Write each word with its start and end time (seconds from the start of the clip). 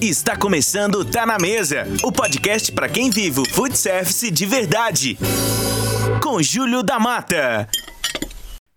Está 0.00 0.36
começando 0.36 1.04
Tá 1.04 1.26
na 1.26 1.38
Mesa, 1.38 1.84
o 2.04 2.12
podcast 2.12 2.70
para 2.70 2.88
quem 2.88 3.10
vive 3.10 3.40
o 3.40 3.44
food 3.44 3.76
service 3.76 4.30
de 4.30 4.46
verdade. 4.46 5.18
Com 6.22 6.40
Júlio 6.40 6.84
da 6.84 7.00
Mata. 7.00 7.68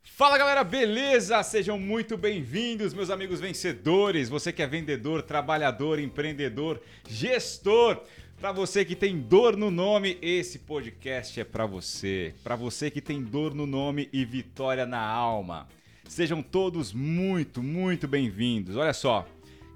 Fala 0.04 0.36
galera, 0.36 0.64
beleza? 0.64 1.44
Sejam 1.44 1.78
muito 1.78 2.18
bem-vindos, 2.18 2.92
meus 2.96 3.12
amigos 3.12 3.40
vencedores. 3.40 4.30
Você 4.30 4.52
que 4.52 4.64
é 4.64 4.68
vendedor, 4.68 5.22
trabalhador, 5.22 6.00
empreendedor, 6.00 6.82
gestor. 7.08 8.02
Para 8.40 8.52
você 8.52 8.84
que 8.84 8.96
tem 8.96 9.20
dor 9.20 9.56
no 9.56 9.70
nome, 9.70 10.18
esse 10.24 10.58
podcast 10.58 11.40
é 11.40 11.44
para 11.44 11.68
você. 11.68 12.34
Para 12.44 12.56
você 12.56 12.90
que 12.90 13.00
tem 13.00 13.22
dor 13.22 13.54
no 13.54 13.68
nome 13.68 14.10
e 14.12 14.26
vitória 14.26 14.88
na 14.88 15.02
alma. 15.02 15.68
Sejam 16.10 16.42
todos 16.42 16.92
muito, 16.92 17.62
muito 17.62 18.08
bem-vindos. 18.08 18.76
Olha 18.76 18.92
só, 18.92 19.28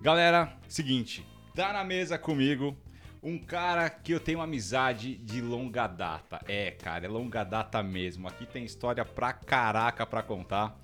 galera, 0.01 0.51
seguinte, 0.67 1.23
Tá 1.55 1.71
na 1.71 1.85
mesa 1.85 2.17
comigo 2.17 2.75
um 3.23 3.39
cara 3.39 3.89
que 3.89 4.11
eu 4.11 4.19
tenho 4.19 4.39
uma 4.39 4.43
amizade 4.43 5.15
de 5.15 5.39
longa 5.39 5.87
data. 5.87 6.41
É, 6.49 6.71
cara, 6.71 7.05
é 7.05 7.07
longa 7.07 7.45
data 7.45 7.81
mesmo. 7.81 8.27
Aqui 8.27 8.45
tem 8.45 8.65
história 8.65 9.05
pra 9.05 9.31
caraca 9.31 10.05
pra 10.05 10.21
contar. 10.21 10.77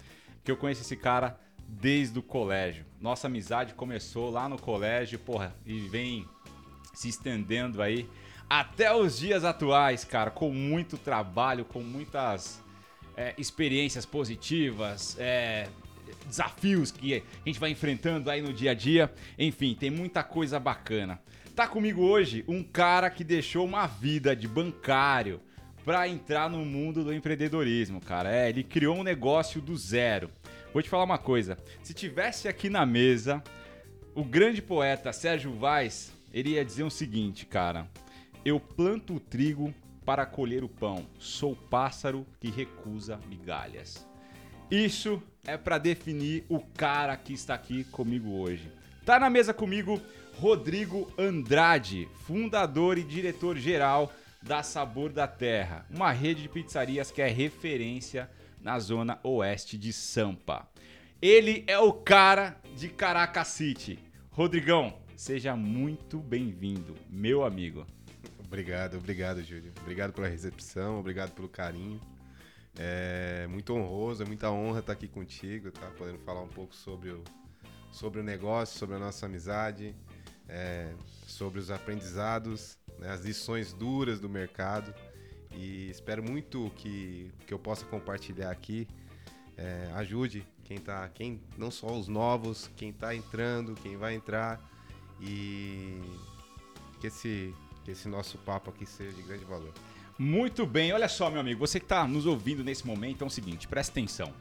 Que 0.45 0.49
eu 0.49 0.55
conheço 0.55 0.79
esse 0.79 0.95
cara 0.95 1.37
desde 1.67 2.17
o 2.17 2.23
colégio. 2.23 2.85
Nossa 3.01 3.27
amizade 3.27 3.73
começou 3.73 4.31
lá 4.31 4.47
no 4.47 4.57
colégio, 4.57 5.19
porra, 5.19 5.53
e 5.65 5.77
vem 5.89 6.25
se 6.93 7.09
estendendo 7.09 7.81
aí 7.81 8.09
até 8.49 8.95
os 8.95 9.19
dias 9.19 9.43
atuais, 9.43 10.05
cara, 10.05 10.31
com 10.31 10.51
muito 10.51 10.97
trabalho, 10.97 11.65
com 11.65 11.81
muitas 11.81 12.63
é, 13.17 13.33
experiências 13.37 14.05
positivas, 14.05 15.17
é, 15.19 15.67
desafios 16.27 16.91
que 16.91 17.15
a 17.15 17.21
gente 17.45 17.59
vai 17.59 17.71
enfrentando 17.71 18.29
aí 18.29 18.41
no 18.41 18.53
dia 18.53 18.71
a 18.71 18.73
dia. 18.73 19.11
Enfim, 19.37 19.75
tem 19.77 19.89
muita 19.89 20.23
coisa 20.23 20.59
bacana. 20.59 21.19
Tá 21.55 21.67
comigo 21.67 22.01
hoje 22.01 22.45
um 22.47 22.63
cara 22.63 23.09
que 23.09 23.23
deixou 23.23 23.65
uma 23.65 23.85
vida 23.85 24.35
de 24.35 24.47
bancário 24.47 25.41
para 25.83 26.07
entrar 26.07 26.49
no 26.49 26.63
mundo 26.65 27.03
do 27.03 27.13
empreendedorismo, 27.13 27.99
cara. 27.99 28.33
É, 28.33 28.49
ele 28.49 28.63
criou 28.63 28.97
um 28.97 29.03
negócio 29.03 29.61
do 29.61 29.75
zero. 29.75 30.29
Vou 30.73 30.81
te 30.81 30.89
falar 30.89 31.03
uma 31.03 31.17
coisa. 31.17 31.57
Se 31.83 31.93
tivesse 31.93 32.47
aqui 32.47 32.69
na 32.69 32.85
mesa 32.85 33.43
o 34.15 34.23
grande 34.23 34.61
poeta 34.61 35.11
Sérgio 35.11 35.53
Vaz, 35.53 36.13
ele 36.33 36.51
ia 36.51 36.65
dizer 36.65 36.83
o 36.83 36.89
seguinte, 36.89 37.45
cara: 37.45 37.87
Eu 38.45 38.59
planto 38.59 39.15
o 39.15 39.19
trigo 39.19 39.73
para 40.05 40.25
colher 40.25 40.63
o 40.63 40.69
pão. 40.69 41.05
Sou 41.19 41.55
pássaro 41.55 42.25
que 42.39 42.49
recusa 42.49 43.19
migalhas. 43.27 44.07
Isso 44.69 45.21
é 45.45 45.57
para 45.57 45.77
definir 45.77 46.45
o 46.47 46.59
cara 46.59 47.15
que 47.17 47.33
está 47.33 47.55
aqui 47.55 47.83
comigo 47.85 48.31
hoje. 48.31 48.71
Tá 49.05 49.19
na 49.19 49.29
mesa 49.29 49.53
comigo 49.53 50.01
Rodrigo 50.35 51.11
Andrade, 51.17 52.07
fundador 52.25 52.97
e 52.97 53.03
diretor 53.03 53.57
geral 53.57 54.11
da 54.41 54.63
Sabor 54.63 55.11
da 55.11 55.27
Terra, 55.27 55.85
uma 55.89 56.11
rede 56.11 56.43
de 56.43 56.49
pizzarias 56.49 57.11
que 57.11 57.21
é 57.21 57.27
referência 57.27 58.29
na 58.61 58.79
zona 58.79 59.19
oeste 59.23 59.77
de 59.77 59.93
Sampa. 59.93 60.67
Ele 61.21 61.63
é 61.67 61.77
o 61.77 61.93
cara 61.93 62.59
de 62.75 62.89
Caracas 62.89 63.49
City. 63.49 63.99
Rodrigão, 64.31 64.97
seja 65.15 65.55
muito 65.55 66.17
bem-vindo, 66.19 66.95
meu 67.09 67.43
amigo. 67.43 67.85
Obrigado, 68.39 68.97
obrigado, 68.97 69.43
Júlio. 69.43 69.71
Obrigado 69.81 70.13
pela 70.13 70.27
recepção, 70.27 70.99
obrigado 70.99 71.31
pelo 71.31 71.47
carinho. 71.47 72.01
É 72.77 73.47
muito 73.47 73.73
honroso, 73.73 74.23
é 74.23 74.25
muita 74.25 74.49
honra 74.49 74.79
estar 74.79 74.93
aqui 74.93 75.07
contigo, 75.07 75.71
tá? 75.71 75.91
Podendo 75.97 76.19
falar 76.19 76.41
um 76.41 76.47
pouco 76.47 76.73
sobre 76.73 77.09
o, 77.09 77.23
sobre 77.91 78.19
o 78.21 78.23
negócio, 78.23 78.79
sobre 78.79 78.95
a 78.95 78.99
nossa 78.99 79.25
amizade, 79.25 79.95
é, 80.47 80.93
sobre 81.27 81.59
os 81.59 81.69
aprendizados, 81.69 82.77
né? 82.97 83.09
as 83.09 83.21
lições 83.21 83.73
duras 83.73 84.19
do 84.19 84.29
mercado. 84.29 84.93
E 85.53 85.89
espero 85.89 86.23
muito 86.23 86.71
que, 86.77 87.31
que 87.45 87.53
eu 87.53 87.59
possa 87.59 87.85
compartilhar 87.85 88.51
aqui 88.51 88.87
é, 89.57 89.91
ajude 89.95 90.47
quem 90.63 90.77
tá, 90.77 91.07
quem 91.09 91.41
não 91.57 91.69
só 91.69 91.87
os 91.87 92.07
novos, 92.07 92.69
quem 92.75 92.89
está 92.89 93.13
entrando, 93.13 93.75
quem 93.75 93.97
vai 93.97 94.15
entrar 94.15 94.59
e 95.19 96.01
que 96.99 97.07
esse, 97.07 97.53
que 97.83 97.91
esse 97.91 98.07
nosso 98.07 98.37
papo 98.39 98.69
aqui 98.69 98.85
seja 98.85 99.11
de 99.11 99.21
grande 99.21 99.45
valor. 99.45 99.73
Muito 100.17 100.65
bem, 100.65 100.93
olha 100.93 101.07
só, 101.07 101.29
meu 101.29 101.39
amigo, 101.39 101.59
você 101.59 101.79
que 101.79 101.85
está 101.85 102.07
nos 102.07 102.25
ouvindo 102.25 102.63
nesse 102.63 102.85
momento, 102.85 103.23
é 103.23 103.27
o 103.27 103.29
seguinte, 103.29 103.67
presta 103.67 103.91
atenção. 103.91 104.33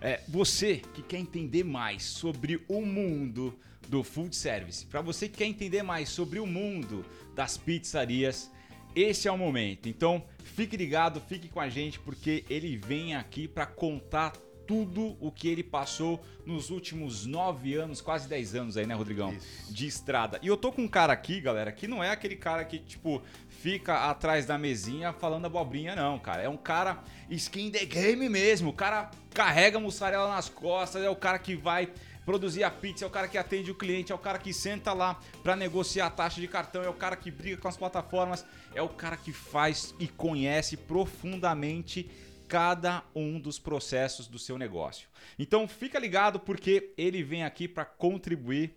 É, 0.00 0.22
você 0.28 0.82
que 0.94 1.02
quer 1.02 1.18
entender 1.18 1.64
mais 1.64 2.04
sobre 2.04 2.64
o 2.68 2.80
mundo 2.80 3.58
do 3.88 4.04
food 4.04 4.34
service, 4.34 4.86
para 4.86 5.00
você 5.00 5.28
que 5.28 5.38
quer 5.38 5.46
entender 5.46 5.82
mais 5.82 6.08
sobre 6.08 6.38
o 6.38 6.46
mundo 6.46 7.04
das 7.34 7.56
pizzarias, 7.56 8.50
esse 8.94 9.28
é 9.28 9.32
o 9.32 9.38
momento. 9.38 9.88
Então, 9.88 10.24
fique 10.42 10.76
ligado, 10.76 11.20
fique 11.20 11.48
com 11.48 11.60
a 11.60 11.68
gente, 11.68 11.98
porque 11.98 12.44
ele 12.48 12.76
vem 12.76 13.14
aqui 13.14 13.46
para 13.46 13.66
contar 13.66 14.32
tudo 14.68 15.16
o 15.18 15.32
que 15.32 15.48
ele 15.48 15.62
passou 15.62 16.22
nos 16.44 16.68
últimos 16.68 17.24
nove 17.24 17.74
anos, 17.74 18.02
quase 18.02 18.28
dez 18.28 18.54
anos 18.54 18.76
aí, 18.76 18.86
né, 18.86 18.94
Rodrigão? 18.94 19.32
Isso. 19.32 19.72
De 19.72 19.86
estrada. 19.86 20.38
E 20.42 20.46
eu 20.46 20.58
tô 20.58 20.70
com 20.70 20.82
um 20.82 20.88
cara 20.88 21.10
aqui, 21.10 21.40
galera, 21.40 21.72
que 21.72 21.88
não 21.88 22.04
é 22.04 22.10
aquele 22.10 22.36
cara 22.36 22.62
que, 22.66 22.78
tipo, 22.78 23.22
fica 23.48 24.10
atrás 24.10 24.44
da 24.44 24.58
mesinha 24.58 25.10
falando 25.14 25.46
abobrinha, 25.46 25.96
não, 25.96 26.18
cara. 26.18 26.42
É 26.42 26.50
um 26.50 26.56
cara 26.58 27.02
skin 27.30 27.70
the 27.70 27.86
game 27.86 28.28
mesmo. 28.28 28.68
O 28.68 28.72
cara 28.74 29.10
carrega 29.32 29.78
a 29.78 29.80
mussarela 29.80 30.28
nas 30.28 30.50
costas, 30.50 31.02
é 31.02 31.08
o 31.08 31.16
cara 31.16 31.38
que 31.38 31.56
vai 31.56 31.90
produzir 32.26 32.62
a 32.62 32.70
pizza, 32.70 33.06
é 33.06 33.08
o 33.08 33.10
cara 33.10 33.26
que 33.26 33.38
atende 33.38 33.70
o 33.70 33.74
cliente, 33.74 34.12
é 34.12 34.14
o 34.14 34.18
cara 34.18 34.38
que 34.38 34.52
senta 34.52 34.92
lá 34.92 35.18
para 35.42 35.56
negociar 35.56 36.08
a 36.08 36.10
taxa 36.10 36.42
de 36.42 36.46
cartão, 36.46 36.82
é 36.82 36.88
o 36.90 36.92
cara 36.92 37.16
que 37.16 37.30
briga 37.30 37.56
com 37.56 37.68
as 37.68 37.76
plataformas, 37.78 38.44
é 38.74 38.82
o 38.82 38.88
cara 38.90 39.16
que 39.16 39.32
faz 39.32 39.94
e 39.98 40.06
conhece 40.06 40.76
profundamente 40.76 42.10
cada 42.48 43.04
um 43.14 43.38
dos 43.38 43.58
processos 43.58 44.26
do 44.26 44.38
seu 44.38 44.56
negócio. 44.56 45.08
Então 45.38 45.68
fica 45.68 45.98
ligado 45.98 46.40
porque 46.40 46.94
ele 46.96 47.22
vem 47.22 47.44
aqui 47.44 47.68
para 47.68 47.84
contribuir 47.84 48.74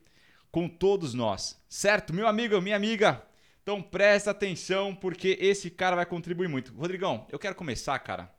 com 0.52 0.68
todos 0.68 1.14
nós, 1.14 1.60
certo? 1.70 2.14
Meu 2.14 2.28
amigo, 2.28 2.60
minha 2.62 2.76
amiga, 2.76 3.24
então 3.64 3.82
presta 3.82 4.32
atenção 4.32 4.94
porque 4.94 5.38
esse 5.40 5.72
cara 5.72 5.96
vai 5.96 6.06
contribuir 6.06 6.50
muito. 6.50 6.74
Rodrigão, 6.74 7.26
eu 7.32 7.40
quero 7.40 7.56
começar, 7.56 7.98
cara, 8.00 8.30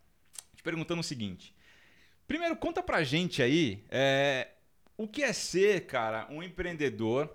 te 0.55 0.63
perguntando 0.63 1.01
o 1.01 1.05
seguinte. 1.05 1.55
Primeiro, 2.27 2.55
conta 2.55 2.83
pra 2.83 3.03
gente 3.03 3.43
aí 3.43 3.83
é, 3.91 4.49
o 4.97 5.09
que 5.09 5.23
é 5.23 5.33
ser, 5.33 5.87
cara, 5.87 6.27
um 6.31 6.43
empreendedor 6.43 7.35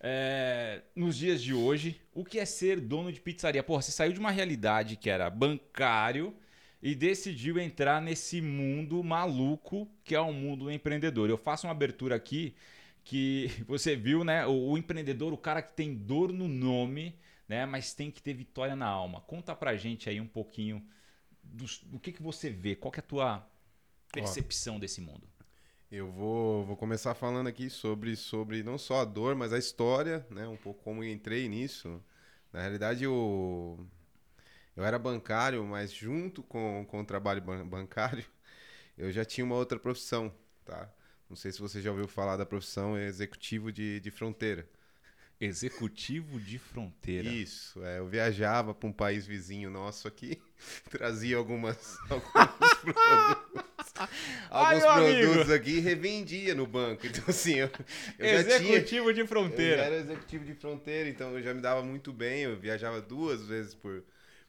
é, 0.00 0.82
nos 0.94 1.16
dias 1.16 1.42
de 1.42 1.52
hoje. 1.52 2.00
O 2.14 2.24
que 2.24 2.38
é 2.38 2.44
ser 2.46 2.80
dono 2.80 3.12
de 3.12 3.20
pizzaria? 3.20 3.62
Porra, 3.62 3.82
você 3.82 3.92
saiu 3.92 4.12
de 4.12 4.20
uma 4.20 4.30
realidade 4.30 4.96
que 4.96 5.10
era 5.10 5.28
bancário 5.28 6.34
e 6.82 6.94
decidiu 6.94 7.58
entrar 7.58 8.00
nesse 8.00 8.40
mundo 8.40 9.02
maluco 9.02 9.88
que 10.04 10.14
é 10.14 10.20
o 10.20 10.32
mundo 10.32 10.70
empreendedor. 10.70 11.30
Eu 11.30 11.38
faço 11.38 11.66
uma 11.66 11.72
abertura 11.72 12.14
aqui 12.14 12.54
que 13.04 13.50
você 13.66 13.96
viu, 13.96 14.24
né? 14.24 14.46
O, 14.46 14.70
o, 14.70 14.78
empreendedor, 14.78 15.32
o 15.32 15.38
cara 15.38 15.62
que 15.62 15.72
tem 15.72 15.94
dor 15.94 16.32
no 16.32 16.48
nome, 16.48 17.18
né? 17.48 17.64
Mas 17.66 17.94
tem 17.94 18.10
que 18.10 18.22
ter 18.22 18.34
vitória 18.34 18.76
na 18.76 18.86
alma. 18.86 19.20
Conta 19.22 19.54
pra 19.54 19.76
gente 19.76 20.08
aí 20.08 20.20
um 20.20 20.26
pouquinho 20.26 20.84
do, 21.42 21.64
do 21.84 21.98
que, 21.98 22.12
que 22.12 22.22
você 22.22 22.50
vê, 22.50 22.74
qual 22.74 22.92
que 22.92 23.00
é 23.00 23.02
a 23.02 23.06
tua 23.06 23.48
percepção 24.12 24.76
Ó, 24.76 24.78
desse 24.78 25.00
mundo. 25.00 25.26
Eu 25.90 26.10
vou, 26.10 26.64
vou 26.64 26.76
começar 26.76 27.14
falando 27.14 27.46
aqui 27.46 27.70
sobre, 27.70 28.16
sobre 28.16 28.62
não 28.62 28.76
só 28.76 29.00
a 29.00 29.04
dor, 29.04 29.34
mas 29.36 29.52
a 29.52 29.58
história, 29.58 30.26
né? 30.30 30.46
Um 30.48 30.56
pouco 30.56 30.82
como 30.82 31.02
eu 31.02 31.10
entrei 31.10 31.48
nisso. 31.48 32.02
Na 32.52 32.60
realidade, 32.60 33.06
o, 33.06 33.78
eu 34.76 34.84
era 34.84 34.98
bancário, 34.98 35.64
mas 35.64 35.92
junto 35.92 36.42
com, 36.42 36.84
com 36.88 37.00
o 37.00 37.04
trabalho 37.04 37.40
bancário, 37.40 38.24
eu 38.96 39.10
já 39.10 39.24
tinha 39.24 39.44
uma 39.44 39.54
outra 39.54 39.78
profissão, 39.78 40.32
tá? 40.64 40.88
Não 41.28 41.36
sei 41.36 41.50
se 41.50 41.60
você 41.60 41.80
já 41.80 41.90
ouviu 41.90 42.06
falar 42.06 42.36
da 42.36 42.46
profissão 42.46 42.96
executivo 42.96 43.72
de, 43.72 43.98
de 44.00 44.10
fronteira. 44.10 44.68
Executivo 45.38 46.40
de 46.40 46.58
fronteira. 46.58 47.28
Isso, 47.28 47.84
é, 47.84 47.98
eu 47.98 48.06
viajava 48.06 48.72
para 48.72 48.88
um 48.88 48.92
país 48.92 49.26
vizinho 49.26 49.68
nosso 49.68 50.08
aqui, 50.08 50.40
trazia 50.88 51.36
algumas, 51.36 51.94
alguns 52.08 52.74
produtos, 52.74 53.92
alguns 54.48 54.84
Ai, 54.84 55.20
produtos 55.20 55.50
aqui 55.50 55.72
e 55.72 55.80
revendia 55.80 56.54
no 56.54 56.66
banco. 56.66 57.06
Então, 57.06 57.24
assim, 57.28 57.56
eu, 57.56 57.70
eu 58.18 58.26
executivo 58.26 58.84
tinha, 58.84 59.14
de 59.14 59.26
fronteira. 59.26 59.82
Eu 59.82 59.84
era 59.84 59.96
executivo 59.96 60.44
de 60.44 60.54
fronteira, 60.54 61.08
então 61.10 61.36
eu 61.36 61.42
já 61.42 61.52
me 61.52 61.60
dava 61.60 61.82
muito 61.82 62.14
bem. 62.14 62.44
Eu 62.44 62.56
viajava 62.58 63.02
duas 63.02 63.44
vezes 63.44 63.74
por, 63.74 64.02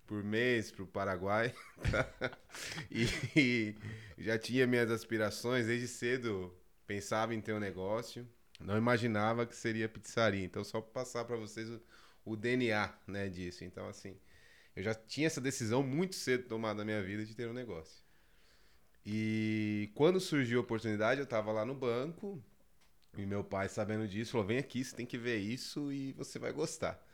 por 0.07 0.23
mês 0.23 0.71
para 0.71 0.83
o 0.83 0.87
Paraguai. 0.87 1.53
e, 2.89 3.05
e, 3.35 3.75
já 4.17 4.39
tinha 4.39 4.65
minhas 4.65 4.89
aspirações 4.89 5.67
desde 5.67 5.87
cedo. 5.87 6.51
Pensava 6.87 7.35
em 7.35 7.41
ter 7.41 7.53
um 7.53 7.59
negócio. 7.59 8.27
Não 8.59 8.77
imaginava 8.77 9.45
que 9.45 9.55
seria 9.55 9.89
pizzaria. 9.89 10.43
Então, 10.43 10.63
só 10.63 10.81
passar 10.81 11.25
para 11.25 11.35
vocês 11.35 11.69
o, 11.69 11.81
o, 12.25 12.35
DNA 12.35 12.91
né, 13.05 13.29
disso. 13.29 13.65
Então, 13.65 13.87
assim, 13.87 14.17
eu 14.75 14.81
já 14.81 14.95
tinha 14.95 15.27
essa 15.27 15.41
decisão 15.41 15.83
muito 15.83 16.15
cedo 16.15 16.47
tomada 16.47 16.79
na 16.79 16.85
minha 16.85 17.03
vida 17.03 17.25
de 17.25 17.35
ter 17.35 17.47
um 17.47 17.53
negócio. 17.53 18.01
E 19.05 19.91
quando 19.93 20.19
surgiu 20.19 20.59
a 20.59 20.63
oportunidade, 20.63 21.19
eu 21.19 21.25
estava 21.25 21.51
lá 21.51 21.63
no 21.63 21.73
banco 21.73 22.43
E 23.17 23.25
meu 23.25 23.43
pai, 23.43 23.69
sabendo 23.69 24.07
disso, 24.07 24.31
falou: 24.33 24.47
vem 24.47 24.57
aqui, 24.57 24.83
você 24.83 24.95
tem 24.95 25.05
que 25.05 25.17
ver 25.17 25.37
isso 25.37 25.91
e 25.91 26.13
você 26.13 26.39
vai 26.39 26.51
gostar. 26.51 27.06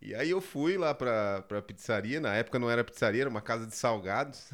E 0.00 0.14
aí 0.14 0.30
eu 0.30 0.40
fui 0.40 0.76
lá 0.76 0.94
pra, 0.94 1.42
pra 1.42 1.62
pizzaria, 1.62 2.20
na 2.20 2.34
época 2.34 2.58
não 2.58 2.70
era 2.70 2.84
pizzaria, 2.84 3.22
era 3.22 3.30
uma 3.30 3.40
casa 3.42 3.66
de 3.66 3.74
salgados. 3.74 4.52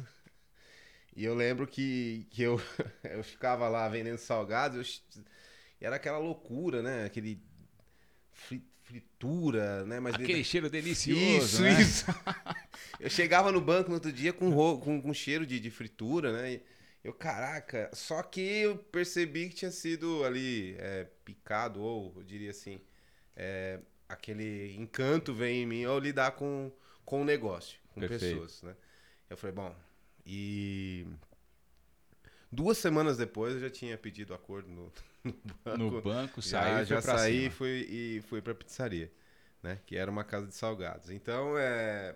E 1.15 1.23
eu 1.23 1.35
lembro 1.35 1.67
que, 1.67 2.25
que 2.31 2.41
eu, 2.41 2.57
eu 3.03 3.23
ficava 3.23 3.67
lá 3.69 3.87
vendendo 3.87 4.17
salgados, 4.17 5.05
eu, 5.15 5.23
e 5.81 5.85
era 5.85 5.95
aquela 5.97 6.17
loucura, 6.17 6.81
né? 6.81 7.05
Aquele 7.05 7.41
fri- 8.33 8.65
fritura, 8.83 9.85
né? 9.85 9.99
Mas 9.99 10.17
Aquele 10.17 10.43
cheiro 10.43 10.69
delicioso, 10.69 11.59
isso, 11.59 11.65
né? 11.65 11.79
isso. 11.79 12.05
eu 12.99 13.09
chegava 13.09 13.51
no 13.51 13.61
banco 13.61 13.89
no 13.89 13.95
outro 13.95 14.11
dia 14.11 14.33
com, 14.33 14.49
ro- 14.49 14.79
com, 14.79 15.01
com 15.01 15.13
cheiro 15.13 15.45
de, 15.45 15.59
de 15.59 15.71
fritura, 15.71 16.33
né? 16.33 16.53
E 16.55 16.63
eu, 17.03 17.13
caraca, 17.13 17.89
só 17.93 18.23
que 18.23 18.41
eu 18.41 18.77
percebi 18.77 19.49
que 19.49 19.55
tinha 19.55 19.71
sido 19.71 20.23
ali 20.23 20.75
é, 20.79 21.05
picado, 21.25 21.81
ou 21.81 22.13
eu 22.17 22.23
diria 22.23 22.51
assim, 22.51 22.81
é, 23.35 23.79
aquele 24.13 24.75
encanto 24.77 25.33
vem 25.33 25.63
em 25.63 25.65
mim 25.65 25.83
ao 25.85 25.99
lidar 25.99 26.31
com, 26.31 26.71
com 27.05 27.21
o 27.21 27.25
negócio, 27.25 27.79
com 27.93 28.01
Perfeito. 28.01 28.21
pessoas, 28.21 28.61
né? 28.63 28.75
Eu 29.29 29.37
falei, 29.37 29.55
bom, 29.55 29.75
e 30.25 31.05
duas 32.51 32.77
semanas 32.77 33.17
depois 33.17 33.53
eu 33.55 33.59
já 33.59 33.69
tinha 33.69 33.97
pedido 33.97 34.33
acordo 34.33 34.69
no, 34.69 34.91
no 35.23 35.33
banco. 35.63 35.77
No 35.77 36.01
banco, 36.01 36.41
Já, 36.41 36.81
e 36.81 36.85
já 36.85 37.01
pra 37.01 37.17
saí 37.17 37.33
cima. 37.33 37.47
e 37.47 37.49
fui, 37.49 37.87
e 37.89 38.21
fui 38.21 38.41
pra 38.41 38.53
pizzaria, 38.55 39.11
né? 39.61 39.79
Que 39.85 39.97
era 39.97 40.09
uma 40.11 40.23
casa 40.23 40.47
de 40.47 40.55
salgados. 40.55 41.09
Então, 41.09 41.57
é... 41.57 42.15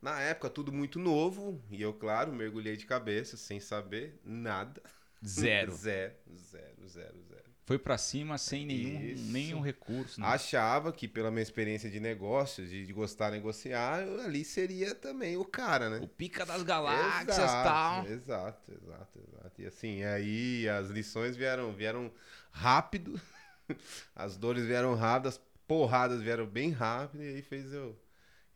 Na 0.00 0.20
época, 0.20 0.48
tudo 0.48 0.72
muito 0.72 0.98
novo. 0.98 1.60
E 1.70 1.82
eu, 1.82 1.92
claro, 1.92 2.32
mergulhei 2.32 2.76
de 2.76 2.86
cabeça, 2.86 3.36
sem 3.36 3.58
saber 3.58 4.20
nada. 4.24 4.80
Zero. 5.24 5.72
zero, 5.74 6.14
zero, 6.36 6.88
zero, 6.88 7.20
zero. 7.22 7.50
Foi 7.68 7.78
pra 7.78 7.98
cima 7.98 8.38
sem 8.38 8.64
nenhum, 8.64 9.12
Isso. 9.12 9.30
nenhum 9.30 9.60
recurso. 9.60 10.18
Né? 10.18 10.26
Achava 10.26 10.90
que 10.90 11.06
pela 11.06 11.30
minha 11.30 11.42
experiência 11.42 11.90
de 11.90 12.00
negócios, 12.00 12.70
de, 12.70 12.86
de 12.86 12.92
gostar 12.94 13.28
de 13.28 13.36
negociar, 13.36 14.00
eu 14.00 14.22
ali 14.22 14.42
seria 14.42 14.94
também 14.94 15.36
o 15.36 15.44
cara, 15.44 15.90
né? 15.90 15.98
O 16.02 16.08
pica 16.08 16.46
das 16.46 16.62
galáxias 16.62 17.36
e 17.36 17.42
Exato, 17.42 17.68
tal. 17.68 18.06
Exato, 18.06 18.72
exato, 18.72 19.18
exato. 19.18 19.60
E 19.60 19.66
assim, 19.66 20.02
aí 20.02 20.66
as 20.66 20.88
lições 20.88 21.36
vieram, 21.36 21.70
vieram 21.74 22.10
rápido, 22.50 23.20
as 24.16 24.38
dores 24.38 24.64
vieram 24.64 24.94
rápido, 24.94 25.28
as 25.28 25.38
porradas 25.66 26.22
vieram 26.22 26.46
bem 26.46 26.70
rápido, 26.70 27.22
e 27.22 27.34
aí 27.34 27.42
fez 27.42 27.70
eu, 27.70 27.94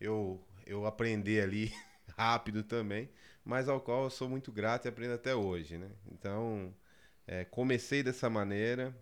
eu, 0.00 0.42
eu 0.66 0.86
aprender 0.86 1.42
ali 1.42 1.70
rápido 2.16 2.62
também, 2.62 3.10
mas 3.44 3.68
ao 3.68 3.78
qual 3.78 4.04
eu 4.04 4.10
sou 4.10 4.26
muito 4.26 4.50
grato 4.50 4.86
e 4.86 4.88
aprendo 4.88 5.12
até 5.12 5.34
hoje, 5.34 5.76
né? 5.76 5.90
Então, 6.10 6.74
é, 7.32 7.44
comecei 7.46 8.02
dessa 8.02 8.28
maneira, 8.30 8.94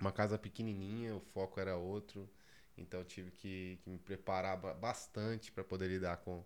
uma 0.00 0.12
casa 0.12 0.38
pequenininha, 0.38 1.14
o 1.16 1.20
foco 1.20 1.60
era 1.60 1.76
outro, 1.76 2.28
então 2.76 3.00
eu 3.00 3.06
tive 3.06 3.30
que, 3.32 3.78
que 3.82 3.90
me 3.90 3.98
preparar 3.98 4.56
ba- 4.58 4.74
bastante 4.74 5.52
para 5.52 5.64
poder 5.64 5.88
lidar 5.88 6.18
com, 6.18 6.44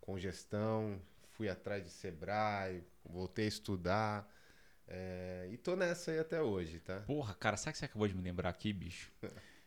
com 0.00 0.18
gestão, 0.18 1.00
fui 1.32 1.48
atrás 1.48 1.84
de 1.84 1.90
Sebrae, 1.90 2.84
voltei 3.04 3.46
a 3.46 3.48
estudar, 3.48 4.30
é, 4.88 5.48
e 5.52 5.56
tô 5.58 5.76
nessa 5.76 6.10
aí 6.12 6.18
até 6.20 6.42
hoje, 6.42 6.80
tá? 6.80 7.02
Porra, 7.06 7.34
cara, 7.34 7.56
sabe 7.56 7.72
que 7.72 7.78
você 7.78 7.84
acabou 7.84 8.08
de 8.08 8.14
me 8.14 8.22
lembrar 8.22 8.48
aqui, 8.48 8.72
bicho? 8.72 9.12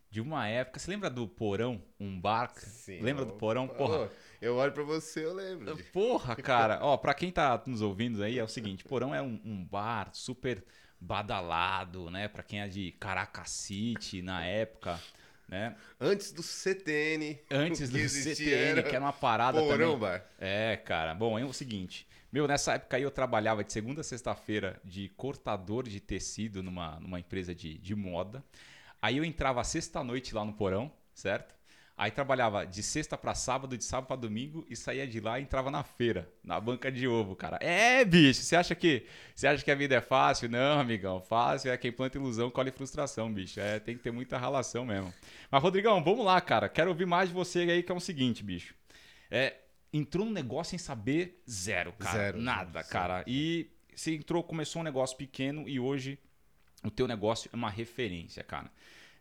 De 0.10 0.22
uma 0.22 0.48
época. 0.48 0.80
Você 0.80 0.90
lembra 0.90 1.10
do 1.10 1.28
Porão? 1.28 1.82
Um 2.00 2.20
bar? 2.20 2.52
Sim, 2.56 3.04
Lembra 3.04 3.26
do 3.26 3.34
Porão? 3.34 3.68
Porra. 3.68 4.10
Eu 4.42 4.56
olho 4.56 4.72
pra 4.72 4.84
você, 4.84 5.26
eu 5.26 5.34
lembro. 5.34 5.76
de- 5.76 5.84
Porra, 5.84 6.36
cara. 6.36 6.80
Ó, 6.82 6.96
pra 6.98 7.14
quem 7.14 7.32
tá 7.32 7.62
nos 7.66 7.82
ouvindo 7.82 8.22
aí, 8.24 8.38
é 8.40 8.44
o 8.44 8.48
seguinte: 8.48 8.84
Porão 8.84 9.14
é 9.14 9.22
um, 9.22 9.40
um 9.44 9.66
bar 9.66 10.10
super 10.14 10.64
badalado, 11.00 12.10
né? 12.10 12.28
Pra 12.28 12.44
quem 12.44 12.62
é 12.62 12.68
de 12.68 12.92
Caracacite 12.94 14.22
na 14.22 14.46
época, 14.46 15.00
né? 15.48 15.76
Antes 16.00 16.32
do 16.32 16.44
CTN. 16.44 17.40
Antes 17.50 17.90
do 17.90 17.98
CTN, 18.10 18.84
que 18.84 18.96
era 18.96 19.00
uma 19.06 19.14
parada 19.14 19.60
Porão 19.60 19.78
também. 19.78 20.00
Bar. 20.00 20.26
É, 20.40 20.78
cara. 20.78 21.14
Bom, 21.14 21.38
é 21.38 21.44
o 21.46 21.54
seguinte. 21.54 22.08
Meu, 22.32 22.48
nessa 22.48 22.74
época 22.74 22.98
aí 22.98 23.04
eu 23.04 23.10
trabalhava 23.12 23.64
de 23.64 23.72
segunda 23.72 24.02
a 24.02 24.04
sexta-feira 24.04 24.80
de 24.84 25.10
cortador 25.10 25.88
de 25.88 26.00
tecido 26.00 26.62
numa, 26.62 27.00
numa 27.00 27.20
empresa 27.20 27.56
de, 27.56 27.78
de 27.78 27.96
moda. 27.96 28.44
Aí 29.02 29.18
eu 29.18 29.24
entrava 29.24 29.64
sexta-noite 29.64 30.36
lá 30.36 30.44
no 30.44 30.54
porão, 30.54 30.92
certo? 31.14 31.56
Aí 32.00 32.12
trabalhava 32.12 32.64
de 32.64 32.84
sexta 32.84 33.18
pra 33.18 33.34
sábado, 33.34 33.76
de 33.76 33.84
sábado 33.84 34.06
pra 34.06 34.16
domingo 34.16 34.64
e 34.70 34.76
saía 34.76 35.08
de 35.08 35.20
lá 35.20 35.40
e 35.40 35.42
entrava 35.42 35.72
na 35.72 35.84
feira, 35.84 36.32
na 36.44 36.60
banca 36.60 36.92
de 36.92 37.08
ovo, 37.08 37.36
cara. 37.36 37.58
É, 37.60 38.06
bicho, 38.06 38.44
você 38.44 38.56
acha 38.56 38.76
que 38.76 39.04
você 39.34 39.48
acha 39.48 39.64
que 39.66 39.72
a 39.72 39.76
vida 39.76 39.96
é 39.96 40.02
fácil? 40.02 40.48
Não, 40.48 40.80
amigão, 40.80 41.20
fácil 41.20 41.72
é 41.72 41.78
quem 41.78 41.92
planta 41.92 42.16
ilusão 42.16 42.52
colhe 42.52 42.70
frustração, 42.70 43.34
bicho. 43.34 43.60
É, 43.60 43.80
tem 43.80 43.98
que 43.98 44.04
ter 44.04 44.12
muita 44.12 44.38
relação 44.38 44.86
mesmo. 44.86 45.12
Mas 45.50 45.64
Rodrigão, 45.64 46.04
vamos 46.04 46.24
lá, 46.24 46.40
cara. 46.40 46.70
Quero 46.70 46.92
ouvir 46.92 47.08
mais 47.08 47.30
de 47.30 47.34
você 47.34 47.62
aí 47.62 47.82
que 47.82 47.92
é 47.92 47.96
o 47.96 48.00
seguinte, 48.00 48.44
bicho. 48.44 48.76
É, 49.32 49.56
entrou 49.92 50.24
no 50.24 50.32
negócio 50.32 50.70
sem 50.70 50.80
saber 50.80 51.42
zero, 51.50 51.94
cara. 51.94 52.16
Zero, 52.16 52.38
Nada, 52.40 52.82
zero. 52.84 52.94
cara. 52.94 53.24
E 53.26 53.72
você 53.96 54.14
entrou, 54.14 54.44
começou 54.44 54.84
um 54.84 54.86
negócio 54.86 55.18
pequeno 55.18 55.68
e 55.68 55.80
hoje 55.80 56.20
o 56.84 56.92
teu 56.92 57.08
negócio 57.08 57.50
é 57.52 57.56
uma 57.56 57.72
referência, 57.72 58.44
cara. 58.44 58.72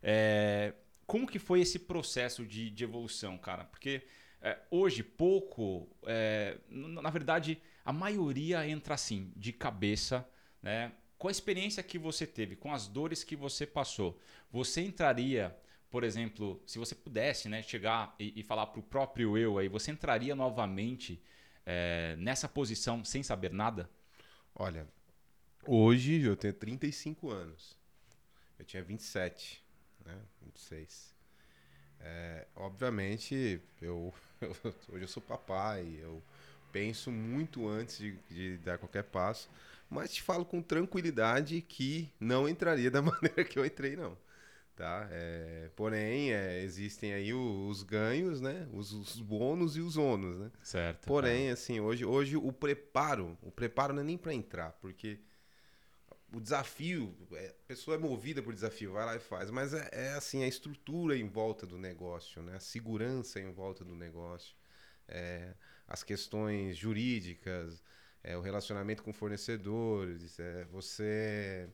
É, 0.03 0.73
como 1.07 1.25
que 1.25 1.39
foi 1.39 1.61
esse 1.61 1.79
processo 1.79 2.45
de, 2.45 2.69
de 2.69 2.83
evolução, 2.83 3.37
cara? 3.37 3.63
Porque 3.63 4.05
é, 4.41 4.59
hoje 4.69 5.01
pouco, 5.01 5.87
é, 6.03 6.57
na 6.69 7.09
verdade, 7.09 7.59
a 7.83 7.93
maioria 7.93 8.67
entra 8.67 8.93
assim, 8.93 9.31
de 9.35 9.53
cabeça, 9.53 10.27
né? 10.61 10.91
Com 11.17 11.29
a 11.29 11.31
experiência 11.31 11.81
que 11.81 11.97
você 11.97 12.27
teve, 12.27 12.55
com 12.55 12.71
as 12.71 12.87
dores 12.87 13.23
que 13.23 13.35
você 13.35 13.65
passou, 13.65 14.19
você 14.51 14.81
entraria, 14.81 15.57
por 15.89 16.03
exemplo, 16.03 16.61
se 16.65 16.77
você 16.77 16.93
pudesse, 16.93 17.49
né, 17.49 17.63
chegar 17.63 18.13
e, 18.19 18.39
e 18.39 18.43
falar 18.43 18.67
para 18.67 18.79
o 18.79 18.83
próprio 18.83 19.35
eu 19.35 19.57
aí, 19.57 19.67
você 19.67 19.89
entraria 19.89 20.35
novamente 20.35 21.19
é, 21.65 22.15
nessa 22.19 22.47
posição 22.47 23.03
sem 23.03 23.23
saber 23.23 23.51
nada? 23.51 23.89
Olha, 24.53 24.87
hoje 25.65 26.21
eu 26.21 26.35
tenho 26.35 26.53
35 26.53 27.31
anos. 27.31 27.75
Eu 28.59 28.65
tinha 28.65 28.83
27, 28.83 29.63
né? 30.07 30.17
26. 30.41 31.15
É, 31.99 32.47
obviamente, 32.55 33.61
eu, 33.81 34.13
hoje 34.89 35.03
eu 35.03 35.07
sou 35.07 35.21
papai, 35.23 35.99
eu 36.01 36.23
penso 36.71 37.11
muito 37.11 37.67
antes 37.67 37.97
de, 37.97 38.17
de 38.29 38.57
dar 38.59 38.77
qualquer 38.77 39.03
passo, 39.03 39.49
mas 39.89 40.13
te 40.13 40.21
falo 40.21 40.45
com 40.45 40.61
tranquilidade 40.61 41.61
que 41.61 42.11
não 42.19 42.47
entraria 42.47 42.91
da 42.91 43.01
maneira 43.03 43.43
que 43.43 43.57
eu 43.59 43.65
entrei, 43.65 43.95
não. 43.95 44.17
Tá? 44.75 45.07
É, 45.11 45.71
porém, 45.75 46.33
é, 46.33 46.61
existem 46.61 47.13
aí 47.13 47.33
o- 47.33 47.67
os 47.67 47.81
ganhos, 47.83 48.39
né? 48.41 48.67
Os, 48.71 48.91
os 48.93 49.19
bônus 49.19 49.75
e 49.75 49.81
os 49.81 49.97
ônus, 49.97 50.37
né? 50.37 50.51
Certo. 50.61 51.05
Porém, 51.07 51.49
assim, 51.49 51.79
hoje, 51.79 52.05
hoje 52.05 52.37
o 52.37 52.51
preparo, 52.53 53.37
o 53.41 53.49
preparo 53.51 53.93
não 53.93 54.01
é 54.01 54.05
nem 54.05 54.17
para 54.17 54.33
entrar, 54.33 54.73
porque 54.73 55.19
o 56.33 56.39
desafio, 56.41 57.15
é, 57.33 57.47
a 57.49 57.67
pessoa 57.67 57.95
é 57.95 57.99
movida 57.99 58.41
por 58.41 58.53
desafio, 58.53 58.93
vai 58.93 59.05
lá 59.05 59.15
e 59.15 59.19
faz, 59.19 59.49
mas 59.49 59.73
é, 59.73 59.89
é, 59.91 60.09
assim, 60.13 60.43
a 60.43 60.47
estrutura 60.47 61.17
em 61.17 61.27
volta 61.27 61.65
do 61.65 61.77
negócio, 61.77 62.41
né? 62.43 62.55
A 62.55 62.59
segurança 62.59 63.39
em 63.39 63.51
volta 63.51 63.83
do 63.85 63.95
negócio, 63.95 64.55
é, 65.07 65.53
as 65.87 66.03
questões 66.03 66.75
jurídicas, 66.77 67.81
é, 68.23 68.35
o 68.37 68.41
relacionamento 68.41 69.03
com 69.03 69.13
fornecedores, 69.13 70.39
é, 70.39 70.65
você 70.65 71.69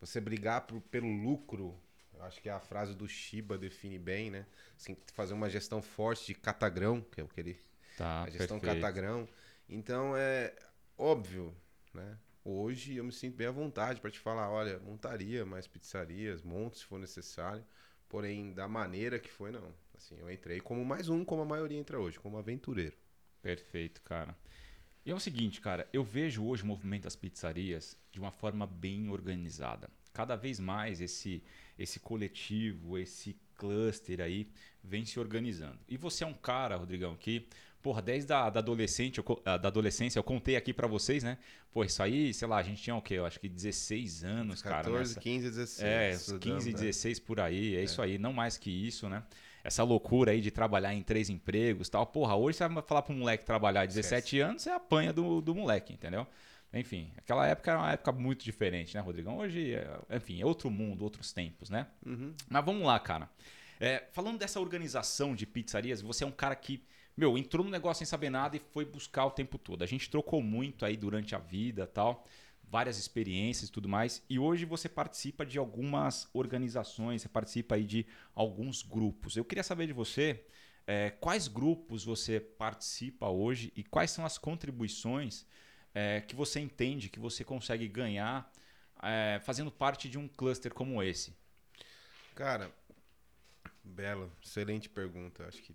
você 0.00 0.20
brigar 0.20 0.66
por- 0.66 0.80
pelo 0.82 1.08
lucro, 1.10 1.80
eu 2.12 2.22
acho 2.22 2.40
que 2.42 2.48
a 2.48 2.60
frase 2.60 2.94
do 2.94 3.08
Shiba 3.08 3.56
define 3.56 3.98
bem, 3.98 4.30
né? 4.30 4.46
Assim, 4.76 4.96
fazer 5.14 5.32
uma 5.34 5.48
gestão 5.48 5.80
forte 5.80 6.26
de 6.26 6.34
catagrão, 6.34 7.00
que 7.00 7.20
é 7.20 7.24
o 7.24 7.28
que 7.28 7.40
ele 7.40 7.58
Tá, 7.96 8.24
a 8.24 8.30
gestão 8.30 8.58
perfeito. 8.60 8.80
catagrão. 8.82 9.28
Então 9.68 10.16
é 10.16 10.54
óbvio, 10.98 11.54
né? 11.92 12.18
Hoje 12.46 12.96
eu 12.96 13.04
me 13.04 13.12
sinto 13.12 13.36
bem 13.36 13.46
à 13.46 13.50
vontade 13.50 14.02
para 14.02 14.10
te 14.10 14.18
falar, 14.18 14.50
olha, 14.50 14.78
montaria 14.80 15.46
mais 15.46 15.66
pizzarias, 15.66 16.42
monte 16.42 16.76
se 16.76 16.84
for 16.84 16.98
necessário, 16.98 17.64
porém 18.06 18.52
da 18.52 18.68
maneira 18.68 19.18
que 19.18 19.30
foi 19.30 19.50
não. 19.50 19.74
Assim, 19.96 20.18
eu 20.18 20.30
entrei 20.30 20.60
como 20.60 20.84
mais 20.84 21.08
um, 21.08 21.24
como 21.24 21.40
a 21.40 21.46
maioria 21.46 21.78
entra 21.78 21.98
hoje, 21.98 22.20
como 22.20 22.36
aventureiro. 22.36 22.94
Perfeito, 23.40 24.02
cara. 24.02 24.36
E 25.06 25.10
é 25.10 25.14
o 25.14 25.20
seguinte, 25.20 25.58
cara, 25.58 25.88
eu 25.90 26.04
vejo 26.04 26.44
hoje 26.44 26.62
o 26.62 26.66
movimento 26.66 27.04
das 27.04 27.16
pizzarias 27.16 27.96
de 28.12 28.20
uma 28.20 28.30
forma 28.30 28.66
bem 28.66 29.08
organizada. 29.08 29.88
Cada 30.12 30.36
vez 30.36 30.60
mais 30.60 31.00
esse, 31.00 31.42
esse 31.78 31.98
coletivo, 31.98 32.98
esse 32.98 33.38
cluster 33.54 34.20
aí 34.20 34.50
vem 34.82 35.06
se 35.06 35.18
organizando. 35.18 35.78
E 35.88 35.96
você 35.96 36.24
é 36.24 36.26
um 36.26 36.34
cara, 36.34 36.76
Rodrigão, 36.76 37.16
que, 37.16 37.48
porra, 37.84 38.00
desde 38.00 38.32
a 38.32 38.48
da, 38.48 38.60
adolescente, 38.60 39.18
eu 39.18 39.42
da 39.44 39.68
adolescência, 39.68 40.18
eu 40.18 40.24
contei 40.24 40.56
aqui 40.56 40.72
pra 40.72 40.86
vocês, 40.88 41.22
né? 41.22 41.36
Pô, 41.70 41.84
isso 41.84 42.02
aí, 42.02 42.32
sei 42.32 42.48
lá, 42.48 42.56
a 42.56 42.62
gente 42.62 42.82
tinha 42.82 42.96
o 42.96 43.02
quê? 43.02 43.14
Eu 43.14 43.26
acho 43.26 43.38
que 43.38 43.46
16 43.46 44.24
anos, 44.24 44.62
cara. 44.62 44.76
14, 44.76 44.98
nessa- 45.10 45.20
15, 45.20 45.50
16. 45.50 45.82
é, 45.86 46.08
uns 46.14 46.20
estudando, 46.22 46.40
15, 46.40 46.72
né? 46.72 46.78
16 46.78 47.20
por 47.20 47.38
aí, 47.40 47.76
é, 47.76 47.84
isso 47.84 48.00
aí, 48.00 48.16
não 48.16 48.32
mais 48.32 48.56
que 48.56 48.70
isso, 48.70 49.06
né? 49.06 49.22
Essa 49.62 49.82
loucura 49.82 50.32
aí 50.32 50.40
de 50.40 50.50
trabalhar 50.50 50.94
em 50.94 51.02
três 51.02 51.28
empregos 51.28 51.88
e 51.88 51.90
tal. 51.90 52.06
Porra, 52.06 52.34
hoje 52.34 52.56
você 52.58 52.66
vai 52.68 52.82
falar 52.82 53.02
pro 53.02 53.14
moleque 53.14 53.44
trabalhar 53.44 53.86
17 53.86 54.40
anos, 54.40 54.62
você 54.62 54.70
apanha 54.70 55.12
do, 55.12 55.42
do 55.42 55.54
moleque, 55.54 55.92
entendeu? 55.92 56.26
Enfim, 56.72 57.12
aquela 57.18 57.46
época 57.46 57.70
era 57.70 57.80
uma 57.80 57.92
época 57.92 58.12
muito 58.12 58.44
diferente, 58.44 58.94
né, 58.94 59.00
Rodrigão? 59.00 59.36
Hoje, 59.38 59.74
é, 59.74 60.16
enfim, 60.16 60.40
é 60.40 60.46
outro 60.46 60.70
mundo, 60.70 61.02
outros 61.04 61.32
tempos, 61.32 61.68
né? 61.68 61.86
Uhum. 62.04 62.34
Mas 62.48 62.64
vamos 62.64 62.82
lá, 62.86 62.98
cara. 62.98 63.28
É, 63.78 64.04
falando 64.12 64.38
dessa 64.38 64.58
organização 64.58 65.34
de 65.34 65.46
pizzarias, 65.46 66.00
você 66.00 66.24
é 66.24 66.26
um 66.26 66.32
cara 66.32 66.54
que, 66.56 66.82
meu, 67.16 67.38
entrou 67.38 67.64
no 67.64 67.70
negócio 67.70 67.98
sem 67.98 68.06
saber 68.06 68.30
nada 68.30 68.56
e 68.56 68.60
foi 68.72 68.84
buscar 68.84 69.26
o 69.26 69.30
tempo 69.30 69.58
todo. 69.58 69.82
A 69.82 69.86
gente 69.86 70.10
trocou 70.10 70.42
muito 70.42 70.84
aí 70.84 70.96
durante 70.96 71.34
a 71.34 71.38
vida 71.38 71.86
tal, 71.86 72.26
várias 72.62 72.98
experiências 72.98 73.68
e 73.68 73.72
tudo 73.72 73.88
mais. 73.88 74.22
E 74.28 74.38
hoje 74.38 74.64
você 74.64 74.88
participa 74.88 75.46
de 75.46 75.58
algumas 75.58 76.28
organizações, 76.32 77.22
você 77.22 77.28
participa 77.28 77.76
aí 77.76 77.84
de 77.84 78.06
alguns 78.34 78.82
grupos. 78.82 79.36
Eu 79.36 79.44
queria 79.44 79.62
saber 79.62 79.86
de 79.86 79.92
você 79.92 80.44
é, 80.86 81.10
quais 81.10 81.46
grupos 81.46 82.04
você 82.04 82.40
participa 82.40 83.28
hoje 83.28 83.72
e 83.76 83.84
quais 83.84 84.10
são 84.10 84.24
as 84.26 84.36
contribuições 84.36 85.46
é, 85.94 86.20
que 86.20 86.34
você 86.34 86.58
entende 86.58 87.08
que 87.08 87.20
você 87.20 87.44
consegue 87.44 87.86
ganhar 87.86 88.50
é, 89.02 89.40
fazendo 89.44 89.70
parte 89.70 90.08
de 90.08 90.18
um 90.18 90.26
cluster 90.26 90.74
como 90.74 91.02
esse. 91.02 91.32
Cara, 92.34 92.72
bela, 93.84 94.28
excelente 94.42 94.88
pergunta. 94.88 95.46
Acho 95.46 95.62
que 95.62 95.74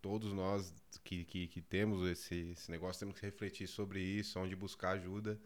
todos 0.00 0.32
nós 0.32 0.72
que, 1.02 1.24
que, 1.24 1.46
que 1.46 1.60
temos 1.60 2.08
esse, 2.08 2.52
esse 2.52 2.70
negócio 2.70 3.00
temos 3.00 3.18
que 3.18 3.24
refletir 3.24 3.66
sobre 3.66 4.00
isso, 4.00 4.38
onde 4.38 4.54
buscar 4.54 4.90
ajuda. 4.90 5.38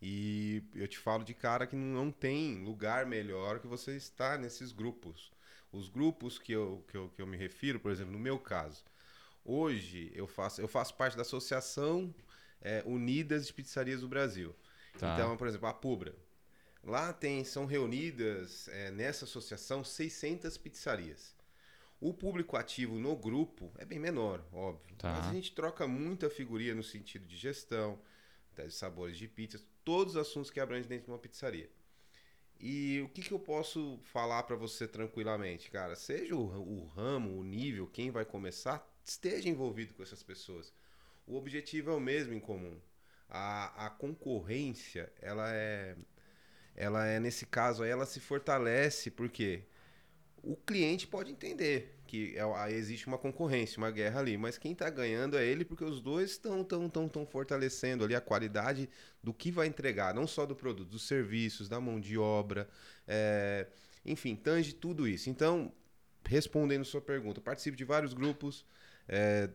E 0.00 0.62
eu 0.74 0.88
te 0.88 0.98
falo 0.98 1.24
de 1.24 1.32
cara 1.32 1.66
que 1.66 1.76
não 1.76 2.10
tem 2.10 2.64
lugar 2.64 3.06
melhor 3.06 3.60
que 3.60 3.66
você 3.66 3.96
estar 3.96 4.38
nesses 4.38 4.72
grupos. 4.72 5.32
Os 5.72 5.88
grupos 5.88 6.38
que 6.38 6.52
eu, 6.52 6.84
que 6.88 6.96
eu, 6.96 7.08
que 7.08 7.22
eu 7.22 7.26
me 7.26 7.36
refiro, 7.36 7.78
por 7.78 7.90
exemplo, 7.92 8.12
no 8.12 8.18
meu 8.18 8.38
caso, 8.38 8.84
hoje 9.44 10.10
eu 10.14 10.26
faço, 10.26 10.60
eu 10.60 10.68
faço 10.68 10.94
parte 10.94 11.16
da 11.16 11.22
Associação 11.22 12.12
eh, 12.60 12.82
Unidas 12.84 13.46
de 13.46 13.54
Pizzarias 13.54 14.00
do 14.00 14.08
Brasil. 14.08 14.54
Tá. 14.98 15.14
Então, 15.14 15.36
por 15.36 15.46
exemplo, 15.46 15.68
a 15.68 15.72
Pubra. 15.72 16.14
Lá 16.84 17.12
tem, 17.12 17.44
são 17.44 17.64
reunidas 17.64 18.68
eh, 18.68 18.90
nessa 18.90 19.24
associação 19.24 19.84
600 19.84 20.58
pizzarias. 20.58 21.34
O 22.02 22.12
público 22.12 22.56
ativo 22.56 22.98
no 22.98 23.14
grupo 23.14 23.72
é 23.78 23.84
bem 23.84 23.96
menor, 23.96 24.44
óbvio. 24.52 24.96
Tá. 24.96 25.12
Mas 25.12 25.28
a 25.28 25.32
gente 25.32 25.52
troca 25.52 25.86
muita 25.86 26.28
figurinha 26.28 26.74
no 26.74 26.82
sentido 26.82 27.24
de 27.24 27.36
gestão, 27.36 27.96
de 28.56 28.68
sabores 28.72 29.16
de 29.16 29.28
pizzas, 29.28 29.64
todos 29.84 30.16
os 30.16 30.20
assuntos 30.20 30.50
que 30.50 30.58
abrangem 30.58 30.88
dentro 30.88 31.04
de 31.04 31.12
uma 31.12 31.18
pizzaria. 31.18 31.70
E 32.58 33.00
o 33.02 33.08
que, 33.08 33.22
que 33.22 33.30
eu 33.30 33.38
posso 33.38 34.00
falar 34.02 34.42
para 34.42 34.56
você 34.56 34.88
tranquilamente, 34.88 35.70
cara? 35.70 35.94
Seja 35.94 36.34
o, 36.34 36.40
o 36.40 36.86
ramo, 36.86 37.38
o 37.38 37.44
nível, 37.44 37.86
quem 37.86 38.10
vai 38.10 38.24
começar, 38.24 38.84
esteja 39.04 39.48
envolvido 39.48 39.94
com 39.94 40.02
essas 40.02 40.24
pessoas. 40.24 40.74
O 41.24 41.36
objetivo 41.36 41.92
é 41.92 41.94
o 41.94 42.00
mesmo 42.00 42.34
em 42.34 42.40
comum. 42.40 42.80
A, 43.28 43.86
a 43.86 43.90
concorrência, 43.90 45.12
ela 45.20 45.54
é, 45.54 45.94
ela 46.74 47.06
é 47.06 47.20
nesse 47.20 47.46
caso 47.46 47.84
aí, 47.84 47.90
ela 47.90 48.06
se 48.06 48.18
fortalece 48.18 49.08
porque 49.08 49.62
o 50.42 50.56
cliente 50.56 51.06
pode 51.06 51.30
entender 51.30 51.98
que 52.06 52.34
é- 52.36 52.72
existe 52.72 53.06
uma 53.06 53.16
concorrência, 53.16 53.78
uma 53.78 53.90
guerra 53.90 54.20
ali, 54.20 54.36
mas 54.36 54.58
quem 54.58 54.72
está 54.72 54.90
ganhando 54.90 55.36
é 55.36 55.44
ele 55.46 55.64
porque 55.64 55.84
os 55.84 56.00
dois 56.00 56.32
estão 56.32 56.62
tão, 56.64 56.88
tão, 56.88 57.08
tão 57.08 57.24
fortalecendo 57.24 58.04
ali 58.04 58.14
a 58.14 58.20
qualidade 58.20 58.88
do 59.22 59.32
que 59.32 59.50
vai 59.50 59.66
entregar, 59.66 60.14
não 60.14 60.26
só 60.26 60.44
do 60.44 60.54
produto, 60.54 60.88
dos 60.88 61.06
serviços, 61.06 61.68
da 61.68 61.80
mão 61.80 62.00
de 62.00 62.18
obra, 62.18 62.68
é, 63.06 63.66
enfim, 64.04 64.36
tange 64.36 64.74
tudo 64.74 65.08
isso. 65.08 65.30
Então, 65.30 65.72
respondendo 66.26 66.84
sua 66.84 67.00
pergunta, 67.00 67.40
participo 67.40 67.76
de 67.76 67.84
vários 67.84 68.12
grupos, 68.12 68.64
é, 69.08 69.48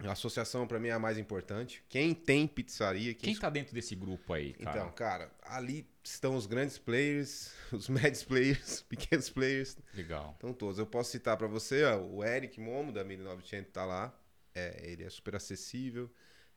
a 0.00 0.12
associação 0.12 0.66
para 0.66 0.80
mim 0.80 0.88
é 0.88 0.92
a 0.92 0.98
mais 0.98 1.16
importante. 1.18 1.84
Quem 1.88 2.14
tem 2.14 2.46
pizzaria, 2.46 3.14
Quem 3.14 3.36
tá 3.36 3.48
dentro 3.48 3.72
desse 3.74 3.94
grupo 3.94 4.32
aí, 4.32 4.52
cara? 4.54 4.78
então, 4.78 4.92
cara, 4.92 5.30
ali 5.42 5.86
estão 6.02 6.34
os 6.34 6.46
grandes 6.46 6.78
players, 6.78 7.52
os 7.70 7.88
médios 7.88 8.24
players, 8.24 8.82
pequenos 8.88 9.30
players, 9.30 9.76
Legal. 9.94 10.32
estão 10.32 10.52
todos. 10.52 10.78
Eu 10.78 10.86
posso 10.86 11.10
citar 11.12 11.36
para 11.36 11.46
você, 11.46 11.84
ó, 11.84 11.98
o 11.98 12.24
Eric 12.24 12.60
Momo, 12.60 12.92
da 12.92 13.04
1900, 13.04 13.72
tá 13.72 13.84
lá. 13.84 14.12
É, 14.54 14.90
ele 14.90 15.04
é 15.04 15.10
super 15.10 15.36
acessível. 15.36 16.10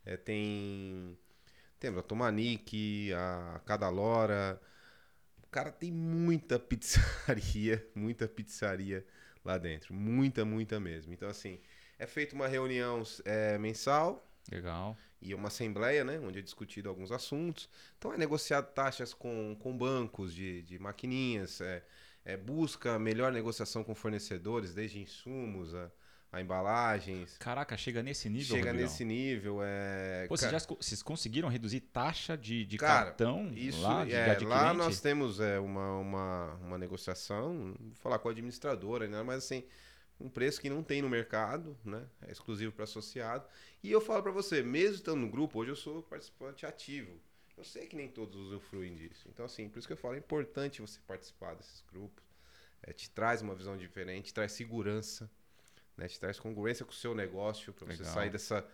É, 0.06 0.18
tem. 0.18 1.18
Temos 1.80 2.00
a 2.00 2.04
Tomanique, 2.04 3.12
a 3.14 3.62
Cadalora. 3.66 4.60
O 5.44 5.48
cara 5.48 5.72
tem 5.72 5.92
muita 5.92 6.58
pizzaria, 6.60 7.88
muita 7.94 8.28
pizzaria 8.28 9.06
lá 9.44 9.58
dentro. 9.58 9.94
Muita, 9.94 10.44
muita 10.44 10.80
mesmo. 10.80 11.14
Então, 11.14 11.30
assim, 11.30 11.60
é 12.00 12.06
feita 12.06 12.36
uma 12.36 12.48
reunião 12.48 13.02
é, 13.26 13.58
mensal 13.58 14.24
Legal. 14.52 14.98
e 15.22 15.34
uma 15.34 15.48
assembleia, 15.48 16.04
né, 16.04 16.20
onde 16.20 16.40
é 16.40 16.42
discutido 16.42 16.90
alguns 16.90 17.12
assuntos. 17.12 17.70
Então 17.98 18.14
é 18.14 18.18
negociado 18.18 18.72
taxas 18.74 19.14
com, 19.14 19.56
com 19.60 19.78
bancos 19.78 20.34
de, 20.34 20.62
de 20.64 20.80
maquininhas, 20.80 21.62
é, 21.62 21.84
é 22.24 22.38
busca 22.38 23.00
melhor 23.00 23.32
negociação 23.32 23.84
com 23.84 23.96
fornecedores, 23.96 24.74
desde 24.74 25.00
insumos 25.00 25.74
a, 25.74 25.90
a 26.32 26.42
embalagens. 26.42 27.38
Caraca, 27.38 27.76
chega 27.78 28.04
nesse 28.04 28.30
nível, 28.30 28.58
Chega 28.58 28.70
Rodrigão? 28.70 28.90
nesse 28.90 29.06
nível, 29.06 29.60
é. 29.64 30.28
Pô, 30.28 30.38
vocês, 30.38 30.52
já 30.52 30.60
vocês 30.60 31.02
conseguiram 31.02 31.50
reduzir 31.50 31.80
taxa 31.80 32.38
de, 32.38 32.66
de 32.66 32.78
Cara, 32.78 33.06
cartão 33.06 33.52
isso 33.56 33.82
lá, 33.82 34.06
de, 34.06 34.14
é, 34.14 34.36
de 34.36 34.46
lá 34.46 34.74
nós 34.74 35.00
temos 35.00 35.40
é, 35.40 35.58
uma, 35.58 35.98
uma, 35.98 36.54
uma 36.56 36.78
negociação, 36.78 37.74
vou 37.80 37.96
falar 37.96 38.20
com 38.20 38.28
a 38.28 38.32
administradora, 38.32 39.08
né, 39.08 39.24
mas 39.24 39.38
assim, 39.38 39.64
um 40.20 40.30
preço 40.30 40.60
que 40.60 40.70
não 40.70 40.84
tem 40.84 41.02
no 41.02 41.10
mercado, 41.10 41.78
né? 41.86 42.06
É 42.22 42.32
exclusivo 42.32 42.72
para 42.72 42.84
associado. 42.84 43.48
E 43.84 43.92
eu 43.92 44.02
falo 44.02 44.24
para 44.24 44.32
você, 44.32 44.64
mesmo 44.64 44.96
estando 44.96 45.22
no 45.22 45.30
grupo, 45.30 45.60
hoje 45.60 45.72
eu 45.72 45.76
sou 45.76 46.02
participante 46.04 46.66
ativo. 46.66 47.20
Eu 47.56 47.64
sei 47.64 47.88
que 47.88 47.96
nem 47.96 48.08
todos 48.08 48.36
usufruem 48.36 48.96
disso. 48.96 49.28
Então, 49.34 49.46
assim, 49.46 49.68
por 49.70 49.80
isso 49.80 49.88
que 49.88 49.94
eu 49.94 49.98
falo, 49.98 50.16
é 50.16 50.20
importante 50.20 50.82
você 50.82 51.00
participar 51.08 51.56
desses 51.56 51.84
grupos. 51.92 52.24
É, 52.84 52.94
te 52.94 53.10
traz 53.10 53.42
uma 53.42 53.56
visão 53.56 53.76
diferente, 53.76 54.26
te 54.26 54.34
traz 54.34 54.52
segurança, 54.52 55.30
né? 55.96 56.08
te 56.08 56.20
traz 56.20 56.40
congruência 56.40 56.86
com 56.86 56.92
o 56.92 56.96
seu 56.96 57.16
negócio, 57.16 57.74
para 57.74 57.88
você 57.88 58.04
sair 58.04 58.30
dessa 58.30 58.68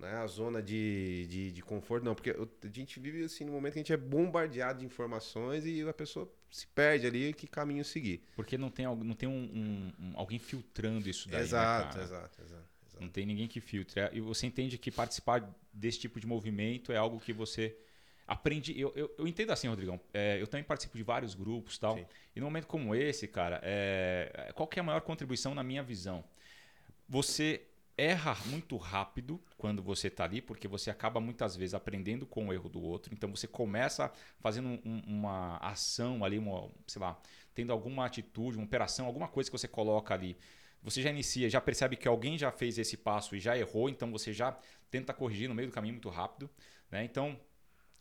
né, 0.00 0.14
a 0.16 0.26
zona 0.26 0.62
de, 0.62 1.26
de, 1.28 1.52
de 1.52 1.62
conforto. 1.62 2.04
Não, 2.04 2.14
porque 2.14 2.30
a 2.30 2.66
gente 2.72 2.98
vive 2.98 3.22
assim 3.24 3.44
no 3.44 3.52
momento 3.52 3.74
que 3.74 3.78
a 3.78 3.82
gente 3.82 3.92
é 3.92 3.96
bombardeado 3.96 4.80
de 4.80 4.86
informações 4.86 5.64
e 5.66 5.82
a 5.88 5.92
pessoa 5.92 6.30
se 6.50 6.66
perde 6.66 7.06
ali 7.06 7.32
que 7.32 7.46
caminho 7.46 7.84
seguir. 7.84 8.22
Porque 8.34 8.58
não 8.58 8.70
tem, 8.70 8.86
não 8.86 9.14
tem 9.14 9.28
um, 9.28 9.32
um- 9.32 9.92
um- 10.00 10.12
alguém 10.16 10.38
filtrando 10.38 11.08
isso 11.08 11.28
daí, 11.28 11.38
né, 11.38 11.44
exato, 11.44 11.88
cara? 11.94 12.04
exato, 12.04 12.42
exato, 12.42 12.64
exato. 12.84 13.02
Não 13.02 13.08
tem 13.08 13.24
ninguém 13.24 13.46
que 13.48 13.60
filtre. 13.60 14.00
E 14.12 14.20
você 14.20 14.46
entende 14.46 14.76
que 14.76 14.90
participar 14.90 15.48
desse 15.72 15.98
tipo 16.00 16.20
de 16.20 16.26
movimento 16.26 16.92
é 16.92 16.96
algo 16.96 17.18
que 17.20 17.32
você 17.32 17.76
aprende. 18.26 18.78
Eu, 18.78 18.92
eu, 18.94 19.14
eu 19.16 19.26
entendo 19.26 19.50
assim, 19.52 19.68
Rodrigão. 19.68 19.98
É, 20.12 20.40
eu 20.40 20.46
também 20.46 20.64
participo 20.64 20.98
de 20.98 21.02
vários 21.02 21.34
grupos 21.34 21.76
e 21.76 21.80
tal. 21.80 21.96
Sim. 21.96 22.06
E 22.36 22.40
num 22.40 22.46
momento 22.46 22.66
como 22.66 22.94
esse, 22.94 23.26
cara, 23.26 23.58
é, 23.62 24.52
qual 24.54 24.66
que 24.68 24.78
é 24.78 24.82
a 24.82 24.84
maior 24.84 25.00
contribuição 25.00 25.54
na 25.54 25.62
minha 25.62 25.82
visão? 25.82 26.22
Você 27.08 27.62
erra 28.00 28.36
muito 28.46 28.76
rápido 28.76 29.40
quando 29.56 29.82
você 29.82 30.08
está 30.08 30.24
ali, 30.24 30.40
porque 30.40 30.66
você 30.68 30.90
acaba 30.90 31.20
muitas 31.20 31.56
vezes 31.56 31.74
aprendendo 31.74 32.26
com 32.26 32.48
o 32.48 32.52
erro 32.52 32.68
do 32.68 32.80
outro. 32.82 33.12
Então 33.14 33.30
você 33.34 33.46
começa 33.46 34.10
fazendo 34.38 34.68
um- 34.84 35.02
uma 35.06 35.56
ação 35.58 36.24
ali, 36.24 36.38
uma, 36.38 36.70
sei 36.86 37.00
lá, 37.00 37.20
tendo 37.54 37.72
alguma 37.72 38.06
atitude, 38.06 38.56
uma 38.56 38.64
operação, 38.66 39.06
alguma 39.06 39.28
coisa 39.28 39.50
que 39.50 39.58
você 39.58 39.68
coloca 39.68 40.14
ali. 40.14 40.36
Você 40.82 41.02
já 41.02 41.10
inicia, 41.10 41.50
já 41.50 41.60
percebe 41.60 41.96
que 41.96 42.08
alguém 42.08 42.38
já 42.38 42.50
fez 42.50 42.78
esse 42.78 42.96
passo 42.96 43.36
e 43.36 43.40
já 43.40 43.56
errou, 43.56 43.88
então 43.88 44.10
você 44.10 44.32
já 44.32 44.58
tenta 44.90 45.12
corrigir 45.12 45.48
no 45.48 45.54
meio 45.54 45.68
do 45.68 45.74
caminho 45.74 45.94
muito 45.94 46.08
rápido. 46.08 46.48
Né? 46.90 47.04
Então 47.04 47.38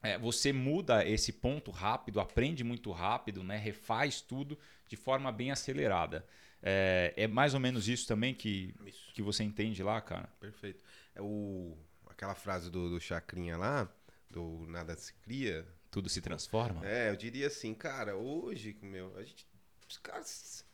é, 0.02 0.18
você 0.18 0.54
muda 0.54 1.06
esse 1.06 1.34
ponto 1.34 1.72
rápido, 1.72 2.20
aprende 2.20 2.64
muito 2.64 2.92
rápido, 2.92 3.44
né? 3.44 3.58
refaz 3.58 4.22
tudo 4.22 4.58
de 4.88 4.96
forma 4.96 5.32
bem 5.32 5.52
acelerada. 5.52 6.26
É, 6.62 7.14
é 7.16 7.28
mais 7.28 7.54
ou 7.54 7.60
menos 7.60 7.88
isso 7.88 8.08
também 8.08 8.34
que, 8.34 8.76
Isso. 8.86 9.14
que 9.14 9.22
você 9.22 9.44
entende 9.44 9.82
lá, 9.82 10.02
cara? 10.02 10.30
Perfeito. 10.40 10.84
É 11.16 11.22
o, 11.22 11.78
aquela 12.08 12.36
frase 12.36 12.70
do, 12.70 12.90
do 12.90 13.00
Chacrinha 13.00 13.58
lá, 13.58 13.90
do 14.30 14.66
nada 14.68 14.96
se 14.96 15.14
cria. 15.14 15.66
Tudo 15.90 16.10
se 16.10 16.22
transforma? 16.22 16.86
É, 16.86 17.10
eu 17.10 17.16
diria 17.16 17.48
assim, 17.48 17.74
cara, 17.74 18.16
hoje, 18.16 18.78
meu, 18.82 19.16
a 19.18 19.24
gente. 19.24 19.48
Os 19.88 19.98
caras. 19.98 20.66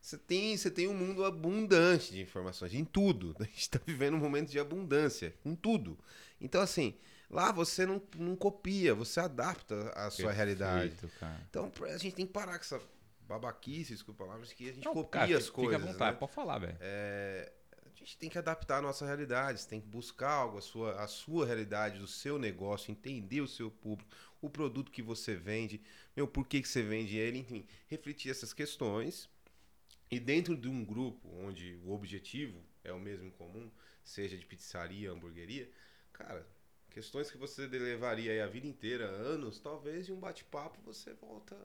Você 0.00 0.18
tem, 0.18 0.56
você 0.56 0.70
tem 0.70 0.86
um 0.86 0.94
mundo 0.94 1.24
abundante 1.24 2.12
de 2.12 2.20
informações, 2.20 2.74
em 2.74 2.84
tudo. 2.84 3.34
A 3.40 3.44
gente 3.44 3.60
está 3.60 3.80
vivendo 3.86 4.14
um 4.14 4.18
momento 4.18 4.50
de 4.50 4.58
abundância, 4.58 5.34
em 5.42 5.54
tudo. 5.54 5.98
Então, 6.38 6.60
assim, 6.60 6.94
lá 7.30 7.50
você 7.50 7.86
não, 7.86 8.02
não 8.16 8.36
copia, 8.36 8.94
você 8.94 9.20
adapta 9.20 9.90
a 9.94 10.10
sua 10.10 10.30
realidade. 10.30 10.90
Perfeito, 10.90 11.18
cara. 11.18 11.40
Então, 11.48 11.72
a 11.86 11.96
gente 11.96 12.16
tem 12.16 12.26
que 12.26 12.32
parar 12.34 12.58
com 12.58 12.64
essa 12.64 12.78
babaquice, 13.26 13.92
desculpa 13.92 14.24
palavras, 14.24 14.52
que 14.52 14.68
a 14.68 14.72
gente 14.72 14.84
Não, 14.84 14.92
copia 14.92 15.20
cara, 15.20 15.36
as 15.38 15.44
fica- 15.46 15.54
coisas. 15.56 15.74
Fica 15.76 15.88
à 15.88 15.92
vontade, 15.92 16.12
né? 16.12 16.18
pode 16.18 16.32
falar, 16.32 16.58
velho. 16.58 16.76
É, 16.80 17.52
a 17.86 17.88
gente 17.98 18.16
tem 18.18 18.28
que 18.30 18.38
adaptar 18.38 18.78
a 18.78 18.82
nossa 18.82 19.04
realidade, 19.06 19.60
você 19.60 19.68
tem 19.68 19.80
que 19.80 19.86
buscar 19.86 20.30
algo, 20.30 20.58
a 20.58 20.60
sua, 20.62 21.02
a 21.02 21.06
sua 21.06 21.46
realidade, 21.46 21.98
do 21.98 22.06
seu 22.06 22.38
negócio, 22.38 22.90
entender 22.90 23.40
o 23.40 23.48
seu 23.48 23.70
público, 23.70 24.10
o 24.40 24.50
produto 24.50 24.90
que 24.92 25.02
você 25.02 25.34
vende, 25.34 25.80
meu, 26.14 26.26
por 26.28 26.46
que, 26.46 26.60
que 26.60 26.68
você 26.68 26.82
vende 26.82 27.16
ele, 27.16 27.38
enfim, 27.38 27.66
refletir 27.86 28.30
essas 28.30 28.52
questões. 28.52 29.28
E 30.10 30.20
dentro 30.20 30.54
de 30.56 30.68
um 30.68 30.84
grupo 30.84 31.28
onde 31.40 31.76
o 31.84 31.90
objetivo 31.92 32.62
é 32.84 32.92
o 32.92 33.00
mesmo 33.00 33.26
em 33.26 33.30
comum, 33.30 33.70
seja 34.04 34.36
de 34.36 34.44
pizzaria, 34.44 35.10
hamburgueria, 35.10 35.68
cara, 36.12 36.46
questões 36.90 37.30
que 37.30 37.38
você 37.38 37.66
levaria 37.66 38.30
aí 38.32 38.40
a 38.40 38.46
vida 38.46 38.66
inteira, 38.66 39.06
anos, 39.06 39.58
talvez 39.58 40.04
de 40.06 40.12
um 40.12 40.20
bate-papo 40.20 40.78
você 40.82 41.14
volta 41.14 41.56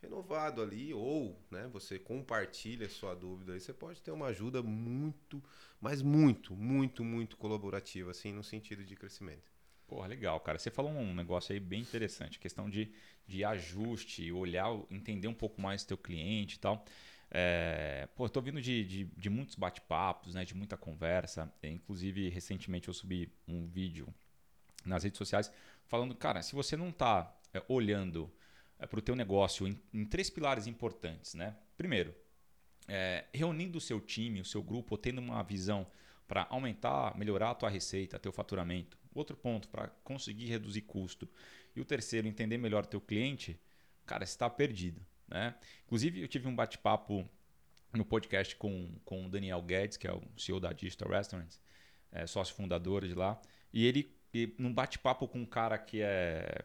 renovado 0.00 0.62
ali, 0.62 0.92
ou 0.92 1.40
né, 1.50 1.68
você 1.72 1.98
compartilha 1.98 2.88
sua 2.88 3.14
dúvida 3.14 3.52
aí, 3.52 3.60
você 3.60 3.72
pode 3.72 4.00
ter 4.02 4.10
uma 4.10 4.26
ajuda 4.26 4.62
muito, 4.62 5.42
mas 5.80 6.02
muito, 6.02 6.54
muito, 6.54 7.04
muito 7.04 7.36
colaborativa, 7.36 8.10
assim, 8.10 8.32
no 8.32 8.44
sentido 8.44 8.84
de 8.84 8.94
crescimento. 8.94 9.50
Porra, 9.86 10.08
legal, 10.08 10.40
cara. 10.40 10.58
Você 10.58 10.70
falou 10.70 10.90
um 10.90 11.14
negócio 11.14 11.52
aí 11.52 11.60
bem 11.60 11.80
interessante, 11.80 12.38
questão 12.38 12.68
de, 12.68 12.92
de 13.26 13.44
ajuste, 13.44 14.32
olhar, 14.32 14.68
entender 14.90 15.28
um 15.28 15.34
pouco 15.34 15.60
mais 15.60 15.84
do 15.84 15.88
teu 15.88 15.98
cliente 15.98 16.56
e 16.56 16.58
tal. 16.58 16.84
É, 17.30 18.08
pô, 18.14 18.28
tô 18.28 18.40
vindo 18.40 18.60
de, 18.60 18.84
de, 18.84 19.04
de 19.04 19.30
muitos 19.30 19.54
bate-papos, 19.54 20.34
né, 20.34 20.44
de 20.44 20.54
muita 20.54 20.76
conversa. 20.76 21.52
É, 21.62 21.68
inclusive, 21.68 22.28
recentemente 22.28 22.88
eu 22.88 22.94
subi 22.94 23.32
um 23.46 23.66
vídeo 23.66 24.12
nas 24.84 25.04
redes 25.04 25.18
sociais 25.18 25.52
falando, 25.86 26.14
cara, 26.14 26.42
se 26.42 26.54
você 26.54 26.76
não 26.76 26.88
está 26.88 27.36
é, 27.54 27.62
olhando 27.68 28.32
para 28.78 28.98
o 28.98 29.02
teu 29.02 29.16
negócio 29.16 29.66
em, 29.66 29.80
em, 29.92 30.04
três 30.04 30.28
pilares 30.28 30.66
importantes, 30.66 31.34
né? 31.34 31.56
Primeiro, 31.76 32.14
é, 32.88 33.24
reunindo 33.32 33.78
o 33.78 33.80
seu 33.80 34.00
time, 34.00 34.40
o 34.40 34.44
seu 34.44 34.62
grupo, 34.62 34.98
tendo 34.98 35.18
uma 35.20 35.42
visão 35.42 35.86
para 36.28 36.46
aumentar, 36.50 37.16
melhorar 37.16 37.50
a 37.50 37.54
tua 37.54 37.70
receita, 37.70 38.18
teu 38.18 38.32
faturamento. 38.32 38.98
Outro 39.14 39.36
ponto, 39.36 39.68
para 39.68 39.88
conseguir 40.04 40.46
reduzir 40.46 40.82
custo. 40.82 41.28
E 41.74 41.80
o 41.80 41.84
terceiro, 41.84 42.28
entender 42.28 42.58
melhor 42.58 42.84
o 42.84 42.86
teu 42.86 43.00
cliente, 43.00 43.58
cara, 44.04 44.24
está 44.24 44.48
perdido. 44.50 45.00
Né? 45.28 45.54
Inclusive, 45.86 46.20
eu 46.20 46.28
tive 46.28 46.48
um 46.48 46.54
bate-papo 46.54 47.28
no 47.92 48.04
podcast 48.04 48.54
com, 48.56 48.90
com 49.04 49.26
o 49.26 49.28
Daniel 49.28 49.62
Guedes, 49.62 49.96
que 49.96 50.06
é 50.06 50.12
o 50.12 50.22
CEO 50.36 50.60
da 50.60 50.72
Digital 50.72 51.08
Restaurants, 51.08 51.60
é, 52.12 52.26
sócio 52.26 52.54
fundador 52.54 53.06
de 53.06 53.14
lá, 53.14 53.40
e 53.72 53.86
ele, 53.86 54.14
e, 54.32 54.54
num 54.58 54.72
bate-papo 54.72 55.26
com 55.26 55.38
um 55.40 55.46
cara 55.46 55.78
que 55.78 56.00
é 56.02 56.62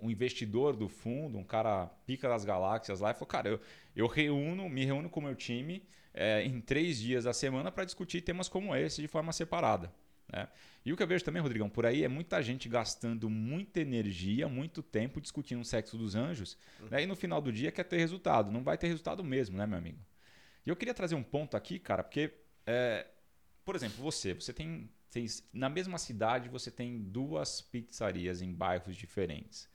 um 0.00 0.10
investidor 0.10 0.76
do 0.76 0.88
fundo, 0.88 1.38
um 1.38 1.44
cara 1.44 1.86
pica 2.06 2.28
das 2.28 2.44
galáxias 2.44 3.00
lá, 3.00 3.10
e 3.10 3.14
falou: 3.14 3.26
Cara, 3.26 3.48
eu, 3.48 3.60
eu 3.94 4.06
reúno, 4.06 4.68
me 4.68 4.84
reúno 4.84 5.08
com 5.08 5.20
o 5.20 5.22
meu 5.22 5.34
time 5.34 5.82
é, 6.14 6.42
em 6.42 6.60
três 6.60 6.98
dias 6.98 7.24
da 7.24 7.32
semana 7.32 7.70
para 7.70 7.84
discutir 7.84 8.20
temas 8.22 8.48
como 8.48 8.74
esse 8.74 9.00
de 9.00 9.08
forma 9.08 9.32
separada. 9.32 9.92
Né? 10.32 10.48
E 10.84 10.92
o 10.92 10.96
que 10.96 11.02
eu 11.02 11.06
vejo 11.06 11.24
também, 11.24 11.40
Rodrigão, 11.40 11.68
por 11.68 11.86
aí 11.86 12.04
é 12.04 12.08
muita 12.08 12.42
gente 12.42 12.68
gastando 12.68 13.28
muita 13.30 13.80
energia, 13.80 14.48
muito 14.48 14.82
tempo 14.82 15.20
discutindo 15.20 15.60
o 15.60 15.64
sexo 15.64 15.96
dos 15.96 16.14
anjos, 16.14 16.56
uhum. 16.80 16.88
né? 16.90 17.02
e 17.02 17.06
no 17.06 17.16
final 17.16 17.40
do 17.40 17.52
dia 17.52 17.72
quer 17.72 17.84
ter 17.84 17.98
resultado. 17.98 18.50
Não 18.50 18.62
vai 18.62 18.76
ter 18.76 18.88
resultado 18.88 19.24
mesmo, 19.24 19.56
né, 19.56 19.66
meu 19.66 19.78
amigo? 19.78 19.98
E 20.66 20.70
eu 20.70 20.76
queria 20.76 20.94
trazer 20.94 21.14
um 21.14 21.22
ponto 21.22 21.56
aqui, 21.56 21.78
cara, 21.78 22.02
porque, 22.02 22.30
é, 22.66 23.06
por 23.64 23.74
exemplo, 23.74 24.02
você, 24.02 24.34
você 24.34 24.52
tem. 24.52 24.90
Na 25.52 25.68
mesma 25.68 25.98
cidade 25.98 26.48
você 26.48 26.70
tem 26.70 27.00
duas 27.00 27.60
pizzarias 27.60 28.42
em 28.42 28.52
bairros 28.52 28.96
diferentes 28.96 29.68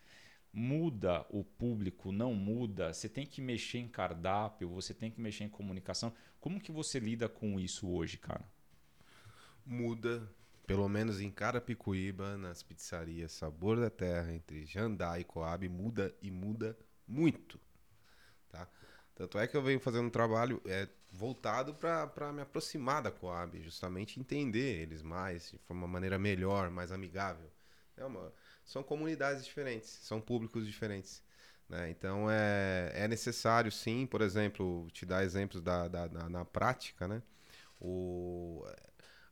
muda 0.54 1.25
o 1.32 1.44
público, 1.44 2.12
não 2.12 2.36
muda, 2.36 2.94
você 2.94 3.10
tem 3.10 3.25
que 3.25 3.42
mexer 3.42 3.80
em 3.80 3.88
cardápio, 3.88 4.70
você 4.70 4.94
tem 4.94 5.10
que 5.10 5.20
mexer 5.20 5.46
em 5.46 5.50
comunicação. 5.50 6.13
Como 6.40 6.62
que 6.62 6.72
você 6.72 7.00
lida 7.00 7.28
com 7.28 7.60
isso 7.60 7.90
hoje, 7.90 8.18
cara? 8.18 8.48
Muda, 9.66 10.30
pelo 10.68 10.88
menos 10.88 11.20
em 11.20 11.32
Carapicuíba, 11.32 12.38
nas 12.38 12.62
pizzarias 12.62 13.32
Sabor 13.32 13.80
da 13.80 13.90
Terra, 13.90 14.32
entre 14.32 14.63
Jandai 14.66 15.22
e 15.22 15.24
Coab, 15.24 15.68
muda 15.68 16.13
e 16.22 16.30
muda 16.30 16.78
muito. 17.08 17.60
Tá? 18.50 18.68
Tanto 19.15 19.38
é 19.38 19.48
que 19.48 19.55
eu 19.55 19.62
venho 19.62 19.79
fazendo 19.79 20.08
um 20.08 20.10
trabalho 20.10 20.62
é, 20.65 20.88
voltado 21.12 21.74
para 21.75 22.34
me 22.34 22.41
aproximar 22.41 23.01
da 23.01 23.12
Coab, 23.12 23.62
justamente 23.62 24.20
entender 24.20 24.82
eles 24.82 25.03
mais, 25.03 25.51
de 25.51 25.60
uma 25.70 25.88
maneira 25.88 26.17
melhor, 26.17 26.70
mais 26.72 26.91
amigável. 26.91 27.51
É 27.96 28.03
uma, 28.03 28.34
são 28.65 28.82
comunidades 28.82 29.46
diferentes, 29.46 29.89
são 29.89 30.20
públicos 30.20 30.65
diferentes. 30.65 31.22
Né? 31.70 31.89
Então 31.91 32.29
é, 32.29 32.91
é 32.96 33.08
necessário 33.08 33.72
sim, 33.72 34.05
por 34.05 34.22
exemplo, 34.22 34.88
te 34.91 35.05
dar 35.05 35.24
exemplos 35.24 35.62
da, 35.62 35.88
da, 35.88 36.08
da 36.08 36.29
na 36.29 36.43
prática, 36.43 37.08
né? 37.08 37.22
O, 37.79 38.65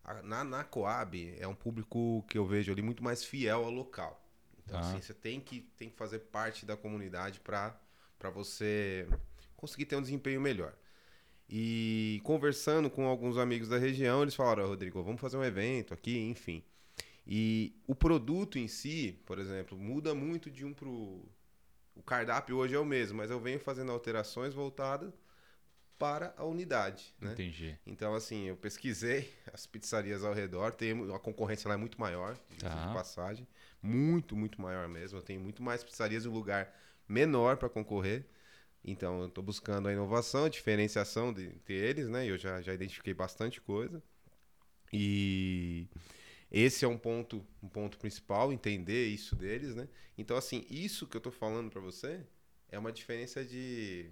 a, 0.04 0.22
na, 0.22 0.44
na 0.44 0.64
Coab 0.64 1.36
é 1.40 1.48
um 1.48 1.56
público 1.56 2.24
que 2.30 2.38
eu 2.38 2.46
vejo 2.46 2.72
ali 2.72 2.82
muito 2.82 3.04
mais 3.04 3.24
fiel 3.24 3.64
ao 3.64 3.72
local. 3.72 4.22
Então, 4.64 4.78
ah. 4.78 4.82
assim, 4.82 5.02
você 5.02 5.14
tem 5.14 5.40
que, 5.40 5.62
tem 5.78 5.90
que 5.90 5.98
fazer 5.98 6.20
parte 6.20 6.66
da 6.66 6.78
comunidade 6.78 7.40
para 7.40 7.80
você 8.34 9.08
conseguir 9.62 9.86
ter 9.86 9.96
um 9.96 10.02
desempenho 10.02 10.42
melhor. 10.42 10.74
E 11.48 12.20
conversando 12.24 12.90
com 12.90 13.06
alguns 13.06 13.38
amigos 13.38 13.70
da 13.70 13.78
região, 13.78 14.22
eles 14.24 14.34
falaram, 14.34 14.68
Rodrigo, 14.68 15.04
vamos 15.04 15.22
fazer 15.22 15.38
um 15.38 15.44
evento 15.44 15.94
aqui, 15.94 16.18
enfim. 16.18 16.64
E 17.26 17.76
o 17.86 17.94
produto 17.94 18.58
em 18.58 18.68
si, 18.68 19.22
por 19.26 19.38
exemplo, 19.38 19.78
muda 19.78 20.16
muito 20.16 20.50
de 20.50 20.66
um 20.66 20.74
pro. 20.74 21.24
O 21.94 22.02
cardápio 22.02 22.56
hoje 22.58 22.74
é 22.74 22.80
o 22.80 22.86
mesmo, 22.86 23.18
mas 23.18 23.30
eu 23.30 23.40
venho 23.40 23.60
fazendo 23.60 23.92
alterações 23.92 24.54
voltadas 24.54 25.14
para 26.00 26.34
a 26.36 26.44
unidade. 26.44 27.14
Né? 27.20 27.34
Entendi. 27.34 27.78
Então, 27.86 28.16
assim, 28.16 28.46
eu 28.46 28.56
pesquisei 28.56 29.32
as 29.54 29.68
pizzarias 29.68 30.24
ao 30.24 30.34
redor, 30.34 30.72
tem, 30.72 30.94
a 31.14 31.20
concorrência 31.20 31.68
lá 31.68 31.76
é 31.76 31.78
muito 31.78 32.00
maior, 32.00 32.36
tá. 32.58 32.88
de 32.88 32.94
passagem. 32.94 33.48
Muito, 33.84 34.36
muito 34.36 34.60
maior 34.60 34.88
mesmo. 34.88 35.20
Eu 35.20 35.22
tenho 35.22 35.40
muito 35.40 35.62
mais 35.62 35.84
pizzarias 35.84 36.26
em 36.26 36.30
um 36.30 36.34
lugar 36.34 36.74
menor 37.08 37.58
para 37.58 37.70
concorrer. 37.70 38.26
Então, 38.84 39.22
eu 39.22 39.28
estou 39.28 39.44
buscando 39.44 39.88
a 39.88 39.94
inovação, 39.94 40.46
a 40.46 40.50
diferenciação 40.50 41.32
de, 41.32 41.46
entre 41.46 41.76
eles, 41.76 42.10
né? 42.10 42.26
Eu 42.26 42.38
já, 42.38 42.62
já 42.62 42.74
identifiquei 42.74 43.14
bastante 43.14 43.62
coisa. 43.62 44.02
E 44.92 45.88
esse 46.52 46.84
é 46.84 46.88
um 46.88 46.98
ponto, 46.98 47.46
um 47.62 47.70
ponto 47.70 47.98
principal, 47.98 48.52
entender 48.52 49.08
isso 49.08 49.36
deles, 49.36 49.76
né? 49.76 49.88
Então, 50.18 50.36
assim, 50.36 50.66
isso 50.70 51.08
que 51.08 51.16
eu 51.16 51.22
tô 51.22 51.32
falando 51.32 51.70
para 51.70 51.80
você 51.80 52.26
é 52.70 52.80
uma 52.80 52.92
diferença 52.92 53.46
de 53.46 54.10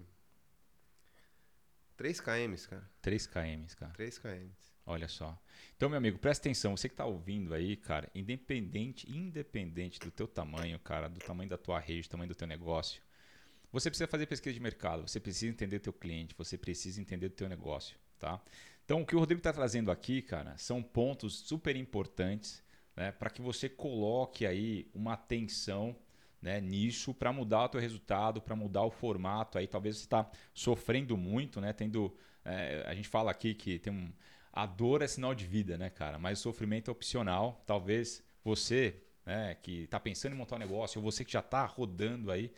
3 1.96 2.18
km, 2.20 2.54
cara. 2.68 2.90
3 3.02 3.26
km, 3.26 3.74
cara. 3.76 3.92
3 3.92 4.18
km. 4.18 4.48
Olha 4.86 5.06
só. 5.06 5.38
Então, 5.76 5.88
meu 5.88 5.98
amigo, 5.98 6.18
presta 6.18 6.48
atenção. 6.48 6.74
Você 6.76 6.88
que 6.88 6.94
tá 6.94 7.04
ouvindo 7.04 7.52
aí, 7.52 7.76
cara, 7.76 8.10
independente, 8.14 9.10
independente 9.10 10.00
do 10.00 10.10
teu 10.10 10.26
tamanho, 10.26 10.78
cara, 10.78 11.08
do 11.08 11.20
tamanho 11.20 11.50
da 11.50 11.58
tua 11.58 11.78
rede, 11.78 12.08
do 12.08 12.10
tamanho 12.10 12.28
do 12.28 12.34
teu 12.34 12.46
negócio, 12.46 13.02
você 13.72 13.90
precisa 13.90 14.08
fazer 14.08 14.26
pesquisa 14.26 14.54
de 14.54 14.60
mercado, 14.60 15.08
você 15.08 15.20
precisa 15.20 15.50
entender 15.50 15.78
teu 15.80 15.92
cliente, 15.92 16.34
você 16.36 16.58
precisa 16.58 17.00
entender 17.00 17.26
o 17.26 17.30
teu 17.30 17.48
negócio, 17.48 17.96
tá? 18.18 18.40
Então, 18.84 19.02
o 19.02 19.06
que 19.06 19.14
o 19.14 19.20
Rodrigo 19.20 19.38
está 19.38 19.52
trazendo 19.52 19.90
aqui, 19.90 20.20
cara, 20.20 20.56
são 20.56 20.82
pontos 20.82 21.38
super 21.38 21.76
importantes 21.76 22.62
né, 22.96 23.12
para 23.12 23.30
que 23.30 23.40
você 23.40 23.68
coloque 23.68 24.44
aí 24.44 24.90
uma 24.92 25.12
atenção 25.14 25.96
né, 26.42 26.60
nisso 26.60 27.14
para 27.14 27.32
mudar 27.32 27.64
o 27.64 27.68
teu 27.68 27.80
resultado, 27.80 28.40
para 28.40 28.56
mudar 28.56 28.82
o 28.82 28.90
formato. 28.90 29.58
Aí 29.58 29.66
talvez 29.66 29.96
você 29.96 30.04
está 30.04 30.28
sofrendo 30.52 31.16
muito, 31.16 31.60
né? 31.60 31.72
Tendo, 31.72 32.14
é, 32.44 32.84
a 32.86 32.94
gente 32.94 33.08
fala 33.08 33.30
aqui 33.30 33.54
que 33.54 33.78
tem 33.78 33.92
um, 33.92 34.12
a 34.52 34.66
dor 34.66 35.02
é 35.02 35.06
sinal 35.06 35.34
de 35.34 35.46
vida, 35.46 35.78
né, 35.78 35.90
cara? 35.90 36.18
Mas 36.18 36.40
o 36.40 36.42
sofrimento 36.42 36.90
é 36.90 36.92
opcional. 36.92 37.62
Talvez 37.66 38.22
você, 38.42 39.02
né, 39.24 39.54
que 39.62 39.84
está 39.84 40.00
pensando 40.00 40.32
em 40.32 40.36
montar 40.36 40.56
um 40.56 40.60
negócio, 40.60 40.98
ou 40.98 41.04
você 41.04 41.24
que 41.24 41.32
já 41.32 41.40
está 41.40 41.64
rodando 41.64 42.30
aí, 42.30 42.52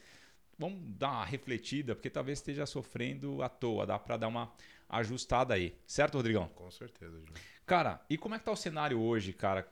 vamos 0.62 0.81
dar 0.96 1.11
uma 1.11 1.25
refletida, 1.25 1.94
porque 1.94 2.09
talvez 2.09 2.38
esteja 2.38 2.64
sofrendo 2.66 3.42
à 3.42 3.48
toa. 3.48 3.85
Dá 3.85 3.98
para 3.98 4.16
dar 4.16 4.29
uma 4.29 4.53
ajustada 4.88 5.55
aí. 5.55 5.77
Certo, 5.87 6.14
Rodrigão? 6.14 6.48
Com 6.55 6.70
certeza, 6.70 7.18
Ju. 7.18 7.33
Cara, 7.66 8.01
e 8.09 8.16
como 8.16 8.37
é 8.37 8.38
que 8.38 8.44
tá 8.44 8.53
o 8.53 8.57
cenário 8.57 9.01
hoje, 9.01 9.33
cara? 9.33 9.68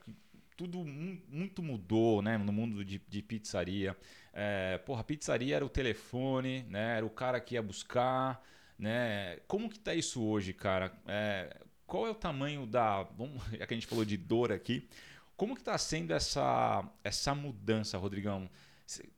Tudo 0.57 0.85
muito 0.85 1.63
mudou, 1.63 2.21
né? 2.21 2.37
No 2.37 2.53
mundo 2.53 2.85
de, 2.85 3.01
de 3.09 3.23
pizzaria. 3.23 3.97
É, 4.33 4.79
porra, 4.79 5.05
pizzaria 5.05 5.57
era 5.57 5.65
o 5.65 5.69
telefone, 5.69 6.65
né? 6.65 6.97
Era 6.97 7.07
o 7.07 7.11
cara 7.11 7.41
que 7.41 7.55
ia 7.55 7.63
buscar, 7.63 8.43
né? 8.77 9.39
Como 9.47 9.71
que 9.71 9.79
tá 9.79 9.95
isso 9.95 10.23
hoje, 10.23 10.53
cara? 10.53 10.93
É, 11.07 11.57
qual 11.87 12.07
é 12.07 12.11
o 12.11 12.15
tamanho 12.15 12.67
da... 12.67 13.05
Vamos, 13.05 13.43
já 13.57 13.65
que 13.65 13.75
a 13.75 13.77
gente 13.77 13.87
falou 13.87 14.05
de 14.05 14.17
dor 14.17 14.51
aqui. 14.51 14.89
Como 15.37 15.55
que 15.55 15.63
tá 15.63 15.79
sendo 15.79 16.13
essa, 16.13 16.85
essa 17.05 17.35
mudança, 17.35 17.97
Rodrigão? 17.97 18.51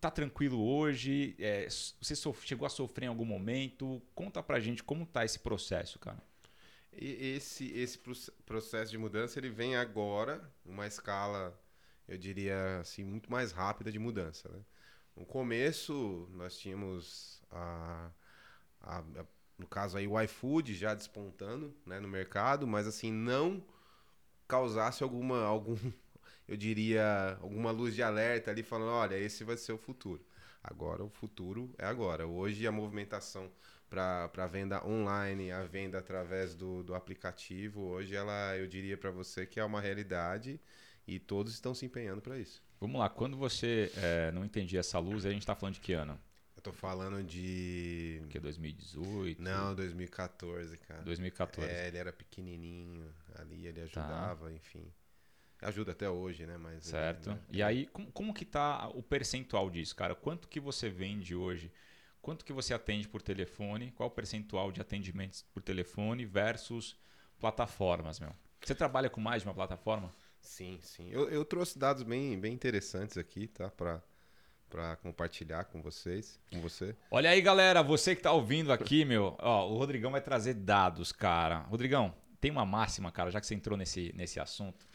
Tá 0.00 0.10
tranquilo 0.10 0.62
hoje? 0.62 1.34
É, 1.38 1.66
você 1.68 2.14
chegou 2.42 2.66
a 2.66 2.70
sofrer 2.70 3.06
em 3.06 3.08
algum 3.08 3.24
momento? 3.24 4.02
Conta 4.14 4.42
pra 4.42 4.60
gente 4.60 4.82
como 4.82 5.06
tá 5.06 5.24
esse 5.24 5.38
processo, 5.38 5.98
cara. 5.98 6.22
Esse, 6.92 7.72
esse 7.72 7.98
processo 8.44 8.90
de 8.90 8.98
mudança 8.98 9.38
ele 9.38 9.48
vem 9.48 9.76
agora, 9.76 10.52
numa 10.62 10.86
escala, 10.86 11.58
eu 12.06 12.18
diria 12.18 12.80
assim, 12.80 13.02
muito 13.02 13.30
mais 13.30 13.50
rápida 13.50 13.90
de 13.90 13.98
mudança. 13.98 14.50
Né? 14.50 14.60
No 15.16 15.24
começo, 15.24 16.28
nós 16.34 16.58
tínhamos, 16.58 17.40
a, 17.50 18.10
a, 18.82 18.98
a, 18.98 19.26
no 19.56 19.66
caso 19.66 19.96
aí, 19.96 20.06
o 20.06 20.20
iFood 20.20 20.74
já 20.74 20.94
despontando 20.94 21.74
né, 21.86 21.98
no 21.98 22.08
mercado, 22.08 22.66
mas 22.66 22.86
assim, 22.86 23.10
não 23.10 23.64
causasse 24.46 25.02
alguma, 25.02 25.42
algum, 25.44 25.76
eu 26.48 26.56
diria, 26.56 27.38
alguma 27.40 27.70
luz 27.70 27.94
de 27.94 28.02
alerta 28.02 28.50
ali 28.50 28.62
falando, 28.62 28.90
olha, 28.90 29.18
esse 29.18 29.44
vai 29.44 29.56
ser 29.56 29.72
o 29.72 29.78
futuro. 29.78 30.24
Agora 30.62 31.02
o 31.02 31.08
futuro 31.08 31.74
é 31.78 31.84
agora. 31.84 32.26
Hoje 32.26 32.66
a 32.66 32.72
movimentação 32.72 33.50
para 33.88 34.30
a 34.36 34.46
venda 34.46 34.86
online, 34.86 35.50
a 35.50 35.64
venda 35.64 35.98
através 35.98 36.54
do, 36.54 36.82
do 36.82 36.94
aplicativo, 36.94 37.82
hoje 37.82 38.14
ela, 38.14 38.56
eu 38.56 38.66
diria 38.66 38.96
para 38.96 39.10
você 39.10 39.44
que 39.44 39.60
é 39.60 39.64
uma 39.64 39.82
realidade 39.82 40.58
E 41.06 41.18
todos 41.18 41.52
estão 41.52 41.74
se 41.74 41.84
empenhando 41.84 42.22
para 42.22 42.38
isso. 42.38 42.62
Vamos 42.80 42.98
lá, 42.98 43.08
quando 43.08 43.36
você 43.36 43.92
é, 43.96 44.32
não 44.32 44.44
entendia 44.44 44.80
essa 44.80 44.98
luz, 44.98 45.26
a 45.26 45.30
gente 45.30 45.42
está 45.42 45.54
falando 45.54 45.74
de 45.74 45.80
que 45.80 45.92
ano? 45.92 46.18
Eu 46.56 46.62
tô 46.62 46.72
falando 46.72 47.22
de. 47.24 48.22
Que 48.30 48.38
2018? 48.38 49.42
Não, 49.42 49.74
2014, 49.74 50.76
cara. 50.78 51.02
2014. 51.02 51.68
É, 51.68 51.88
ele 51.88 51.98
era 51.98 52.12
pequenininho 52.12 53.12
ali, 53.34 53.66
ele 53.66 53.80
ajudava, 53.82 54.46
tá. 54.46 54.52
enfim. 54.52 54.86
Ajuda 55.62 55.92
até 55.92 56.08
hoje, 56.08 56.46
né? 56.46 56.56
Mas 56.56 56.84
certo. 56.84 57.30
Ele, 57.30 57.36
né? 57.36 57.42
E 57.50 57.62
aí, 57.62 57.86
como, 57.86 58.10
como 58.12 58.34
que 58.34 58.44
tá 58.44 58.88
o 58.88 59.02
percentual 59.02 59.70
disso, 59.70 59.94
cara? 59.94 60.14
Quanto 60.14 60.48
que 60.48 60.60
você 60.60 60.88
vende 60.88 61.34
hoje? 61.34 61.72
Quanto 62.20 62.44
que 62.44 62.52
você 62.52 62.72
atende 62.74 63.08
por 63.08 63.22
telefone? 63.22 63.92
Qual 63.92 64.08
o 64.08 64.12
percentual 64.12 64.70
de 64.70 64.80
atendimentos 64.80 65.42
por 65.52 65.62
telefone 65.62 66.24
versus 66.24 66.96
plataformas, 67.38 68.20
meu? 68.20 68.32
Você 68.60 68.74
trabalha 68.74 69.10
com 69.10 69.20
mais 69.20 69.42
de 69.42 69.48
uma 69.48 69.54
plataforma? 69.54 70.14
Sim, 70.40 70.78
sim. 70.80 71.08
Eu, 71.10 71.28
eu 71.30 71.44
trouxe 71.44 71.78
dados 71.78 72.02
bem, 72.02 72.38
bem 72.38 72.52
interessantes 72.52 73.16
aqui, 73.16 73.48
tá? 73.48 73.70
Para 73.70 74.02
para 74.72 74.96
compartilhar 74.96 75.64
com 75.64 75.82
vocês, 75.82 76.40
com 76.50 76.58
você. 76.58 76.96
Olha 77.10 77.28
aí, 77.28 77.42
galera, 77.42 77.82
você 77.82 78.16
que 78.16 78.22
tá 78.22 78.32
ouvindo 78.32 78.72
aqui, 78.72 79.04
meu, 79.04 79.36
ó, 79.38 79.68
o 79.68 79.76
Rodrigão 79.76 80.10
vai 80.10 80.22
trazer 80.22 80.54
dados, 80.54 81.12
cara. 81.12 81.58
Rodrigão, 81.68 82.14
tem 82.40 82.50
uma 82.50 82.64
máxima, 82.64 83.12
cara, 83.12 83.30
já 83.30 83.38
que 83.38 83.46
você 83.46 83.54
entrou 83.54 83.76
nesse, 83.76 84.14
nesse 84.16 84.40
assunto. 84.40 84.86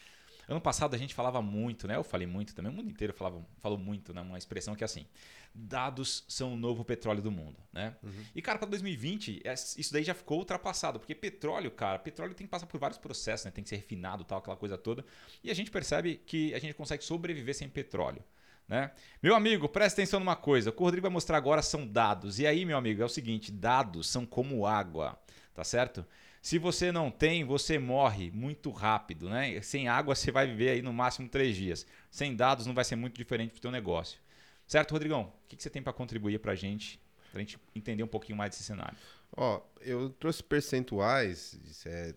Ano 0.48 0.62
passado 0.62 0.96
a 0.96 0.98
gente 0.98 1.14
falava 1.14 1.42
muito, 1.42 1.88
né? 1.88 1.98
Eu 1.98 2.04
falei 2.04 2.26
muito 2.26 2.56
também, 2.56 2.72
o 2.72 2.76
mundo 2.76 2.90
inteiro 2.90 3.14
falava, 3.14 3.46
falou 3.60 3.78
muito, 3.78 4.14
né? 4.14 4.22
Uma 4.22 4.38
expressão 4.38 4.76
que 4.76 4.84
é 4.84 4.86
assim: 4.86 5.06
dados 5.54 6.24
são 6.28 6.54
o 6.54 6.58
novo 6.58 6.86
petróleo 6.86 7.22
do 7.22 7.30
mundo, 7.30 7.58
né? 7.74 7.96
Uhum. 8.02 8.24
E, 8.34 8.42
cara, 8.42 8.58
para 8.58 8.70
2020, 8.70 9.42
é, 9.44 9.54
isso 9.54 9.92
daí 9.92 10.04
já 10.04 10.14
ficou 10.14 10.40
ultrapassado, 10.40 11.00
porque 11.00 11.14
petróleo, 11.14 11.70
cara, 11.72 12.00
petróleo 12.00 12.34
tem 12.34 12.48
que 12.48 12.52
passar 12.52 12.66
por 12.66 12.80
vários 12.80 12.98
processos, 12.98 13.46
né? 13.46 13.52
Tem 13.52 13.64
que 13.64 13.70
ser 13.70 13.76
refinado 13.76 14.24
tal, 14.24 14.38
aquela 14.38 14.56
coisa 14.56 14.78
toda. 14.78 15.04
E 15.44 15.52
a 15.52 15.54
gente 15.54 15.70
percebe 15.70 16.16
que 16.26 16.54
a 16.54 16.60
gente 16.60 16.74
consegue 16.74 17.04
sobreviver 17.04 17.54
sem 17.54 17.68
petróleo. 17.68 18.24
Né? 18.68 18.92
Meu 19.24 19.34
amigo, 19.34 19.70
presta 19.70 20.02
atenção 20.02 20.20
numa 20.20 20.36
coisa. 20.36 20.70
O 20.70 20.74
que 20.74 20.82
o 20.82 20.84
Rodrigo 20.84 21.04
vai 21.04 21.12
mostrar 21.12 21.38
agora 21.38 21.62
são 21.62 21.88
dados. 21.88 22.38
E 22.38 22.46
aí, 22.46 22.66
meu 22.66 22.78
amigo, 22.78 23.02
é 23.02 23.06
o 23.06 23.10
seguinte: 23.10 23.52
dados 23.52 24.10
são 24.10 24.26
como 24.26 24.66
água, 24.66 25.18
tá 25.54 25.64
certo? 25.64 26.06
Se 26.48 26.58
você 26.58 26.94
não 26.94 27.12
tem, 27.12 27.44
você 27.44 27.78
morre 27.78 28.32
muito 28.32 28.72
rápido, 28.72 29.30
né? 29.30 29.62
Sem 29.62 29.90
água 29.90 30.16
você 30.16 30.32
vai 30.32 30.48
viver 30.48 30.70
aí 30.70 30.82
no 30.82 30.94
máximo 30.94 31.28
três 31.28 31.58
dias. 31.58 31.86
Sem 32.10 32.34
dados 32.34 32.66
não 32.66 32.74
vai 32.74 32.86
ser 32.86 32.96
muito 32.96 33.18
diferente 33.18 33.50
para 33.50 33.58
o 33.58 33.62
teu 33.64 33.70
negócio. 33.70 34.18
Certo, 34.66 34.94
Rodrigão? 34.94 35.24
O 35.44 35.48
que 35.50 35.62
você 35.62 35.70
tem 35.70 35.84
para 35.84 35.92
contribuir 35.92 36.40
para 36.40 36.54
a 36.54 36.56
gente, 36.56 37.02
para 37.34 37.42
a 37.42 37.44
gente 37.44 37.60
entender 37.76 38.02
um 38.02 38.08
pouquinho 38.08 38.38
mais 38.38 38.52
desse 38.52 38.64
cenário? 38.64 38.98
Ó, 39.36 39.62
eu 39.82 40.10
trouxe 40.10 40.42
percentuais 40.42 41.60
é, 41.86 42.16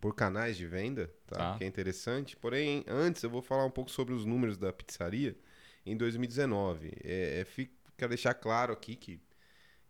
por 0.00 0.14
canais 0.14 0.56
de 0.56 0.68
venda, 0.68 1.12
tá? 1.26 1.36
tá? 1.36 1.58
Que 1.58 1.64
é 1.64 1.66
interessante. 1.66 2.36
Porém, 2.36 2.84
antes 2.86 3.24
eu 3.24 3.30
vou 3.30 3.42
falar 3.42 3.64
um 3.64 3.72
pouco 3.72 3.90
sobre 3.90 4.14
os 4.14 4.24
números 4.24 4.56
da 4.56 4.72
pizzaria 4.72 5.36
em 5.84 5.96
2019. 5.96 6.92
É, 7.02 7.40
é, 7.40 7.66
quero 7.98 8.10
deixar 8.10 8.34
claro 8.34 8.72
aqui 8.72 8.94
que 8.94 9.20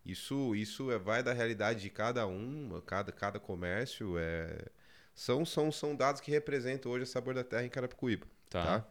isso, 0.05 0.55
isso 0.55 0.91
é, 0.91 0.99
vai 0.99 1.23
da 1.23 1.33
realidade 1.33 1.81
de 1.81 1.91
cada 1.91 2.27
um, 2.27 2.81
cada, 2.85 3.11
cada 3.11 3.41
comércio. 3.41 4.19
É, 4.19 4.67
são, 5.15 5.45
são, 5.45 5.73
são 5.73 5.97
dados 5.97 6.21
que 6.21 6.31
representam 6.31 6.93
hoje 6.93 7.05
a 7.05 7.07
Sabor 7.07 7.35
da 7.35 7.45
Terra 7.45 7.65
em 7.65 7.71
Carapicuíba. 7.71 8.27
Tá. 8.51 8.81
tá? 8.81 8.89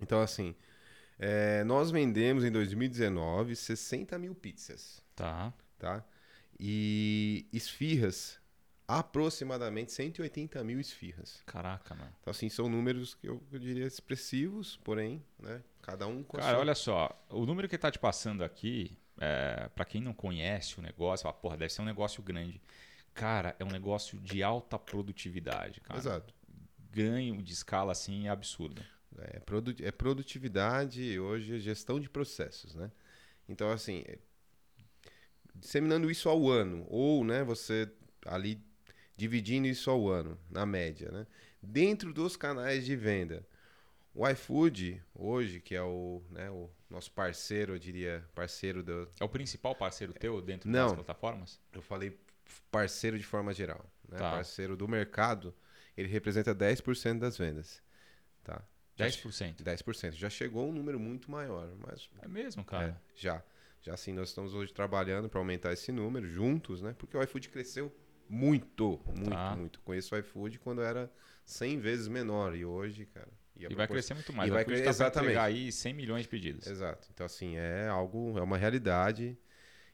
Então, 0.00 0.20
assim, 0.20 0.54
é, 1.18 1.62
nós 1.64 1.90
vendemos 1.90 2.44
em 2.44 2.50
2019 2.50 3.54
60 3.54 4.18
mil 4.18 4.34
pizzas. 4.34 5.02
Tá. 5.14 5.52
Tá? 5.78 6.04
E 6.58 7.46
esfirras, 7.52 8.40
aproximadamente 8.88 9.92
180 9.92 10.64
mil 10.64 10.80
esfirras. 10.80 11.42
Caraca, 11.46 11.94
mano. 11.94 12.12
Então, 12.20 12.30
assim, 12.30 12.48
são 12.48 12.68
números 12.68 13.14
que 13.14 13.28
eu, 13.28 13.40
eu 13.52 13.58
diria 13.58 13.86
expressivos, 13.86 14.78
porém, 14.82 15.22
né? 15.38 15.62
Cada 15.80 16.06
um 16.06 16.22
com 16.22 16.38
Cara, 16.38 16.58
olha 16.58 16.74
só, 16.74 17.24
o 17.28 17.44
número 17.44 17.68
que 17.68 17.76
está 17.76 17.90
te 17.90 17.98
passando 17.98 18.42
aqui, 18.42 18.96
é, 19.20 19.68
para 19.74 19.84
quem 19.84 20.00
não 20.00 20.12
conhece 20.12 20.78
o 20.78 20.82
negócio, 20.82 21.24
fala, 21.24 21.34
porra, 21.34 21.56
deve 21.56 21.72
ser 21.72 21.82
um 21.82 21.86
negócio 21.86 22.22
grande. 22.22 22.60
Cara, 23.12 23.54
é 23.58 23.64
um 23.64 23.70
negócio 23.70 24.18
de 24.18 24.42
alta 24.42 24.78
produtividade, 24.78 25.80
cara. 25.80 25.98
Exato. 25.98 26.34
Ganho 26.90 27.40
de 27.42 27.52
escala 27.52 27.92
assim 27.92 28.26
é 28.26 28.30
absurdo. 28.30 28.82
É, 29.18 29.40
é 29.82 29.92
produtividade, 29.92 31.18
hoje 31.18 31.56
é 31.56 31.58
gestão 31.58 32.00
de 32.00 32.08
processos, 32.08 32.74
né? 32.74 32.90
Então, 33.48 33.70
assim, 33.70 34.02
é, 34.06 34.18
disseminando 35.54 36.10
isso 36.10 36.28
ao 36.28 36.48
ano, 36.48 36.84
ou 36.88 37.24
né, 37.24 37.44
você 37.44 37.90
ali 38.26 38.60
dividindo 39.16 39.68
isso 39.68 39.90
ao 39.90 40.08
ano, 40.08 40.38
na 40.50 40.66
média, 40.66 41.10
né? 41.12 41.26
Dentro 41.62 42.12
dos 42.12 42.36
canais 42.36 42.84
de 42.84 42.96
venda, 42.96 43.46
o 44.14 44.28
iFood, 44.28 45.00
hoje, 45.14 45.60
que 45.60 45.74
é 45.74 45.82
o, 45.82 46.22
né, 46.30 46.50
o 46.50 46.68
nosso 46.94 47.10
parceiro, 47.10 47.74
eu 47.74 47.78
diria, 47.78 48.24
parceiro 48.34 48.82
do. 48.82 49.08
É 49.20 49.24
o 49.24 49.28
principal 49.28 49.74
parceiro 49.74 50.12
teu 50.12 50.40
dentro 50.40 50.70
Não, 50.70 50.86
das 50.86 50.94
plataformas? 50.94 51.60
Eu 51.72 51.82
falei 51.82 52.18
parceiro 52.70 53.18
de 53.18 53.24
forma 53.24 53.52
geral. 53.52 53.84
Né? 54.08 54.18
Tá. 54.18 54.30
Parceiro 54.30 54.76
do 54.76 54.86
mercado, 54.86 55.54
ele 55.96 56.08
representa 56.08 56.54
10% 56.54 57.18
das 57.18 57.36
vendas. 57.36 57.82
Tá? 58.42 58.62
10%? 58.98 59.62
10%. 59.62 60.12
Já 60.12 60.30
chegou 60.30 60.68
um 60.68 60.72
número 60.72 61.00
muito 61.00 61.30
maior. 61.30 61.68
Mas, 61.78 62.08
é 62.22 62.28
mesmo, 62.28 62.64
cara? 62.64 62.88
É, 62.88 62.96
já. 63.20 63.42
Já 63.82 63.94
assim, 63.94 64.12
nós 64.12 64.30
estamos 64.30 64.54
hoje 64.54 64.72
trabalhando 64.72 65.28
para 65.28 65.38
aumentar 65.38 65.72
esse 65.72 65.92
número 65.92 66.26
juntos, 66.26 66.80
né? 66.80 66.94
Porque 66.96 67.16
o 67.16 67.22
iFood 67.22 67.50
cresceu 67.50 67.94
muito, 68.28 69.00
muito, 69.06 69.30
tá. 69.30 69.56
muito. 69.56 69.80
Conheço 69.80 70.14
o 70.14 70.18
iFood 70.18 70.58
quando 70.58 70.80
era 70.80 71.12
100 71.44 71.80
vezes 71.80 72.08
menor. 72.08 72.56
E 72.56 72.64
hoje, 72.64 73.04
cara, 73.06 73.28
e, 73.56 73.64
e 73.64 73.74
vai 73.74 73.86
crescer 73.86 74.14
muito 74.14 74.32
mais. 74.32 74.48
E 74.48 74.52
vai 74.52 74.64
crescer, 74.64 74.84
tá 74.84 74.90
exatamente. 74.90 75.38
aí 75.38 75.70
100 75.70 75.94
milhões 75.94 76.22
de 76.22 76.28
pedidos. 76.28 76.66
Exato. 76.66 77.08
Então, 77.12 77.24
assim, 77.24 77.56
é 77.56 77.88
algo, 77.88 78.38
é 78.38 78.42
uma 78.42 78.56
realidade. 78.56 79.36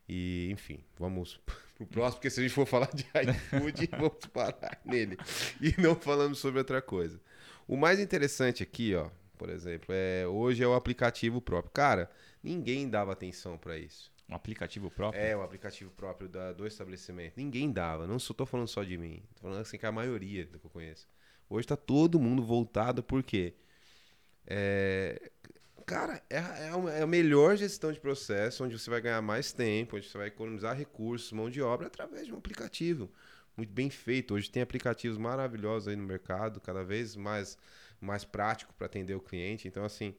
E, 0.08 0.48
enfim, 0.50 0.82
vamos 0.98 1.40
pro 1.76 1.86
próximo, 1.86 2.16
porque 2.16 2.30
se 2.30 2.40
a 2.40 2.42
gente 2.42 2.54
for 2.54 2.66
falar 2.66 2.90
de 2.92 3.04
iFood, 3.04 3.88
vamos 3.96 4.26
parar 4.32 4.80
nele. 4.84 5.16
E 5.60 5.80
não 5.80 5.94
falamos 5.94 6.38
sobre 6.38 6.58
outra 6.58 6.82
coisa. 6.82 7.20
O 7.68 7.76
mais 7.76 8.00
interessante 8.00 8.62
aqui, 8.62 8.94
ó, 8.94 9.10
por 9.38 9.48
exemplo, 9.48 9.94
é 9.94 10.26
hoje 10.26 10.62
é 10.62 10.66
o 10.66 10.74
aplicativo 10.74 11.40
próprio. 11.40 11.70
Cara, 11.72 12.10
ninguém 12.42 12.88
dava 12.88 13.12
atenção 13.12 13.56
para 13.56 13.78
isso. 13.78 14.10
Um 14.28 14.34
aplicativo 14.34 14.90
próprio? 14.90 15.20
É, 15.20 15.36
o 15.36 15.40
um 15.40 15.42
aplicativo 15.42 15.90
próprio 15.90 16.28
da, 16.28 16.52
do 16.52 16.66
estabelecimento. 16.66 17.34
Ninguém 17.36 17.70
dava. 17.70 18.06
Não 18.06 18.18
só 18.18 18.32
tô 18.32 18.46
falando 18.46 18.68
só 18.68 18.84
de 18.84 18.96
mim. 18.96 19.22
Tô 19.34 19.42
falando 19.42 19.60
assim 19.60 19.76
que 19.76 19.86
a 19.86 19.92
maioria 19.92 20.46
do 20.46 20.58
que 20.58 20.66
eu 20.66 20.70
conheço. 20.70 21.08
Hoje 21.50 21.64
está 21.64 21.76
todo 21.76 22.20
mundo 22.20 22.44
voltado, 22.44 23.02
por 23.02 23.24
quê? 23.24 23.54
É, 24.46 25.30
cara, 25.84 26.22
é, 26.30 26.36
é, 26.36 27.02
a 27.02 27.06
melhor 27.06 27.56
gestão 27.56 27.90
de 27.92 27.98
processo, 27.98 28.64
onde 28.64 28.78
você 28.78 28.88
vai 28.88 29.00
ganhar 29.00 29.20
mais 29.20 29.52
tempo, 29.52 29.96
onde 29.96 30.08
você 30.08 30.16
vai 30.16 30.28
economizar 30.28 30.76
recursos, 30.76 31.32
mão 31.32 31.50
de 31.50 31.60
obra, 31.60 31.88
através 31.88 32.26
de 32.26 32.32
um 32.32 32.38
aplicativo. 32.38 33.10
Muito 33.56 33.72
bem 33.72 33.90
feito. 33.90 34.34
Hoje 34.34 34.48
tem 34.48 34.62
aplicativos 34.62 35.18
maravilhosos 35.18 35.88
aí 35.88 35.96
no 35.96 36.04
mercado, 36.04 36.60
cada 36.60 36.84
vez 36.84 37.16
mais, 37.16 37.58
mais 38.00 38.24
prático 38.24 38.72
para 38.74 38.86
atender 38.86 39.16
o 39.16 39.20
cliente. 39.20 39.66
Então, 39.66 39.84
assim, 39.84 40.14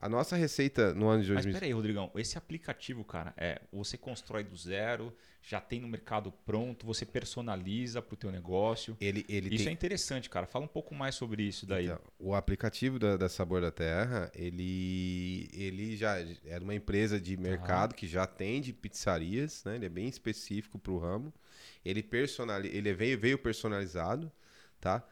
a 0.00 0.08
nossa 0.08 0.34
receita 0.34 0.94
no 0.94 1.08
ano 1.08 1.22
de 1.22 1.28
2000... 1.28 1.52
Mas 1.52 1.60
peraí, 1.60 1.72
Rodrigão, 1.72 2.10
esse 2.14 2.38
aplicativo, 2.38 3.04
cara, 3.04 3.34
é 3.36 3.60
você 3.70 3.98
constrói 3.98 4.42
do 4.42 4.56
zero, 4.56 5.14
já 5.42 5.60
tem 5.60 5.78
no 5.78 5.88
mercado 5.88 6.32
pronto, 6.46 6.86
você 6.86 7.04
personaliza 7.04 8.00
para 8.00 8.14
o 8.14 8.16
teu 8.16 8.30
negócio. 8.30 8.96
Ele, 8.98 9.26
ele 9.28 9.54
isso 9.54 9.64
tem... 9.64 9.70
é 9.70 9.74
interessante, 9.74 10.30
cara. 10.30 10.46
Fala 10.46 10.64
um 10.64 10.68
pouco 10.68 10.94
mais 10.94 11.14
sobre 11.14 11.42
isso 11.42 11.66
daí. 11.66 11.84
Então, 11.84 12.00
o 12.18 12.34
aplicativo 12.34 12.98
da, 12.98 13.18
da, 13.18 13.28
Sabor 13.28 13.60
da 13.60 13.70
Terra, 13.70 14.30
ele, 14.34 15.50
ele 15.52 15.96
já 15.98 16.18
é 16.18 16.58
uma 16.58 16.74
empresa 16.74 17.20
de 17.20 17.36
mercado 17.36 17.94
que 17.94 18.06
já 18.06 18.22
atende 18.22 18.72
pizzarias, 18.72 19.62
né? 19.64 19.76
Ele 19.76 19.84
é 19.84 19.90
bem 19.90 20.08
específico 20.08 20.78
para 20.78 20.92
o 20.92 20.98
ramo. 20.98 21.32
Ele, 21.84 22.02
personali... 22.02 22.68
ele 22.68 22.94
veio, 22.94 23.18
veio 23.18 23.38
personalizado, 23.38 24.32
tá? 24.80 25.06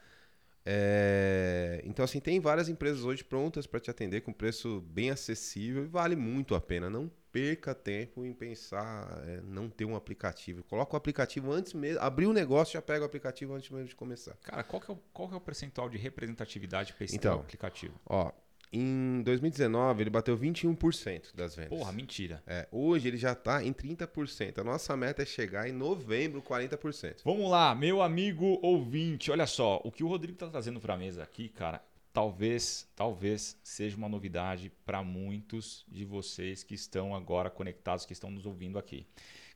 É... 0.71 1.81
Então, 1.85 2.05
assim, 2.05 2.21
tem 2.21 2.39
várias 2.39 2.69
empresas 2.69 3.03
hoje 3.03 3.25
prontas 3.25 3.67
para 3.67 3.81
te 3.81 3.91
atender 3.91 4.21
com 4.21 4.35
preço 4.35 4.83
bem 4.83 5.11
acessível 5.11 5.85
e 5.85 5.87
vale 5.87 6.15
muito 6.15 6.55
a 6.55 6.61
pena. 6.61 6.91
Não 6.91 7.11
perca 7.33 7.75
tempo 7.75 8.23
em 8.23 8.35
pensar 8.35 9.23
é, 9.27 9.41
não 9.41 9.71
ter 9.71 9.87
um 9.87 9.97
aplicativo. 9.97 10.63
Coloca 10.65 10.95
o 10.95 10.97
aplicativo 10.97 11.51
antes 11.53 11.73
mesmo, 11.73 12.03
abrir 12.03 12.27
o 12.27 12.35
negócio 12.35 12.75
já 12.75 12.83
pega 12.83 13.03
o 13.03 13.07
aplicativo 13.07 13.55
antes 13.55 13.71
mesmo 13.71 13.89
de 13.89 13.97
começar. 13.97 14.37
Cara, 14.43 14.63
qual 14.63 14.81
que 14.81 14.91
é 14.91 14.95
o, 14.95 14.99
qual 15.11 15.29
que 15.29 15.35
é 15.35 15.37
o 15.39 15.41
percentual 15.41 15.89
de 15.89 15.97
representatividade 15.97 16.93
para 16.93 17.05
esse 17.05 17.17
então, 17.17 17.41
aplicativo? 17.41 17.99
Ó, 18.05 18.31
em 18.73 19.23
2019 19.23 20.03
ele 20.03 20.11
bateu 20.11 20.37
21% 20.37 21.35
das 21.35 21.55
vendas. 21.55 21.71
Porra, 21.71 21.93
mentira. 21.93 22.43
É, 22.47 22.69
hoje 22.71 23.09
ele 23.09 23.17
já 23.17 23.33
está 23.33 23.65
em 23.65 23.73
30%. 23.73 24.59
A 24.59 24.65
nossa 24.65 24.97
meta 24.97 25.23
é 25.23 25.27
chegar 25.27 25.69
em 25.69 25.73
novembro 25.73 26.43
40%. 26.43 27.23
Vamos 27.25 27.51
lá, 27.51 27.75
meu 27.75 28.03
amigo 28.03 28.59
ouvinte, 28.63 29.31
olha 29.31 29.47
só, 29.47 29.81
o 29.85 29.91
que 29.91 30.05
o 30.05 30.09
Rodrigo 30.09 30.35
está 30.35 30.49
trazendo 30.49 30.81
para 30.81 30.95
a 30.95 30.99
mesa 30.99 31.23
aqui, 31.23 31.49
cara, 31.49 31.83
talvez, 32.13 32.89
talvez 32.97 33.57
seja 33.63 33.97
uma 33.97 34.09
novidade 34.09 34.73
para 34.85 35.03
muitos 35.03 35.85
de 35.89 36.05
vocês 36.05 36.63
que 36.63 36.75
estão 36.75 37.15
agora 37.15 37.49
conectados, 37.49 38.05
que 38.05 38.13
estão 38.13 38.31
nos 38.31 38.45
ouvindo 38.45 38.79
aqui. 38.79 39.07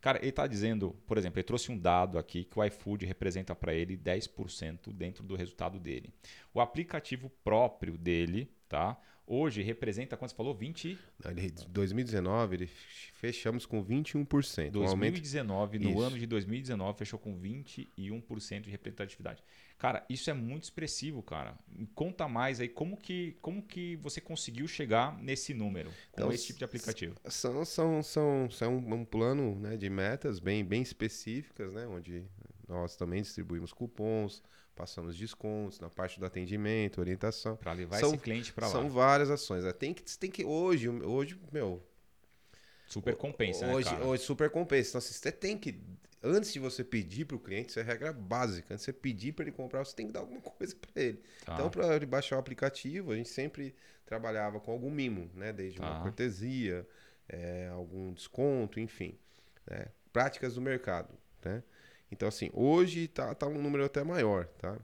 Cara, 0.01 0.19
ele 0.19 0.31
está 0.31 0.49
dizendo, 0.49 0.97
por 1.07 1.17
exemplo, 1.17 1.39
ele 1.39 1.45
trouxe 1.45 1.71
um 1.71 1.79
dado 1.79 2.19
aqui 2.19 2.43
que 2.45 2.59
o 2.59 2.65
iFood 2.65 3.07
representa 3.07 3.55
para 3.55 3.73
ele 3.73 3.97
10% 3.97 4.93
dentro 4.93 5.23
do 5.23 5.37
resultado 5.37 5.79
dele. 5.79 6.13
O 6.53 6.61
aplicativo 6.61 7.31
próprio 7.45 7.97
dele, 7.97 8.51
tá? 8.73 8.99
Hoje 9.27 9.63
representa, 9.63 10.17
quanto 10.17 10.31
você 10.31 10.37
falou? 10.37 10.55
20? 10.55 10.99
Ele, 11.27 11.51
2019, 11.69 12.57
ele 12.57 12.67
fechamos 12.67 13.67
com 13.67 13.85
21%. 13.85 14.71
2019, 14.71 15.79
um 15.79 15.81
no 15.81 15.91
isso. 15.91 16.01
ano 16.01 16.19
de 16.19 16.27
2019, 16.27 16.99
fechou 16.99 17.19
com 17.19 17.39
21% 17.39 18.63
de 18.63 18.71
representatividade. 18.71 19.45
Cara, 19.79 20.05
isso 20.09 20.31
é 20.31 20.33
muito 20.33 20.65
expressivo, 20.65 21.23
cara. 21.23 21.55
Conta 21.95 22.27
mais 22.27 22.61
aí 22.61 22.69
como 22.69 22.97
que, 22.97 23.37
como 23.43 23.63
que 23.63 23.97
você 23.97 24.23
conseguiu 24.23 24.67
chegar 24.67 25.17
nesse 25.23 25.53
número 25.53 25.91
com 26.11 26.23
então, 26.23 26.33
esse 26.33 26.47
tipo 26.47 26.59
de 26.61 26.65
aplicativo. 26.65 27.15
São, 27.27 27.65
são, 27.65 28.03
são, 28.03 28.51
são 28.51 28.77
um 28.79 29.05
plano 29.05 29.55
né, 29.57 29.77
de 29.77 29.91
metas 29.91 30.41
bem, 30.41 30.65
bem 30.65 30.81
específicas, 30.81 31.75
né? 31.75 31.87
Onde 31.87 32.25
nós 32.67 32.97
também 32.97 33.21
distribuímos 33.21 33.73
cupons, 33.73 34.43
passamos 34.75 35.17
descontos 35.17 35.81
na 35.81 35.89
parte 35.89 36.19
do 36.19 36.27
atendimento, 36.27 37.01
orientação. 37.01 37.57
Para 37.57 37.73
levar 37.73 37.99
são, 37.99 38.11
esse 38.11 38.19
cliente 38.19 38.53
para 38.53 38.67
lá. 38.67 38.73
São 38.73 38.89
várias 38.89 39.31
ações. 39.31 39.65
Né? 39.65 39.73
Tem 39.73 39.93
que, 39.95 40.03
tem 40.19 40.31
que 40.31 40.45
hoje, 40.45 40.89
hoje, 40.89 41.39
meu. 41.53 41.83
Super 42.87 43.17
compensa, 43.17 43.67
hoje, 43.67 43.89
né, 43.91 43.97
cara? 43.97 44.07
Hoje 44.07 44.23
super 44.23 44.51
compensa. 44.51 44.91
Então, 44.91 44.99
assim, 44.99 45.15
você 45.15 45.33
tem 45.33 45.57
que 45.57 45.81
antes 46.23 46.53
de 46.53 46.59
você 46.59 46.85
pedir 46.85 47.25
para 47.25 47.37
o 47.37 47.41
cliente, 47.41 47.71
isso 47.71 47.81
é 47.81 47.83
regra 47.83 48.13
básica. 48.13 48.73
Antes 48.73 48.85
de 48.85 48.87
você 48.87 48.93
pedir 48.93 49.33
para 49.33 49.45
ele 49.45 49.53
comprar, 49.53 49.85
você 49.85 49.95
tem 49.95 50.07
que 50.07 50.13
dar 50.13 50.21
alguma 50.21 50.41
coisa 50.43 50.75
para 50.77 51.03
ele. 51.03 51.23
Tá. 51.45 51.55
Então, 51.55 51.71
para 51.71 51.97
ele 51.97 52.07
baixar 52.07 52.37
o 52.37 52.39
aplicativo, 52.39 53.13
a 53.13 53.17
gente 53.17 53.29
sempre 53.29 53.75
trabalhava 54.07 54.61
com 54.61 54.71
algum 54.71 54.91
mimo, 54.91 55.31
né? 55.35 55.53
Desde 55.53 55.79
tá. 55.79 55.91
uma 55.91 56.03
cortesia, 56.03 56.87
é, 57.29 57.69
algum 57.73 58.13
desconto, 58.13 58.79
enfim. 58.79 59.19
Né? 59.69 59.87
Práticas 60.13 60.55
do 60.55 60.61
mercado, 60.61 61.13
né? 61.45 61.63
Então, 62.13 62.29
assim, 62.29 62.51
hoje 62.53 63.09
tá, 63.09 63.35
tá 63.35 63.47
um 63.49 63.61
número 63.61 63.85
até 63.85 64.05
maior, 64.05 64.47
tá? 64.59 64.79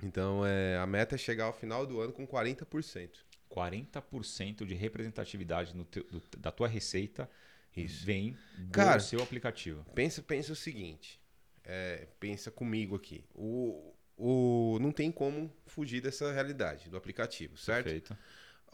Então, 0.00 0.46
é, 0.46 0.78
a 0.78 0.86
meta 0.86 1.16
é 1.16 1.18
chegar 1.18 1.46
ao 1.46 1.52
final 1.52 1.84
do 1.84 2.00
ano 2.00 2.12
com 2.12 2.24
40%. 2.24 3.10
40% 3.50 4.64
de 4.64 4.74
representatividade 4.74 5.76
no 5.76 5.84
teu, 5.84 6.04
do, 6.04 6.22
da 6.38 6.52
tua 6.52 6.68
receita 6.68 7.28
Isso. 7.76 8.06
vem 8.06 8.36
do 8.56 8.70
Cara, 8.70 9.00
seu 9.00 9.20
aplicativo. 9.20 9.84
Pensa, 9.94 10.22
pensa 10.22 10.52
o 10.52 10.56
seguinte, 10.56 11.20
é, 11.64 12.06
pensa 12.20 12.52
comigo 12.52 12.94
aqui. 12.94 13.24
O, 13.34 13.92
o, 14.16 14.78
não 14.80 14.92
tem 14.92 15.10
como 15.10 15.52
fugir 15.66 16.00
dessa 16.00 16.32
realidade 16.32 16.88
do 16.88 16.96
aplicativo, 16.96 17.56
certo? 17.56 17.84
Perfeito. 17.84 18.16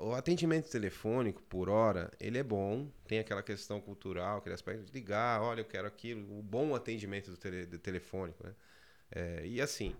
O 0.01 0.15
atendimento 0.15 0.71
telefônico, 0.71 1.43
por 1.43 1.69
hora, 1.69 2.11
ele 2.19 2.39
é 2.39 2.43
bom. 2.43 2.91
Tem 3.07 3.19
aquela 3.19 3.43
questão 3.43 3.81
cultural, 3.81 4.39
aquele 4.39 4.55
aspecto 4.55 4.85
de 4.85 4.93
ligar, 4.93 5.43
olha, 5.43 5.61
eu 5.61 5.65
quero 5.65 5.87
aquilo. 5.87 6.39
O 6.39 6.43
bom 6.43 6.75
atendimento 6.75 7.31
do, 7.31 7.37
tele, 7.37 7.67
do 7.67 7.79
telefônico, 7.79 8.43
né? 8.47 8.55
É, 9.13 9.43
e 9.45 9.61
assim, 9.61 9.95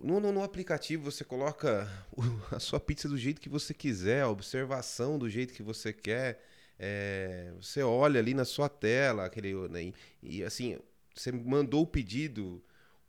no, 0.00 0.18
no, 0.18 0.32
no, 0.32 0.42
aplicativo 0.42 1.04
você 1.04 1.22
coloca 1.22 1.88
a 2.50 2.58
sua 2.58 2.80
pizza 2.80 3.08
do 3.08 3.16
jeito 3.16 3.40
que 3.40 3.48
você 3.48 3.72
quiser, 3.72 4.22
a 4.22 4.28
observação 4.28 5.18
do 5.18 5.30
jeito 5.30 5.54
que 5.54 5.62
você 5.62 5.92
quer. 5.92 6.42
É, 6.78 7.52
você 7.60 7.82
olha 7.82 8.18
ali 8.18 8.34
na 8.34 8.44
sua 8.44 8.68
tela, 8.68 9.26
aquele, 9.26 9.54
né, 9.68 9.84
e, 9.84 9.94
e 10.22 10.44
assim, 10.44 10.80
você 11.14 11.30
mandou 11.30 11.82
o 11.82 11.86
pedido, 11.86 12.60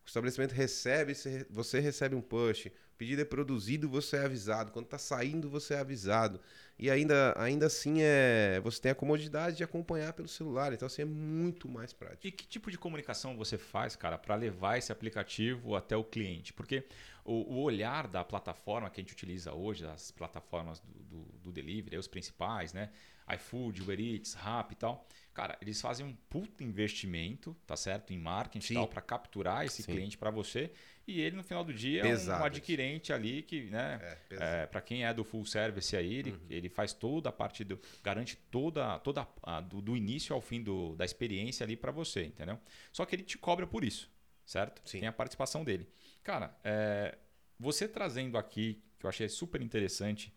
o 0.04 0.06
estabelecimento 0.06 0.52
recebe, 0.52 1.14
você 1.50 1.80
recebe 1.80 2.14
um 2.14 2.22
push 2.22 2.70
pedido 2.98 3.22
é 3.22 3.26
produzido, 3.26 3.90
você 3.90 4.18
é 4.18 4.26
avisado. 4.26 4.72
Quando 4.72 4.86
está 4.86 4.98
saindo, 4.98 5.50
você 5.50 5.74
é 5.74 5.80
avisado. 5.80 6.40
E 6.78 6.90
ainda, 6.90 7.34
ainda 7.38 7.68
assim, 7.68 8.02
é, 8.02 8.60
você 8.62 8.82
tem 8.82 8.92
a 8.92 8.96
comodidade 8.96 9.58
de 9.58 9.64
acompanhar 9.64 10.14
pelo 10.14 10.28
celular. 10.28 10.74
Então, 10.74 10.86
assim, 10.86 11.04
é 11.04 11.06
muito 11.06 11.68
mais 11.68 11.94
prático. 11.94 12.28
E 12.28 12.32
que 12.32 12.48
tipo 12.48 12.72
de 12.72 12.78
comunicação 12.78 13.38
você 13.38 13.58
faz, 13.58 13.96
cara, 13.96 14.18
para 14.18 14.36
levar 14.36 14.78
esse 14.78 14.92
aplicativo 14.92 15.76
até 15.76 15.96
o 15.96 16.04
cliente? 16.04 16.54
Porque 16.54 16.86
o, 17.24 17.56
o, 17.56 17.62
olhar 17.62 18.08
da 18.08 18.24
plataforma 18.24 18.90
que 18.90 19.00
a 19.00 19.04
gente 19.04 19.14
utiliza 19.14 19.54
hoje, 19.54 19.86
as 19.86 20.12
plataformas 20.12 20.80
do, 20.80 20.94
do, 21.04 21.24
do 21.44 21.52
delivery, 21.52 21.98
os 21.98 22.08
principais, 22.08 22.74
né? 22.74 22.90
iFood, 23.36 23.82
Uber 23.82 24.00
Eats, 24.00 24.34
Rappi 24.34 24.74
e 24.74 24.78
tal 24.78 25.08
Cara, 25.34 25.58
eles 25.62 25.82
fazem 25.82 26.06
um 26.06 26.14
puto 26.30 26.64
investimento, 26.64 27.58
tá 27.66 27.76
certo? 27.76 28.14
Em 28.14 28.20
marketing 28.20 28.74
e 28.74 28.76
tal, 28.76 28.88
para 28.88 29.02
capturar 29.02 29.66
esse 29.66 29.82
Sim. 29.82 29.92
cliente 29.92 30.16
para 30.18 30.30
você. 30.30 30.72
E 31.08 31.20
ele, 31.20 31.36
no 31.36 31.44
final 31.44 31.64
do 31.64 31.74
dia, 31.74 32.04
pesado. 32.04 32.40
é 32.40 32.44
um 32.44 32.46
adquirente 32.46 33.12
ali 33.12 33.42
que, 33.42 33.64
né? 33.64 34.00
É, 34.30 34.62
é 34.64 34.66
para 34.68 34.80
quem 34.80 35.06
é 35.06 35.14
do 35.14 35.24
full 35.24 35.44
service 35.44 35.96
aí, 35.98 36.14
ele, 36.14 36.32
uhum. 36.32 36.40
ele 36.50 36.70
faz 36.70 36.94
toda 36.94 37.30
a 37.30 37.32
parte 37.32 37.64
do. 37.64 37.80
garante 38.04 38.38
toda, 38.52 39.00
toda 39.00 39.28
a, 39.42 39.60
do, 39.60 39.82
do, 39.82 39.98
início 39.98 40.36
ao 40.36 40.40
fim 40.40 40.62
do, 40.62 40.96
da 40.96 41.04
experiência 41.04 41.64
ali 41.64 41.76
para 41.76 41.92
você, 41.92 42.26
entendeu? 42.26 42.60
Só 42.92 43.04
que 43.04 43.16
ele 43.16 43.24
te 43.24 43.38
cobra 43.38 43.66
por 43.66 43.84
isso, 43.84 44.10
certo? 44.46 44.82
Sim. 44.86 45.00
Tem 45.00 45.10
a 45.10 45.14
participação 45.14 45.64
dele. 45.64 45.90
Cara, 46.24 46.56
é, 46.64 47.18
você 47.60 47.88
trazendo 47.88 48.38
aqui, 48.38 48.84
que 49.00 49.06
eu 49.06 49.10
achei 49.10 49.28
super 49.28 49.62
interessante, 49.62 50.32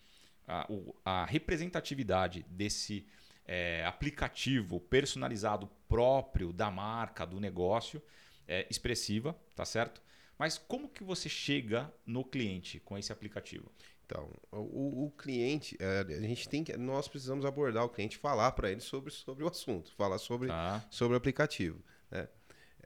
a, 0.48 0.66
a 1.04 1.24
representatividade 1.26 2.46
desse 2.48 3.06
é, 3.46 3.84
aplicativo 3.84 4.80
personalizado 4.80 5.68
próprio 5.88 6.52
da 6.52 6.70
marca, 6.70 7.24
do 7.24 7.38
negócio, 7.38 8.02
é, 8.46 8.66
expressiva, 8.68 9.36
tá 9.54 9.64
certo? 9.64 10.02
Mas 10.38 10.58
como 10.58 10.88
que 10.88 11.02
você 11.02 11.28
chega 11.28 11.92
no 12.04 12.24
cliente 12.24 12.80
com 12.80 12.98
esse 12.98 13.12
aplicativo? 13.12 13.70
Então, 14.04 14.30
o, 14.52 15.06
o 15.06 15.10
cliente, 15.10 15.76
é, 15.80 16.00
a 16.00 16.20
gente 16.20 16.48
tem 16.48 16.62
que, 16.62 16.76
nós 16.76 17.08
precisamos 17.08 17.44
abordar 17.44 17.84
o 17.84 17.88
cliente, 17.88 18.16
falar 18.16 18.52
para 18.52 18.70
ele 18.70 18.80
sobre, 18.80 19.10
sobre 19.10 19.42
o 19.42 19.48
assunto, 19.48 19.92
falar 19.96 20.18
sobre, 20.18 20.48
ah. 20.50 20.84
sobre 20.90 21.14
o 21.14 21.16
aplicativo. 21.16 21.82
Né? 22.10 22.28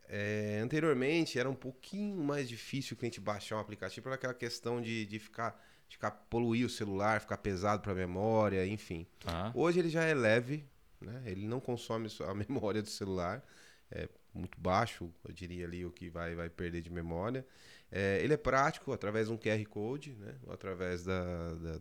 É, 0.09 0.61
anteriormente 0.63 1.39
era 1.39 1.49
um 1.49 1.55
pouquinho 1.55 2.17
mais 2.17 2.49
difícil 2.49 2.95
o 2.95 2.99
cliente 2.99 3.21
baixar 3.21 3.57
um 3.57 3.61
aplicativo 3.61 4.05
por 4.05 4.13
aquela 4.13 4.35
questão 4.35 4.81
de, 4.81 5.05
de 5.07 5.19
ficar 5.19 5.63
ficar 5.91 6.11
poluir 6.11 6.67
o 6.67 6.71
celular, 6.71 7.21
ficar 7.21 7.39
pesado 7.39 7.83
para 7.83 7.93
a 7.93 7.95
memória, 7.95 8.67
enfim. 8.67 9.07
Ah. 9.27 9.51
Hoje 9.55 9.79
ele 9.79 9.89
já 9.89 10.05
é 10.05 10.15
leve, 10.15 10.65
né? 11.01 11.23
Ele 11.27 11.47
não 11.47 11.61
consome 11.61 12.09
a 12.27 12.35
memória 12.35 12.83
do 12.83 12.89
celular, 12.89 13.45
é 13.91 14.09
muito 14.33 14.61
baixo, 14.61 15.13
eu 15.25 15.33
diria 15.33 15.67
ali 15.67 15.85
o 15.85 15.91
que 15.91 16.09
vai 16.09 16.35
vai 16.35 16.49
perder 16.49 16.81
de 16.81 16.91
memória. 16.91 17.45
É, 17.91 18.21
ele 18.23 18.35
é 18.35 18.37
prático 18.37 18.93
através 18.93 19.27
de 19.27 19.33
um 19.33 19.37
QR 19.37 19.65
Code, 19.69 20.13
né? 20.13 20.37
Ou 20.47 20.53
através 20.53 21.05
da, 21.05 21.55
da, 21.55 21.81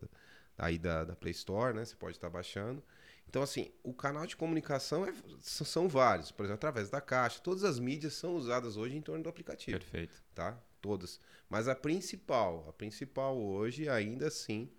aí 0.57 0.79
da, 0.79 1.03
da 1.03 1.15
Play 1.15 1.31
Store, 1.31 1.75
né? 1.75 1.85
Você 1.85 1.95
pode 1.95 2.17
estar 2.17 2.29
baixando. 2.29 2.83
Então, 3.27 3.43
assim, 3.43 3.71
o 3.83 3.93
canal 3.93 4.25
de 4.25 4.35
comunicação 4.35 5.05
é, 5.05 5.13
são 5.39 5.87
vários. 5.87 6.31
Por 6.31 6.45
exemplo, 6.45 6.55
através 6.55 6.89
da 6.89 6.99
caixa. 6.99 7.39
Todas 7.39 7.63
as 7.63 7.77
mídias 7.77 8.15
são 8.15 8.35
usadas 8.35 8.75
hoje 8.75 8.97
em 8.97 9.01
torno 9.01 9.21
do 9.21 9.29
aplicativo. 9.29 9.77
Perfeito. 9.77 10.19
Tá? 10.33 10.59
Todas. 10.81 11.19
Mas 11.49 11.67
a 11.67 11.75
principal, 11.75 12.65
a 12.69 12.73
principal 12.73 13.37
hoje, 13.37 13.89
ainda 13.89 14.27
assim, 14.27 14.69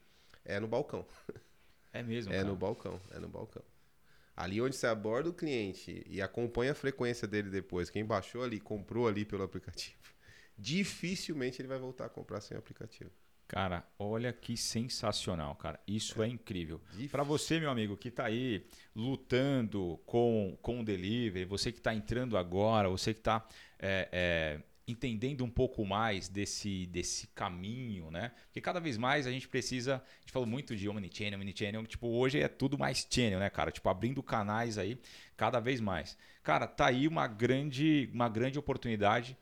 é 0.44 0.58
no 0.58 0.68
balcão. 0.68 1.06
É 1.92 2.02
mesmo? 2.02 2.32
É 2.32 2.36
cara? 2.36 2.48
no 2.48 2.56
balcão. 2.56 3.00
É 3.10 3.18
no 3.18 3.28
balcão. 3.28 3.62
Ali 4.36 4.60
onde 4.60 4.74
você 4.74 4.86
aborda 4.86 5.28
o 5.28 5.34
cliente 5.34 6.02
e 6.08 6.22
acompanha 6.22 6.72
a 6.72 6.74
frequência 6.74 7.28
dele 7.28 7.50
depois, 7.50 7.90
quem 7.90 8.04
baixou 8.04 8.42
ali, 8.42 8.58
comprou 8.58 9.06
ali 9.06 9.24
pelo 9.24 9.42
aplicativo, 9.42 9.98
dificilmente 10.56 11.60
ele 11.60 11.68
vai 11.68 11.78
voltar 11.78 12.06
a 12.06 12.08
comprar 12.08 12.40
sem 12.40 12.56
o 12.56 12.60
aplicativo. 12.60 13.10
Cara, 13.50 13.84
olha 13.98 14.32
que 14.32 14.56
sensacional, 14.56 15.56
cara. 15.56 15.80
Isso 15.84 16.22
é, 16.22 16.26
é 16.26 16.28
incrível. 16.30 16.80
Para 17.10 17.24
você, 17.24 17.58
meu 17.58 17.68
amigo, 17.68 17.96
que 17.96 18.06
está 18.06 18.26
aí 18.26 18.64
lutando 18.94 20.00
com, 20.06 20.56
com 20.62 20.80
o 20.80 20.84
delivery, 20.84 21.44
você 21.44 21.72
que 21.72 21.78
está 21.78 21.92
entrando 21.92 22.38
agora, 22.38 22.88
você 22.88 23.12
que 23.12 23.18
está 23.18 23.44
é, 23.76 24.08
é, 24.12 24.62
entendendo 24.90 25.44
um 25.44 25.50
pouco 25.50 25.84
mais 25.84 26.28
desse, 26.28 26.86
desse 26.86 27.28
caminho, 27.28 28.10
né? 28.10 28.32
Porque 28.46 28.60
cada 28.60 28.80
vez 28.80 28.98
mais 28.98 29.26
a 29.26 29.30
gente 29.30 29.48
precisa. 29.48 29.96
A 29.96 30.20
gente 30.20 30.32
falou 30.32 30.46
muito 30.46 30.76
de 30.76 30.88
omnichannel, 30.88 31.38
omnichannel. 31.38 31.86
Tipo, 31.86 32.08
hoje 32.08 32.40
é 32.40 32.48
tudo 32.48 32.76
mais 32.78 33.06
channel, 33.08 33.38
né, 33.38 33.48
cara? 33.48 33.70
Tipo, 33.70 33.88
abrindo 33.88 34.22
canais 34.22 34.76
aí 34.76 35.00
cada 35.36 35.60
vez 35.60 35.80
mais. 35.80 36.16
Cara, 36.42 36.66
tá 36.66 36.86
aí 36.86 37.06
uma 37.08 37.26
grande, 37.26 38.10
uma 38.12 38.28
grande 38.28 38.58
oportunidade 38.58 39.36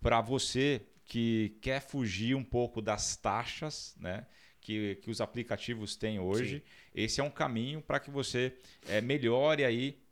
para 0.00 0.20
você 0.20 0.82
que 1.04 1.56
quer 1.60 1.80
fugir 1.80 2.34
um 2.34 2.44
pouco 2.44 2.80
das 2.80 3.16
taxas 3.16 3.94
né, 3.98 4.26
que, 4.60 4.96
que 4.96 5.10
os 5.10 5.20
aplicativos 5.20 5.96
têm 5.96 6.18
hoje. 6.18 6.58
Sim. 6.58 6.62
Esse 6.94 7.20
é 7.20 7.24
um 7.24 7.30
caminho 7.30 7.80
para 7.82 8.00
que 8.00 8.10
você 8.10 8.54
é, 8.88 9.00
melhore 9.00 9.64
aí 9.64 10.02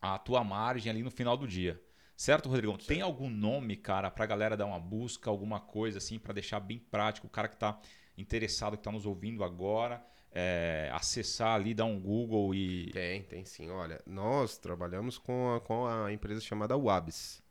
a 0.00 0.18
tua 0.18 0.44
margem 0.44 0.90
ali 0.90 1.02
no 1.02 1.10
final 1.10 1.36
do 1.36 1.48
dia. 1.48 1.80
Certo, 2.16 2.48
Rodrigão? 2.48 2.78
Tem 2.78 3.02
algum 3.02 3.28
nome, 3.28 3.76
cara, 3.76 4.10
para 4.10 4.24
a 4.24 4.26
galera 4.26 4.56
dar 4.56 4.64
uma 4.64 4.80
busca, 4.80 5.28
alguma 5.28 5.60
coisa 5.60 5.98
assim, 5.98 6.18
para 6.18 6.32
deixar 6.32 6.60
bem 6.60 6.78
prático, 6.78 7.26
o 7.26 7.30
cara 7.30 7.46
que 7.46 7.54
está 7.54 7.78
interessado, 8.16 8.72
que 8.72 8.80
está 8.80 8.90
nos 8.90 9.04
ouvindo 9.04 9.44
agora, 9.44 10.02
é, 10.32 10.90
acessar 10.94 11.54
ali, 11.54 11.74
dar 11.74 11.84
um 11.84 12.00
Google 12.00 12.54
e... 12.54 12.90
Tem, 12.90 13.22
tem 13.22 13.44
sim. 13.44 13.68
Olha, 13.68 14.00
nós 14.06 14.56
trabalhamos 14.56 15.18
com 15.18 15.54
a, 15.54 15.60
com 15.60 15.86
a 15.86 16.10
empresa 16.10 16.40
chamada 16.40 16.74
Wabs. 16.74 17.42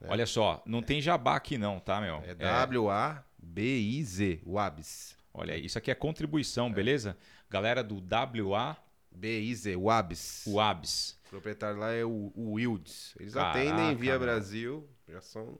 É. 0.00 0.10
Olha 0.10 0.26
só, 0.26 0.60
não 0.66 0.82
tem 0.82 1.00
jabá 1.00 1.36
aqui 1.36 1.56
não, 1.56 1.78
tá, 1.78 2.00
meu? 2.00 2.16
É, 2.16 2.30
é 2.30 2.34
W-A-B-I-Z, 2.34 4.40
Wabs. 4.44 5.16
Olha, 5.32 5.56
isso 5.56 5.78
aqui 5.78 5.92
é 5.92 5.94
contribuição, 5.94 6.66
é. 6.66 6.70
beleza? 6.70 7.16
Galera 7.48 7.84
do 7.84 8.00
W-A... 8.00 8.76
B-I-Z, 9.14 9.76
Wabs. 9.76 10.44
Wabs. 10.48 11.16
Proprietário 11.34 11.78
lá 11.78 11.92
é 11.92 12.04
o, 12.04 12.32
o 12.34 12.52
Wilds. 12.52 13.14
Eles 13.18 13.34
Caraca, 13.34 13.58
atendem 13.58 13.96
via. 13.96 14.18
Brasil, 14.18 14.88
já 15.08 15.20
são 15.20 15.58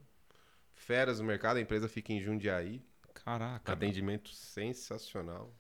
feras 0.75 1.19
no 1.19 1.27
mercado. 1.27 1.57
A 1.57 1.61
empresa 1.61 1.89
fica 1.89 2.13
em 2.13 2.21
Jundiaí. 2.21 2.81
Caraca. 3.25 3.73
Atendimento 3.73 4.31
sensacional. 4.31 5.53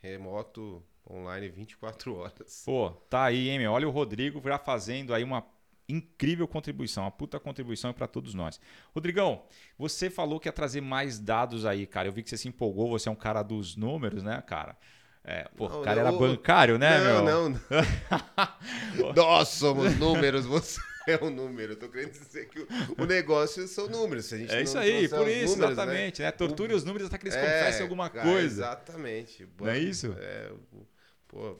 Remoto, 0.00 0.84
online, 1.08 1.48
24 1.48 2.14
horas. 2.16 2.62
Pô, 2.64 2.90
tá 2.90 3.24
aí, 3.24 3.48
hein, 3.48 3.58
meu? 3.58 3.72
Olha 3.72 3.86
o 3.86 3.92
Rodrigo 3.92 4.40
já 4.44 4.58
fazendo 4.58 5.14
aí 5.14 5.22
uma 5.22 5.44
incrível 5.88 6.46
contribuição, 6.46 7.04
uma 7.04 7.10
puta 7.10 7.40
contribuição 7.40 7.92
para 7.92 8.06
todos 8.06 8.34
nós. 8.34 8.60
Rodrigão, 8.94 9.42
você 9.78 10.10
falou 10.10 10.38
que 10.38 10.48
ia 10.48 10.52
trazer 10.52 10.80
mais 10.80 11.18
dados 11.18 11.64
aí, 11.64 11.86
cara. 11.86 12.08
Eu 12.08 12.12
vi 12.12 12.22
que 12.22 12.30
você 12.30 12.36
se 12.36 12.48
empolgou, 12.48 12.90
você 12.90 13.08
é 13.08 13.12
um 13.12 13.16
cara 13.16 13.42
dos 13.42 13.74
números, 13.74 14.22
né, 14.22 14.42
cara? 14.42 14.76
É, 15.24 15.44
pô, 15.56 15.66
Não, 15.66 15.80
o 15.80 15.82
cara 15.82 16.00
não, 16.00 16.00
era 16.00 16.12
bancário, 16.12 16.78
né, 16.78 17.00
meu? 17.00 17.22
não, 17.22 17.48
não. 17.48 17.60
Nós 19.14 19.48
somos 19.48 19.94
números, 19.96 20.46
você 20.46 20.80
é 21.06 21.22
um 21.22 21.30
número. 21.30 21.72
Eu 21.72 21.78
tô 21.78 21.88
querendo 21.88 22.12
dizer 22.12 22.48
que 22.48 22.60
o, 22.60 22.68
o 22.98 23.06
negócio 23.06 23.66
são 23.68 23.88
números. 23.88 24.32
É 24.32 24.36
não 24.62 24.62
isso 24.62 24.78
aí, 24.78 25.08
por 25.08 25.28
isso, 25.28 25.56
números, 25.56 25.78
exatamente, 25.78 26.22
né? 26.22 26.30
Torture 26.30 26.74
os 26.74 26.84
números 26.84 27.08
até 27.08 27.18
que 27.18 27.24
eles 27.24 27.34
É, 27.34 27.40
confessem 27.40 27.82
alguma 27.82 28.08
cara, 28.10 28.22
coisa. 28.30 28.62
Exatamente. 28.62 29.48
Não 29.60 29.68
é 29.68 29.78
isso? 29.78 30.12
É, 30.18 30.50
o- 30.72 30.86
pô, 31.26 31.58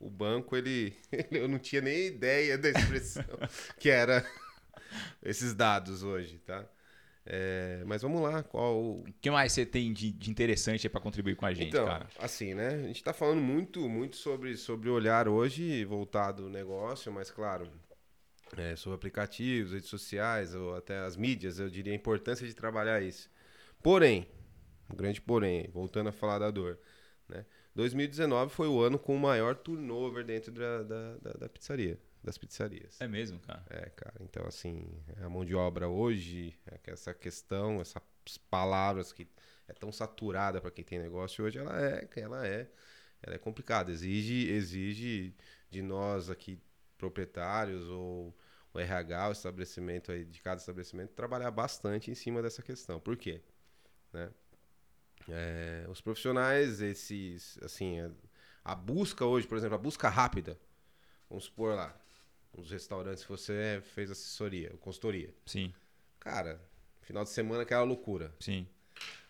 o 0.00 0.10
banco, 0.10 0.56
ele, 0.56 0.96
eu 1.30 1.48
não 1.48 1.58
tinha 1.58 1.80
nem 1.82 2.06
ideia 2.06 2.56
da 2.58 2.68
expressão 2.68 3.24
que 3.78 3.90
era 3.90 4.24
esses 5.22 5.54
dados 5.54 6.02
hoje, 6.02 6.38
tá? 6.38 6.66
É, 7.24 7.82
mas 7.86 8.02
vamos 8.02 8.20
lá, 8.20 8.42
qual... 8.42 8.80
O 8.80 9.04
que 9.20 9.30
mais 9.30 9.52
você 9.52 9.64
tem 9.64 9.92
de, 9.92 10.10
de 10.10 10.30
interessante 10.30 10.88
pra 10.88 11.00
contribuir 11.00 11.36
com 11.36 11.46
a 11.46 11.54
gente, 11.54 11.68
então, 11.68 11.86
cara? 11.86 12.08
assim, 12.18 12.52
né? 12.52 12.74
A 12.74 12.86
gente 12.88 13.02
tá 13.02 13.12
falando 13.12 13.40
muito, 13.40 13.88
muito 13.88 14.16
sobre, 14.16 14.56
sobre 14.56 14.88
o 14.88 14.94
olhar 14.94 15.28
hoje 15.28 15.84
voltado 15.84 16.44
ao 16.44 16.48
negócio, 16.48 17.12
mas 17.12 17.30
claro, 17.30 17.68
é, 18.56 18.74
sobre 18.74 18.96
aplicativos, 18.96 19.72
redes 19.72 19.88
sociais, 19.88 20.54
ou 20.54 20.74
até 20.74 20.98
as 20.98 21.16
mídias, 21.16 21.58
eu 21.58 21.70
diria 21.70 21.92
a 21.92 21.96
importância 21.96 22.46
de 22.46 22.54
trabalhar 22.54 23.00
isso. 23.00 23.30
Porém, 23.82 24.26
um 24.92 24.96
grande 24.96 25.20
porém, 25.20 25.68
voltando 25.72 26.08
a 26.08 26.12
falar 26.12 26.38
da 26.40 26.50
dor, 26.50 26.78
né? 27.28 27.46
2019 27.74 28.52
foi 28.52 28.68
o 28.68 28.80
ano 28.80 28.98
com 28.98 29.16
o 29.16 29.18
maior 29.18 29.54
turnover 29.54 30.24
dentro 30.24 30.52
da, 30.52 30.82
da, 30.82 31.16
da, 31.16 31.30
da 31.32 31.48
pizzaria, 31.48 31.98
das 32.22 32.38
pizzarias. 32.38 33.00
É 33.00 33.08
mesmo, 33.08 33.40
cara. 33.40 33.64
É, 33.68 33.90
cara. 33.90 34.14
Então, 34.20 34.46
assim, 34.46 34.86
a 35.20 35.28
mão 35.28 35.44
de 35.44 35.54
obra 35.54 35.88
hoje, 35.88 36.56
é 36.66 36.92
essa 36.92 37.12
questão, 37.12 37.80
essas 37.80 38.02
palavras 38.48 39.12
que 39.12 39.28
é 39.66 39.72
tão 39.72 39.90
saturada 39.90 40.60
para 40.60 40.70
quem 40.70 40.84
tem 40.84 40.98
negócio 40.98 41.44
hoje, 41.44 41.58
ela 41.58 41.80
é, 41.80 42.08
ela 42.16 42.46
é, 42.46 42.70
ela 43.22 43.34
é 43.34 43.38
complicada. 43.38 43.90
Exige, 43.90 44.50
exige 44.50 45.34
de 45.70 45.82
nós 45.82 46.30
aqui 46.30 46.60
proprietários 46.96 47.88
ou 47.88 48.36
o 48.72 48.78
RH, 48.78 49.28
o 49.28 49.32
estabelecimento 49.32 50.12
aí 50.12 50.24
de 50.24 50.40
cada 50.40 50.60
estabelecimento 50.60 51.12
trabalhar 51.12 51.50
bastante 51.50 52.10
em 52.10 52.14
cima 52.14 52.40
dessa 52.40 52.62
questão. 52.62 53.00
Por 53.00 53.16
quê? 53.16 53.42
Né? 54.12 54.30
É, 55.28 55.86
os 55.88 56.00
profissionais, 56.00 56.80
esses, 56.80 57.58
assim, 57.62 58.00
a, 58.00 58.10
a 58.64 58.74
busca 58.74 59.24
hoje, 59.24 59.46
por 59.46 59.58
exemplo, 59.58 59.74
a 59.74 59.78
busca 59.78 60.08
rápida, 60.08 60.58
vamos 61.28 61.44
supor 61.44 61.74
lá, 61.74 62.01
uns 62.56 62.70
restaurantes 62.70 63.22
que 63.24 63.30
você 63.30 63.82
fez 63.94 64.10
assessoria, 64.10 64.70
consultoria. 64.80 65.34
Sim, 65.46 65.72
Cara, 66.20 66.60
final 67.02 67.24
de 67.24 67.30
semana 67.30 67.62
aquela 67.62 67.82
loucura. 67.84 68.34
sim. 68.40 68.66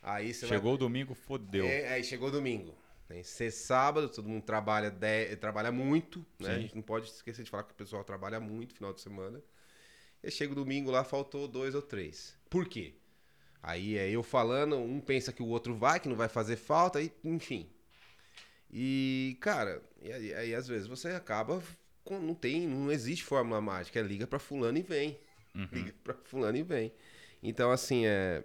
Aí 0.03 0.35
você 0.35 0.47
Chegou 0.49 0.75
o 0.75 0.77
domingo, 0.77 1.15
fodeu. 1.15 1.65
vai... 1.65 1.73
É, 1.83 1.93
aí 1.93 2.03
chegou 2.05 2.31
domingo. 2.31 2.75
Né? 3.09 3.23
Ser 3.23 3.51
sábado, 3.53 4.09
todo 4.09 4.29
mundo 4.29 4.43
trabalha, 4.43 4.91
de... 4.91 5.37
trabalha 5.37 5.71
muito, 5.71 6.27
né? 6.41 6.51
A 6.51 6.55
Sim. 6.57 6.61
gente 6.63 6.75
não 6.75 6.83
pode 6.83 7.07
esquecer 7.09 7.45
de 7.45 7.51
falar 7.51 7.63
que 7.65 7.73
o 7.73 7.77
pessoal 7.77 8.03
trabalha 8.03 8.41
muito 8.41 8.75
final 8.75 8.93
de 8.93 9.01
semana. 9.01 9.41
E 10.23 10.31
chega 10.31 10.53
o 10.53 10.57
domingo 10.57 10.91
lá, 10.91 11.05
faltou 11.05 11.47
dois 11.47 11.75
ou 11.75 11.83
três. 11.83 12.37
Por 12.51 12.67
quê? 12.69 12.95
Aí 13.63 13.97
é 13.97 14.11
eu 14.11 14.23
falando, 14.25 14.77
um 14.77 15.01
pensa 15.01 15.33
que 15.33 15.43
o 15.43 15.47
outro 15.47 15.75
vai, 15.77 16.01
que 16.01 16.09
não 16.09 16.17
vai 16.17 16.29
fazer 16.29 16.57
falta, 16.57 17.01
e, 17.01 17.13
enfim. 17.23 17.71
E, 18.71 19.37
cara, 19.41 19.83
e 20.01 20.33
aí 20.35 20.55
às 20.55 20.67
vezes 20.67 20.89
você 20.89 21.09
acaba. 21.11 21.63
Não 22.11 22.35
tem, 22.35 22.67
não 22.67 22.91
existe 22.91 23.25
fórmula 23.25 23.61
mágica. 23.61 24.01
É 24.01 24.03
liga 24.03 24.27
pra 24.27 24.39
fulano 24.39 24.79
e 24.79 24.83
vem. 24.83 25.19
Liga 25.73 25.95
pra 26.03 26.15
fulano 26.15 26.57
e 26.57 26.63
vem. 26.63 26.93
Então, 27.43 27.71
assim, 27.71 28.07
é. 28.07 28.43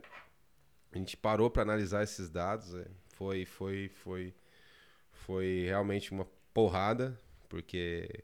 A 0.92 0.98
gente 0.98 1.18
parou 1.18 1.50
pra 1.50 1.64
analisar 1.64 2.04
esses 2.04 2.30
dados. 2.30 2.74
é, 2.76 2.88
foi, 3.14 3.46
foi, 3.46 3.90
foi, 3.90 4.34
foi 5.12 5.66
realmente 5.66 6.12
uma 6.12 6.26
porrada, 6.54 7.20
porque 7.50 8.24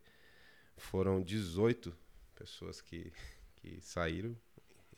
foram 0.78 1.22
18 1.22 1.96
pessoas 2.36 2.82
que, 2.82 3.12
que 3.58 3.80
saíram, 3.82 4.36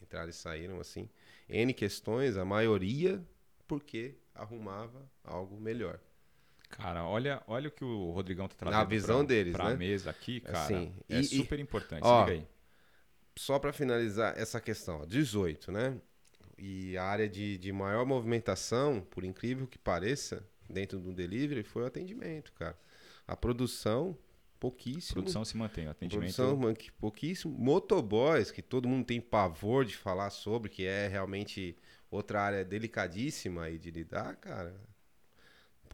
entraram 0.02 0.30
e 0.30 0.34
saíram, 0.34 0.80
assim. 0.80 1.10
N 1.48 1.74
questões, 1.74 2.38
a 2.38 2.46
maioria 2.46 3.24
porque 3.68 4.16
arrumava 4.34 5.10
algo 5.24 5.60
melhor. 5.60 6.00
Cara, 6.70 7.06
olha, 7.06 7.42
olha 7.48 7.70
o 7.70 7.72
que 7.72 7.84
o 7.84 8.12
Rodrigão 8.12 8.48
tá 8.48 8.56
trazendo 8.58 8.78
Na 8.80 8.84
visão 8.84 9.18
pra, 9.18 9.28
deles, 9.28 9.54
pra 9.54 9.70
né? 9.70 9.76
mesa 9.76 10.10
aqui, 10.10 10.40
cara. 10.42 10.60
Assim, 10.60 10.94
é 11.10 11.20
e- 11.20 11.24
super 11.24 11.60
importante. 11.60 12.04
ó. 12.04 12.26
Só 13.38 13.60
para 13.60 13.74
finalizar 13.74 14.38
essa 14.38 14.62
questão, 14.62 15.02
ó, 15.02 15.06
18, 15.06 15.72
né? 15.72 16.00
E 16.58 16.98
a 16.98 17.04
área 17.04 17.28
de, 17.28 17.58
de 17.58 17.72
maior 17.72 18.06
movimentação, 18.06 19.02
por 19.02 19.26
incrível 19.26 19.68
que 19.68 19.78
pareça, 19.78 20.48
dentro 20.70 21.00
do 21.00 21.14
delivery, 21.14 21.64
foi 21.64 21.84
o 21.84 21.86
atendimento, 21.86 22.54
cara. 22.54 22.78
A 23.28 23.36
produção, 23.36 24.18
pouquíssimo. 24.60 25.16
Produção 25.16 25.44
se 25.44 25.58
mantém, 25.58 25.88
o 25.88 25.92
atendimento. 25.92 26.36
Produção, 26.36 26.74
pouquíssimo. 27.00 27.54
Motoboys, 27.58 28.52
que 28.52 28.62
todo 28.62 28.88
mundo 28.88 29.06
tem 29.06 29.20
pavor 29.20 29.84
de 29.84 29.98
falar 29.98 30.30
sobre, 30.30 30.70
que 30.70 30.86
é 30.86 31.08
realmente 31.08 31.76
outra 32.10 32.42
área 32.42 32.64
delicadíssima 32.64 33.64
aí 33.64 33.78
de 33.78 33.92
lidar, 33.92 34.36
cara. 34.38 34.76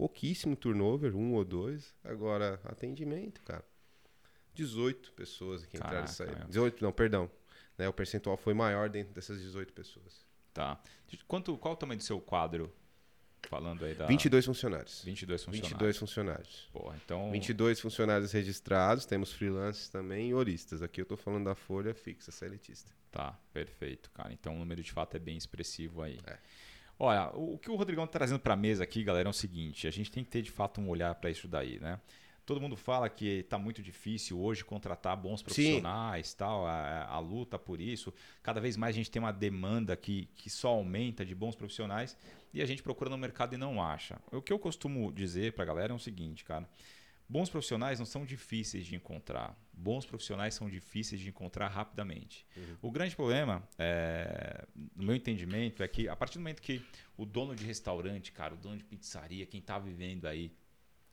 Pouquíssimo 0.02 0.56
turnover, 0.56 1.16
um 1.16 1.36
ou 1.36 1.46
dois. 1.46 1.94
Agora, 2.04 2.60
atendimento, 2.64 3.40
cara. 3.44 3.64
18 4.56 5.12
pessoas 5.12 5.64
que 5.64 5.78
entraram 5.78 6.06
e 6.06 6.08
saíram. 6.08 6.40
meu. 6.40 6.48
18, 6.48 6.84
não, 6.84 6.92
perdão. 6.92 7.30
Né, 7.78 7.88
o 7.88 7.94
percentual 7.94 8.36
foi 8.36 8.56
maior 8.56 8.90
dentro 8.90 9.14
dessas 9.14 9.40
18 9.40 9.72
pessoas. 9.72 10.26
Tá. 10.52 10.82
Quanto, 11.28 11.56
qual 11.56 11.76
o 11.76 11.78
tamanho 11.78 12.00
do 12.00 12.04
seu 12.04 12.20
quadro? 12.20 12.74
Falando 13.44 13.86
aí 13.86 13.94
da. 13.94 14.08
22 14.08 14.44
funcionários. 14.44 15.04
22 15.04 15.44
funcionários. 15.44 15.70
22 15.70 15.98
funcionários. 15.98 16.70
Porra, 16.74 17.00
então. 17.06 17.32
22 17.32 17.80
funcionários 17.80 18.32
registrados, 18.32 19.06
temos 19.06 19.32
freelancers 19.32 19.88
também 19.88 20.30
e 20.30 20.34
horistas. 20.34 20.82
Aqui 20.82 21.00
eu 21.02 21.06
tô 21.06 21.16
falando 21.16 21.46
da 21.46 21.54
folha 21.54 21.94
fixa, 21.94 22.32
seletista. 22.32 22.92
Tá, 23.12 23.38
perfeito, 23.54 24.10
cara. 24.10 24.34
Então 24.34 24.56
o 24.56 24.58
número 24.58 24.82
de 24.82 24.92
fato 24.92 25.16
é 25.16 25.20
bem 25.20 25.38
expressivo 25.38 26.02
aí. 26.02 26.18
É. 26.26 26.40
Olha, 27.04 27.32
o 27.34 27.58
que 27.58 27.72
o 27.72 27.76
Rodrigão 27.76 28.06
tá 28.06 28.14
trazendo 28.14 28.40
pra 28.40 28.56
mesa 28.56 28.84
aqui, 28.84 29.04
galera, 29.04 29.28
é 29.28 29.32
o 29.32 29.34
seguinte: 29.34 29.88
a 29.88 29.92
gente 29.92 30.12
tem 30.12 30.24
que 30.24 30.30
ter 30.30 30.44
de 30.44 30.52
fato 30.52 30.80
um 30.80 30.88
olhar 30.88 31.16
para 31.16 31.32
isso 31.32 31.48
daí, 31.48 31.80
né? 31.80 32.00
Todo 32.46 32.62
mundo 32.62 32.76
fala 32.76 33.10
que 33.10 33.42
tá 33.50 33.58
muito 33.58 33.82
difícil 33.82 34.40
hoje 34.40 34.64
contratar 34.64 35.18
bons 35.18 35.42
profissionais, 35.42 36.32
tal, 36.36 36.68
a, 36.68 37.06
a 37.06 37.18
luta 37.18 37.58
por 37.58 37.82
isso. 37.82 38.14
Cada 38.44 38.62
vez 38.62 38.78
mais 38.78 38.96
a 38.96 38.98
gente 38.98 39.10
tem 39.10 39.20
uma 39.20 39.32
demanda 39.32 39.96
que, 39.96 40.28
que 40.36 40.48
só 40.48 40.70
aumenta 40.70 41.26
de 41.26 41.34
bons 41.34 41.56
profissionais 41.56 42.16
e 42.54 42.62
a 42.62 42.68
gente 42.68 42.84
procura 42.84 43.10
no 43.10 43.18
mercado 43.18 43.56
e 43.56 43.58
não 43.58 43.82
acha. 43.82 44.20
O 44.32 44.40
que 44.40 44.54
eu 44.54 44.60
costumo 44.60 45.12
dizer 45.12 45.54
pra 45.54 45.66
galera 45.66 45.94
é 45.94 45.96
o 45.96 46.00
seguinte, 46.00 46.44
cara. 46.44 46.70
Bons 47.32 47.50
profissionais 47.50 47.98
não 47.98 48.06
são 48.06 48.26
difíceis 48.26 48.86
de 48.86 48.94
encontrar. 48.94 49.58
Bons 49.72 50.06
profissionais 50.06 50.54
são 50.54 50.70
difíceis 50.70 51.22
de 51.22 51.30
encontrar 51.30 51.70
rapidamente. 51.70 52.46
O 52.82 52.92
grande 52.92 53.16
problema, 53.16 53.64
é, 53.80 54.68
no 54.94 55.06
meu 55.06 55.16
entendimento, 55.16 55.82
é 55.82 55.88
que 55.88 56.10
a 56.10 56.16
partir 56.16 56.40
do 56.40 56.42
momento 56.42 56.62
que 56.62 56.86
o 57.16 57.26
dono 57.26 57.56
de 57.56 57.64
restaurante, 57.64 58.34
cara, 58.34 58.54
o 58.54 58.58
dono 58.58 58.76
de 58.76 58.84
pizzaria, 58.84 59.46
quem 59.46 59.62
tá 59.62 59.80
vivendo 59.80 60.26
aí 60.26 60.52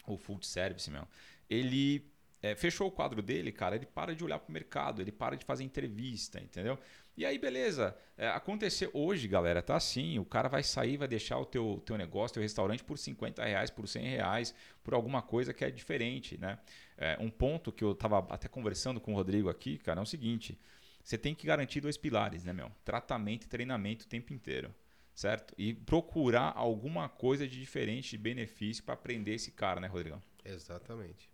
o 0.08 0.16
food 0.16 0.44
service, 0.44 0.90
meu, 0.90 1.06
ele 1.48 2.04
é, 2.42 2.56
fechou 2.56 2.88
o 2.88 2.90
quadro 2.90 3.22
dele, 3.22 3.52
cara, 3.52 3.76
ele 3.76 3.86
para 3.86 4.12
de 4.12 4.24
olhar 4.24 4.40
pro 4.40 4.52
mercado, 4.52 5.00
ele 5.00 5.12
para 5.12 5.36
de 5.36 5.44
fazer 5.44 5.62
entrevista, 5.62 6.40
entendeu? 6.40 6.76
E 7.18 7.26
aí, 7.26 7.36
beleza. 7.36 7.96
É, 8.16 8.28
acontecer 8.28 8.88
hoje, 8.92 9.26
galera, 9.26 9.60
tá 9.60 9.74
assim, 9.74 10.20
o 10.20 10.24
cara 10.24 10.48
vai 10.48 10.62
sair, 10.62 10.96
vai 10.96 11.08
deixar 11.08 11.36
o 11.36 11.44
teu, 11.44 11.82
teu 11.84 11.98
negócio, 11.98 12.34
teu 12.34 12.42
restaurante 12.44 12.84
por 12.84 12.96
50 12.96 13.44
reais, 13.44 13.72
por 13.72 13.88
100 13.88 14.08
reais, 14.08 14.54
por 14.84 14.94
alguma 14.94 15.20
coisa 15.20 15.52
que 15.52 15.64
é 15.64 15.70
diferente, 15.70 16.38
né? 16.38 16.60
É, 16.96 17.16
um 17.18 17.28
ponto 17.28 17.72
que 17.72 17.82
eu 17.82 17.92
tava 17.92 18.18
até 18.32 18.46
conversando 18.46 19.00
com 19.00 19.14
o 19.14 19.16
Rodrigo 19.16 19.48
aqui, 19.48 19.78
cara, 19.78 19.98
é 19.98 20.02
o 20.04 20.06
seguinte, 20.06 20.56
você 21.02 21.18
tem 21.18 21.34
que 21.34 21.44
garantir 21.44 21.80
dois 21.80 21.96
pilares, 21.96 22.44
né, 22.44 22.52
meu? 22.52 22.70
Tratamento 22.84 23.46
e 23.46 23.48
treinamento 23.48 24.04
o 24.04 24.08
tempo 24.08 24.32
inteiro 24.32 24.72
certo? 25.12 25.52
E 25.58 25.74
procurar 25.74 26.52
alguma 26.54 27.08
coisa 27.08 27.48
de 27.48 27.58
diferente, 27.58 28.10
de 28.10 28.18
benefício 28.18 28.84
para 28.84 28.94
aprender 28.94 29.34
esse 29.34 29.50
cara, 29.50 29.80
né, 29.80 29.88
Rodrigão? 29.88 30.22
Exatamente. 30.44 31.28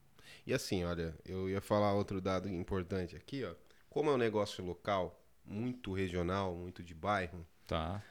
E 0.47 0.55
assim, 0.55 0.85
olha, 0.85 1.15
eu 1.27 1.51
ia 1.51 1.61
falar 1.61 1.93
outro 1.93 2.19
dado 2.19 2.49
importante 2.49 3.15
aqui, 3.15 3.45
ó. 3.45 3.55
Como 3.91 4.09
é 4.09 4.15
um 4.15 4.17
negócio 4.17 4.65
local, 4.65 5.24
muito 5.45 5.93
regional, 5.93 6.55
muito 6.57 6.83
de 6.83 6.95
bairro, 6.95 7.47
Tá. 7.67 8.03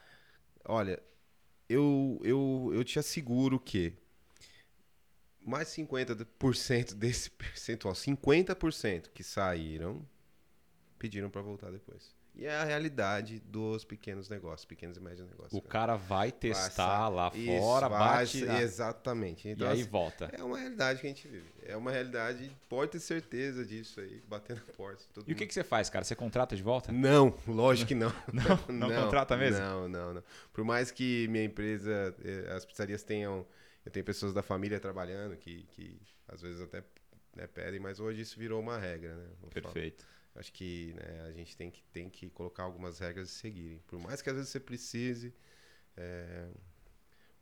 olha, 0.64 1.02
eu, 1.68 2.20
eu, 2.22 2.70
eu 2.74 2.84
te 2.84 2.98
asseguro 2.98 3.58
que 3.58 3.96
mais 5.40 5.68
50% 5.68 6.94
desse 6.94 7.30
percentual, 7.30 7.94
50% 7.94 9.10
que 9.10 9.22
saíram, 9.22 10.06
pediram 10.98 11.30
para 11.30 11.42
voltar 11.42 11.70
depois. 11.70 12.13
E 12.36 12.46
é 12.46 12.56
a 12.56 12.64
realidade 12.64 13.38
dos 13.38 13.84
pequenos 13.84 14.28
negócios, 14.28 14.64
pequenos 14.64 14.96
e 14.96 15.00
médios 15.00 15.24
negócios. 15.28 15.52
O 15.52 15.62
cara. 15.62 15.92
cara 15.92 15.96
vai 15.96 16.32
testar 16.32 17.08
Vai 17.08 17.14
lá 17.16 17.30
fora, 17.30 17.88
bate 17.88 18.44
na- 18.44 18.60
Exatamente. 18.60 19.46
e 19.46 19.52
Então, 19.52 19.68
aí 19.68 19.80
assim, 19.80 19.88
volta. 19.90 20.28
é 20.32 20.42
uma 20.42 20.58
realidade 20.58 21.00
que 21.00 21.06
a 21.06 21.10
gente 21.10 21.28
vive. 21.28 21.46
É 21.64 21.76
uma 21.76 21.92
realidade, 21.92 22.50
pode 22.68 22.90
ter 22.90 22.98
certeza 23.00 23.64
disso 23.64 24.00
aí, 24.00 24.20
batendo 24.28 24.60
na 24.66 24.72
porta. 24.74 25.04
todo 25.14 25.30
E 25.30 25.32
o 25.32 25.36
que, 25.36 25.46
que 25.46 25.54
você 25.54 25.62
faz, 25.62 25.88
cara? 25.88 26.04
Você 26.04 26.16
contrata 26.16 26.56
de 26.56 26.62
volta? 26.62 26.90
Não, 26.90 27.32
lógico 27.46 27.88
que 27.88 27.94
não. 27.94 28.12
Não? 28.32 28.88
Não 28.90 29.02
contrata 29.04 29.36
mesmo? 29.36 29.60
Não, 29.60 29.88
não, 29.88 30.14
não. 30.14 30.24
Por 30.52 30.64
mais 30.64 30.90
que 30.90 31.28
minha 31.28 31.44
empresa, 31.44 32.14
eh, 32.24 32.52
as 32.52 32.64
pizzarias 32.64 33.02
tenham. 33.04 33.46
Eu 33.86 33.92
tenho 33.92 34.04
pessoas 34.04 34.32
da 34.34 34.42
família 34.42 34.80
trabalhando 34.80 35.36
que, 35.36 35.62
que 35.70 36.00
às 36.26 36.42
vezes 36.42 36.60
até 36.60 36.82
né, 37.36 37.46
pedem, 37.46 37.78
mas 37.78 38.00
hoje 38.00 38.22
isso 38.22 38.38
virou 38.38 38.60
uma 38.60 38.76
regra, 38.78 39.14
né? 39.14 39.26
Vou 39.40 39.50
falar. 39.50 39.72
Acho 40.34 40.52
que 40.52 40.92
né, 40.94 41.22
a 41.28 41.32
gente 41.32 41.56
tem 41.56 41.70
que, 41.70 41.82
tem 41.92 42.10
que 42.10 42.28
colocar 42.30 42.64
algumas 42.64 42.98
regras 42.98 43.30
e 43.30 43.32
seguirem. 43.32 43.78
Por 43.86 44.00
mais 44.00 44.20
que 44.20 44.28
às 44.30 44.36
vezes 44.36 44.50
você 44.50 44.60
precise. 44.60 45.34
é, 45.96 46.48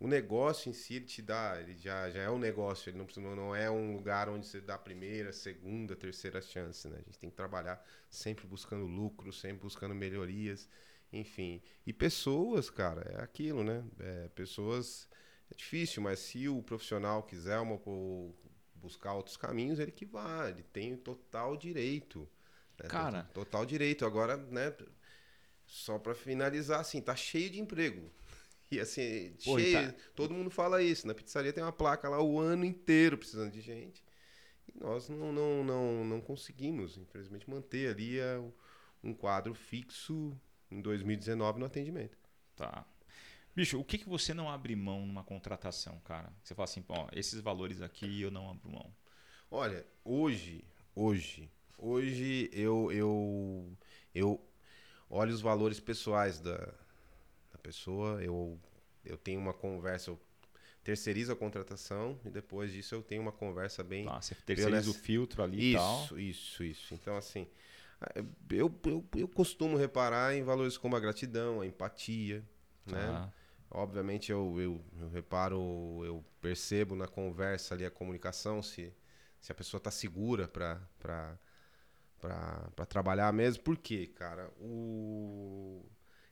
o 0.03 0.09
negócio 0.09 0.69
em 0.69 0.73
si 0.73 0.95
ele 0.97 1.05
te 1.05 1.23
dá, 1.23 1.61
ele 1.61 1.77
já, 1.77 2.11
já 2.11 2.23
é 2.23 2.29
um 2.31 2.39
negócio, 2.39 2.91
ele 2.91 2.99
não, 2.99 3.37
não 3.37 3.55
é 3.55 3.71
um 3.71 3.95
lugar 3.95 4.29
onde 4.29 4.45
você 4.45 4.61
dá 4.61 4.75
a 4.75 4.79
primeira, 4.79 5.33
segunda, 5.33 5.95
terceira 5.95 6.43
chance. 6.43 6.89
Né? 6.89 6.97
A 6.97 7.03
gente 7.03 7.19
tem 7.21 7.31
que 7.31 7.37
trabalhar 7.37 7.81
sempre 8.11 8.45
buscando 8.45 8.85
lucro, 8.85 9.33
sempre 9.33 9.59
buscando 9.63 9.95
melhorias, 9.95 10.69
enfim. 11.13 11.63
E 11.87 11.93
pessoas, 11.93 12.69
cara, 12.69 13.03
é 13.17 13.23
aquilo, 13.23 13.63
né? 13.63 13.85
É, 14.01 14.29
pessoas. 14.35 15.09
É 15.51 15.55
difícil, 15.55 16.03
mas 16.03 16.19
se 16.19 16.49
o 16.49 16.63
profissional 16.63 17.23
quiser 17.23 17.59
uma, 17.61 17.79
buscar 18.75 19.15
outros 19.15 19.37
caminhos, 19.37 19.79
ele 19.79 19.93
que 19.93 20.05
vá, 20.05 20.49
ele 20.49 20.65
tem 20.65 20.95
o 20.95 20.99
total 20.99 21.57
direito. 21.57 22.29
Né? 22.85 22.89
Cara. 22.89 23.23
Total 23.35 23.65
direito. 23.67 24.05
Agora, 24.05 24.37
né? 24.37 24.75
Só 25.67 25.99
pra 25.99 26.15
finalizar, 26.15 26.81
assim, 26.81 27.01
tá 27.01 27.15
cheio 27.17 27.51
de 27.51 27.61
emprego. 27.61 28.11
E 28.73 28.81
assim, 28.81 29.37
Pô, 29.45 29.59
cheio. 29.59 29.93
tá- 29.93 29.99
Todo 30.15 30.33
mundo 30.33 30.49
fala 30.49 30.83
isso. 30.83 31.07
Na 31.07 31.13
pizzaria 31.13 31.53
tem 31.53 31.63
uma 31.63 31.71
placa 31.73 32.09
lá 32.09 32.23
o 32.23 32.41
ano 32.41 32.65
inteiro 32.65 33.19
precisando 33.19 33.53
de 33.53 33.61
gente. 33.61 34.03
E 34.67 34.79
nós 34.79 35.11
não, 35.11 35.31
não, 35.31 35.63
não, 35.63 36.05
não 36.07 36.21
conseguimos, 36.23 36.97
infelizmente, 36.97 37.51
manter 37.51 37.91
ali 37.91 38.19
é, 38.19 38.43
um 39.05 39.13
quadro 39.13 39.53
fixo 39.55 40.35
em 40.71 40.81
2019 40.81 41.61
no 41.61 41.67
atendimento. 41.67 42.17
Tá. 42.57 42.87
Bicho, 43.55 43.79
o 43.79 43.85
que, 43.85 43.99
que 43.99 44.09
você 44.09 44.33
não 44.33 44.49
abre 44.49 44.75
mão 44.75 45.07
numa 45.07 45.23
contratação, 45.23 46.01
cara? 46.01 46.33
Você 46.43 46.55
fala 46.55 46.65
assim, 46.65 46.83
ó, 46.89 47.09
esses 47.13 47.41
valores 47.41 47.83
aqui 47.83 48.23
eu 48.23 48.31
não 48.31 48.51
abro 48.51 48.71
mão. 48.71 48.95
Olha, 49.51 49.87
hoje, 50.03 50.65
hoje, 50.95 51.51
hoje 51.83 52.49
eu, 52.53 52.91
eu, 52.93 53.77
eu 54.15 54.41
olho 55.11 55.33
os 55.33 55.41
valores 55.41 55.81
pessoais 55.81 56.41
da, 56.41 56.57
da 56.57 57.59
pessoa, 57.63 58.23
eu, 58.23 58.59
eu 59.05 59.19
tenho 59.19 59.41
uma 59.41 59.53
conversa, 59.53 60.11
eu 60.11 60.21
terceirizo 60.85 61.33
a 61.33 61.37
contratação 61.37 62.19
e 62.25 62.31
depois 62.31 62.73
disso 62.73 62.95
eu 62.95 63.03
tenho 63.03 63.23
uma 63.23 63.33
conversa 63.33 63.83
bem... 63.83 64.05
Tá, 64.05 64.21
você 64.21 64.35
terceiriza 64.35 64.91
o 64.91 64.95
filtro 64.95 65.43
ali 65.43 65.73
e 65.73 65.75
tal. 65.75 66.05
Isso, 66.05 66.19
isso, 66.19 66.65
isso. 66.65 66.95
Então, 66.95 67.17
assim, 67.17 67.47
eu, 68.51 68.75
eu, 68.85 69.05
eu 69.17 69.29
costumo 69.29 69.77
reparar 69.77 70.35
em 70.35 70.43
valores 70.43 70.77
como 70.77 70.97
a 70.97 71.01
gratidão, 71.01 71.61
a 71.61 71.67
empatia, 71.67 72.45
né? 72.87 73.07
Tá. 73.07 73.33
Obviamente 73.75 74.31
eu, 74.31 74.61
eu, 74.61 74.85
eu 75.01 75.09
reparo, 75.09 76.03
eu 76.05 76.23
percebo 76.43 76.95
na 76.95 77.09
conversa 77.09 77.75
ali 77.75 77.87
a 77.87 77.91
comunicação 77.91 78.63
se, 78.63 78.93
se 79.41 79.51
a 79.51 79.55
pessoa 79.55 79.79
está 79.79 79.91
segura 79.91 80.47
para 80.47 81.39
para 82.23 82.87
trabalhar 82.87 83.33
mesmo. 83.33 83.65
Por 83.65 83.77
quê, 83.77 84.07
cara? 84.07 84.49
O 84.61 85.85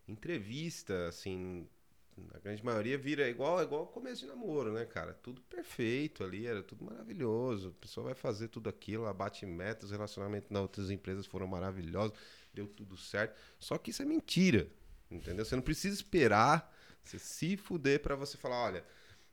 entrevista, 0.07 1.09
assim, 1.09 1.68
na 2.16 2.38
grande 2.38 2.64
maioria 2.64 2.97
vira 2.97 3.28
igual 3.28 3.61
igual 3.62 3.86
começo 3.88 4.22
de 4.22 4.28
namoro, 4.28 4.72
né, 4.72 4.84
cara? 4.84 5.12
Tudo 5.14 5.41
perfeito 5.43 6.22
ali, 6.22 6.47
era 6.47 6.62
tudo 6.62 6.84
maravilhoso. 6.84 7.74
A 7.76 7.80
pessoa 7.80 8.07
vai 8.07 8.14
fazer 8.14 8.49
tudo 8.49 8.68
aquilo, 8.68 9.03
ela 9.05 9.12
bate 9.12 9.45
metas, 9.45 9.84
os 9.86 9.91
relacionamentos 9.91 10.49
nas 10.51 10.62
outras 10.62 10.91
empresas 10.91 11.26
foram 11.26 11.49
maravilhosos, 11.49 12.16
deu 12.55 12.68
tudo 12.68 12.97
certo. 12.97 13.36
Só 13.59 13.76
que 13.76 13.91
isso 13.91 14.03
é 14.03 14.05
mentira, 14.05 14.68
entendeu? 15.11 15.45
Você 15.45 15.57
não 15.57 15.62
precisa 15.62 15.95
esperar 15.95 16.72
você 17.03 17.18
se 17.18 17.57
fuder 17.57 18.01
pra 18.01 18.14
você 18.14 18.36
falar, 18.36 18.62
olha, 18.62 18.80
a 18.80 18.84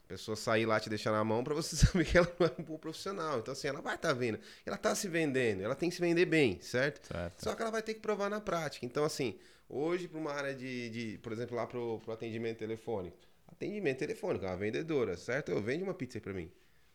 pessoa 0.08 0.36
sair 0.36 0.66
lá 0.66 0.80
te 0.80 0.90
deixar 0.90 1.12
na 1.12 1.24
mão 1.24 1.44
pra 1.44 1.54
você 1.54 1.76
saber 1.78 2.06
que 2.06 2.18
ela 2.18 2.32
não 2.40 2.48
é 2.48 2.52
um 2.58 2.64
bom 2.64 2.78
profissional. 2.78 3.40
Então, 3.40 3.52
assim, 3.52 3.68
ela 3.68 3.82
vai 3.82 3.96
estar 3.96 4.14
vendo. 4.14 4.40
Ela 4.66 4.78
tá 4.78 4.96
se 4.96 5.08
vendendo, 5.08 5.62
ela 5.62 5.76
tem 5.76 5.90
que 5.90 5.96
se 5.96 6.02
vender 6.02 6.26
bem, 6.26 6.60
certo? 6.62 7.06
Certo. 7.08 7.44
Só 7.44 7.54
que 7.54 7.62
ela 7.62 7.72
vai 7.72 7.82
ter 7.82 7.94
que 7.94 8.00
provar 8.00 8.30
na 8.30 8.40
prática. 8.40 8.86
Então, 8.86 9.04
assim, 9.04 9.38
hoje, 9.70 10.08
para 10.08 10.20
uma 10.20 10.32
área 10.32 10.56
de, 10.56 10.90
de, 10.90 11.18
por 11.20 11.32
exemplo, 11.32 11.56
lá 11.56 11.68
pro, 11.68 12.00
pro 12.00 12.14
atendimento 12.14 12.58
telefônico. 12.58 13.18
Atendimento 13.48 14.00
telefônico, 14.00 14.46
é 14.46 14.50
uma 14.50 14.58
vendedora, 14.58 15.18
certo? 15.18 15.52
Eu 15.52 15.62
vende 15.62 15.84
uma 15.84 15.94
pizza 15.94 16.18
aí 16.18 16.22
pra 16.22 16.34
mim. 16.34 16.52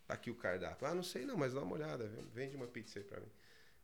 Tá 0.07 0.15
aqui 0.15 0.31
o 0.31 0.35
cardápio. 0.35 0.87
Ah, 0.87 0.95
não 0.95 1.03
sei 1.03 1.25
não, 1.25 1.37
mas 1.37 1.55
dá 1.55 1.61
uma 1.61 1.75
olhada, 1.75 2.11
vende 2.35 2.57
uma 2.57 2.67
pizza 2.67 2.99
aí 2.99 3.05
pra 3.05 3.21
mim. 3.21 3.31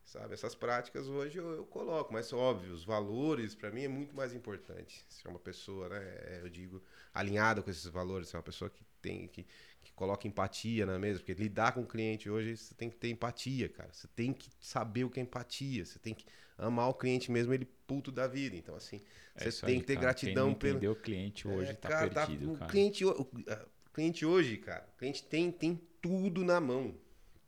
Sabe, 0.05 0.33
essas 0.33 0.55
práticas 0.55 1.07
hoje 1.07 1.37
eu, 1.37 1.51
eu 1.51 1.65
coloco, 1.65 2.11
mas 2.11 2.33
óbvio, 2.33 2.73
os 2.73 2.83
valores 2.83 3.53
para 3.53 3.69
mim 3.69 3.83
é 3.83 3.87
muito 3.87 4.15
mais 4.15 4.33
importante. 4.33 5.05
Se 5.07 5.27
é 5.27 5.29
uma 5.29 5.37
pessoa, 5.37 5.87
né, 5.87 5.99
é, 5.99 6.39
eu 6.41 6.49
digo, 6.49 6.81
alinhada 7.13 7.61
com 7.61 7.69
esses 7.69 7.85
valores, 7.85 8.27
se 8.27 8.35
é 8.35 8.39
uma 8.39 8.43
pessoa 8.43 8.71
que 8.71 8.83
tem 8.99 9.27
que, 9.27 9.45
que 9.83 9.91
coloca 9.93 10.27
empatia 10.27 10.85
na 10.85 10.99
mesa, 10.99 11.19
porque 11.19 11.33
lidar 11.33 11.73
com 11.73 11.81
o 11.81 11.87
cliente 11.87 12.29
hoje 12.29 12.57
você 12.57 12.73
tem 12.75 12.89
que 12.89 12.97
ter 12.97 13.09
empatia, 13.09 13.69
cara. 13.69 13.89
Você 13.93 14.07
tem 14.09 14.33
que 14.33 14.49
saber 14.59 15.03
o 15.03 15.09
que 15.09 15.19
é 15.19 15.23
empatia, 15.23 15.85
você 15.85 15.99
tem 15.99 16.13
que 16.13 16.25
amar 16.57 16.89
o 16.89 16.93
cliente 16.93 17.31
mesmo 17.31 17.53
ele 17.53 17.65
puto 17.87 18.11
da 18.11 18.27
vida. 18.27 18.55
Então 18.55 18.75
assim, 18.75 19.01
É 19.35 19.49
você 19.49 19.51
tem 19.51 19.79
aí, 19.79 19.81
que 19.81 19.87
ter 19.87 19.95
cara. 19.95 19.95
gratidão 19.97 20.53
Quem 20.53 20.55
pelo 20.55 20.87
o 20.87 20.95
cliente 20.95 21.47
hoje 21.47 21.71
é, 21.71 21.75
tá 21.75 21.89
cara, 21.89 22.07
tá- 22.09 22.25
perdido, 22.25 22.45
o 22.45 22.57
cara. 22.57 22.67
Cliente, 22.67 23.05
ho- 23.05 23.11
o 23.21 23.29
o 23.87 23.91
cliente 23.91 24.25
hoje, 24.25 24.57
cara, 24.57 24.87
o 24.93 24.97
cliente 24.97 25.23
tem, 25.23 25.51
tem 25.51 25.75
tudo 26.01 26.43
na 26.45 26.61
mão. 26.61 26.95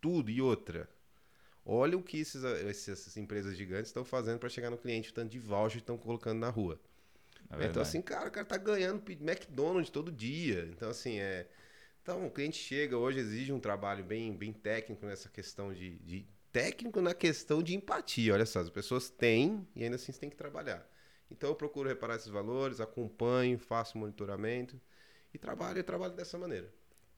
Tudo. 0.02 0.30
E 0.30 0.41
outra. 0.41 0.89
Olha 1.66 1.97
o 1.97 2.04
que 2.04 2.20
esses, 2.20 2.43
essas 2.43 3.18
empresas 3.18 3.58
gigantes 3.58 3.89
estão 3.89 4.06
fazendo 4.06 4.39
para 4.39 4.49
chegar 4.49 4.70
no 4.72 4.78
cliente, 4.78 5.12
o 5.12 5.14
tanto 5.14 5.32
de 5.32 5.39
voucher 5.39 5.80
estão 5.82 5.97
colocando 5.97 6.39
na 6.39 6.49
rua. 6.49 6.80
É 7.60 7.66
então, 7.66 7.82
assim, 7.82 8.02
cara, 8.02 8.30
o 8.30 8.32
cara 8.32 8.45
tá 8.45 8.58
ganhando 8.58 9.04
McDonald's 9.22 9.89
todo 9.89 10.12
dia. 10.12 10.68
Então, 10.72 10.89
assim, 10.89 11.20
é. 11.20 11.47
Então, 12.02 12.26
o 12.26 12.32
cliente 12.32 12.58
chega 12.58 12.97
hoje, 12.97 13.20
exige 13.20 13.54
um 13.54 13.60
trabalho 13.60 14.04
bem, 14.04 14.36
bem 14.36 14.52
técnico 14.54 15.06
nessa 15.06 15.30
questão 15.30 15.74
de, 15.74 15.99
de- 15.99 16.28
Técnico 16.52 17.02
na 17.02 17.14
questão 17.14 17.64
de 17.64 17.74
empatia. 17.76 18.34
Olha 18.34 18.45
só, 18.45 18.60
as 18.60 18.70
pessoas 18.70 19.10
têm 19.10 19.66
e 19.76 19.84
ainda 19.86 19.95
assim 19.95 20.12
você 20.12 20.20
tem 20.20 20.30
que 20.30 20.36
trabalhar. 20.36 20.86
Então, 21.30 21.49
eu 21.49 21.56
procuro 21.56 21.88
reparar 21.88 22.16
esses 22.16 22.28
valores, 22.28 22.82
acompanho, 22.82 23.58
faço 23.58 23.97
monitoramento 23.97 24.80
e 25.34 25.38
trabalho 25.38 25.80
e 25.80 25.84
trabalho 25.84 26.14
dessa 26.14 26.38
maneira. 26.38 26.74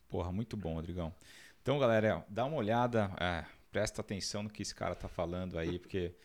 Porra, 0.07 0.31
muito 0.31 0.55
bom, 0.55 0.75
Rodrigão. 0.75 1.13
Então, 1.61 1.79
galera, 1.79 2.17
ó, 2.17 2.23
dá 2.29 2.45
uma 2.45 2.57
olhada, 2.57 3.11
é, 3.19 3.45
presta 3.71 4.01
atenção 4.01 4.43
no 4.43 4.49
que 4.49 4.61
esse 4.61 4.75
cara 4.75 4.95
tá 4.95 5.07
falando 5.07 5.57
aí, 5.57 5.79
porque 5.79 6.15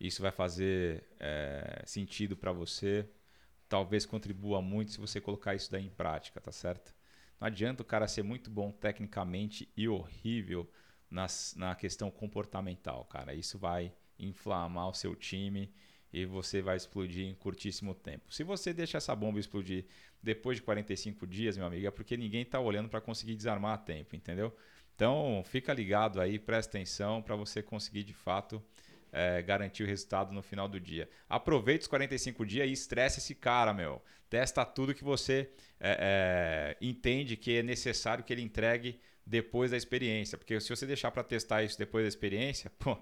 isso 0.00 0.22
vai 0.22 0.32
fazer 0.32 1.04
é, 1.20 1.82
sentido 1.86 2.36
para 2.36 2.52
você. 2.52 3.08
Talvez 3.68 4.06
contribua 4.06 4.62
muito 4.62 4.92
se 4.92 5.00
você 5.00 5.20
colocar 5.20 5.54
isso 5.54 5.70
daí 5.70 5.84
em 5.84 5.90
prática, 5.90 6.40
tá 6.40 6.52
certo? 6.52 6.94
Não 7.40 7.46
adianta 7.46 7.82
o 7.82 7.86
cara 7.86 8.08
ser 8.08 8.22
muito 8.22 8.50
bom 8.50 8.70
tecnicamente 8.70 9.68
e 9.76 9.88
horrível 9.88 10.70
nas, 11.10 11.54
na 11.56 11.74
questão 11.74 12.10
comportamental, 12.10 13.04
cara. 13.04 13.34
Isso 13.34 13.58
vai 13.58 13.92
inflamar 14.18 14.88
o 14.88 14.94
seu 14.94 15.14
time 15.14 15.72
e 16.12 16.24
você 16.24 16.62
vai 16.62 16.76
explodir 16.76 17.26
em 17.26 17.34
curtíssimo 17.34 17.94
tempo. 17.94 18.32
Se 18.32 18.42
você 18.42 18.72
deixa 18.72 18.96
essa 18.98 19.14
bomba 19.14 19.38
explodir 19.38 19.84
depois 20.22 20.56
de 20.56 20.62
45 20.62 21.26
dias, 21.26 21.56
meu 21.56 21.66
amigo, 21.66 21.86
é 21.86 21.90
porque 21.90 22.16
ninguém 22.16 22.42
está 22.42 22.58
olhando 22.58 22.88
para 22.88 23.00
conseguir 23.00 23.36
desarmar 23.36 23.74
a 23.74 23.78
tempo, 23.78 24.16
entendeu? 24.16 24.56
Então, 24.94 25.42
fica 25.44 25.74
ligado 25.74 26.20
aí, 26.20 26.38
presta 26.38 26.78
atenção 26.78 27.20
para 27.20 27.36
você 27.36 27.62
conseguir 27.62 28.02
de 28.02 28.14
fato 28.14 28.62
é, 29.12 29.42
garantir 29.42 29.82
o 29.82 29.86
resultado 29.86 30.32
no 30.32 30.42
final 30.42 30.68
do 30.68 30.80
dia. 30.80 31.08
Aproveite 31.28 31.82
os 31.82 31.86
45 31.88 32.44
dias 32.44 32.68
e 32.68 32.72
estresse 32.72 33.18
esse 33.18 33.34
cara, 33.34 33.72
meu. 33.72 34.02
Testa 34.28 34.64
tudo 34.64 34.94
que 34.94 35.04
você 35.04 35.50
é, 35.80 36.76
é, 36.80 36.86
entende 36.86 37.36
que 37.36 37.58
é 37.58 37.62
necessário 37.62 38.24
que 38.24 38.32
ele 38.32 38.42
entregue 38.42 39.00
depois 39.24 39.70
da 39.70 39.76
experiência. 39.76 40.36
Porque 40.36 40.60
se 40.60 40.68
você 40.68 40.86
deixar 40.86 41.10
para 41.10 41.22
testar 41.22 41.62
isso 41.62 41.78
depois 41.78 42.04
da 42.04 42.08
experiência, 42.08 42.70
pô, 42.78 42.98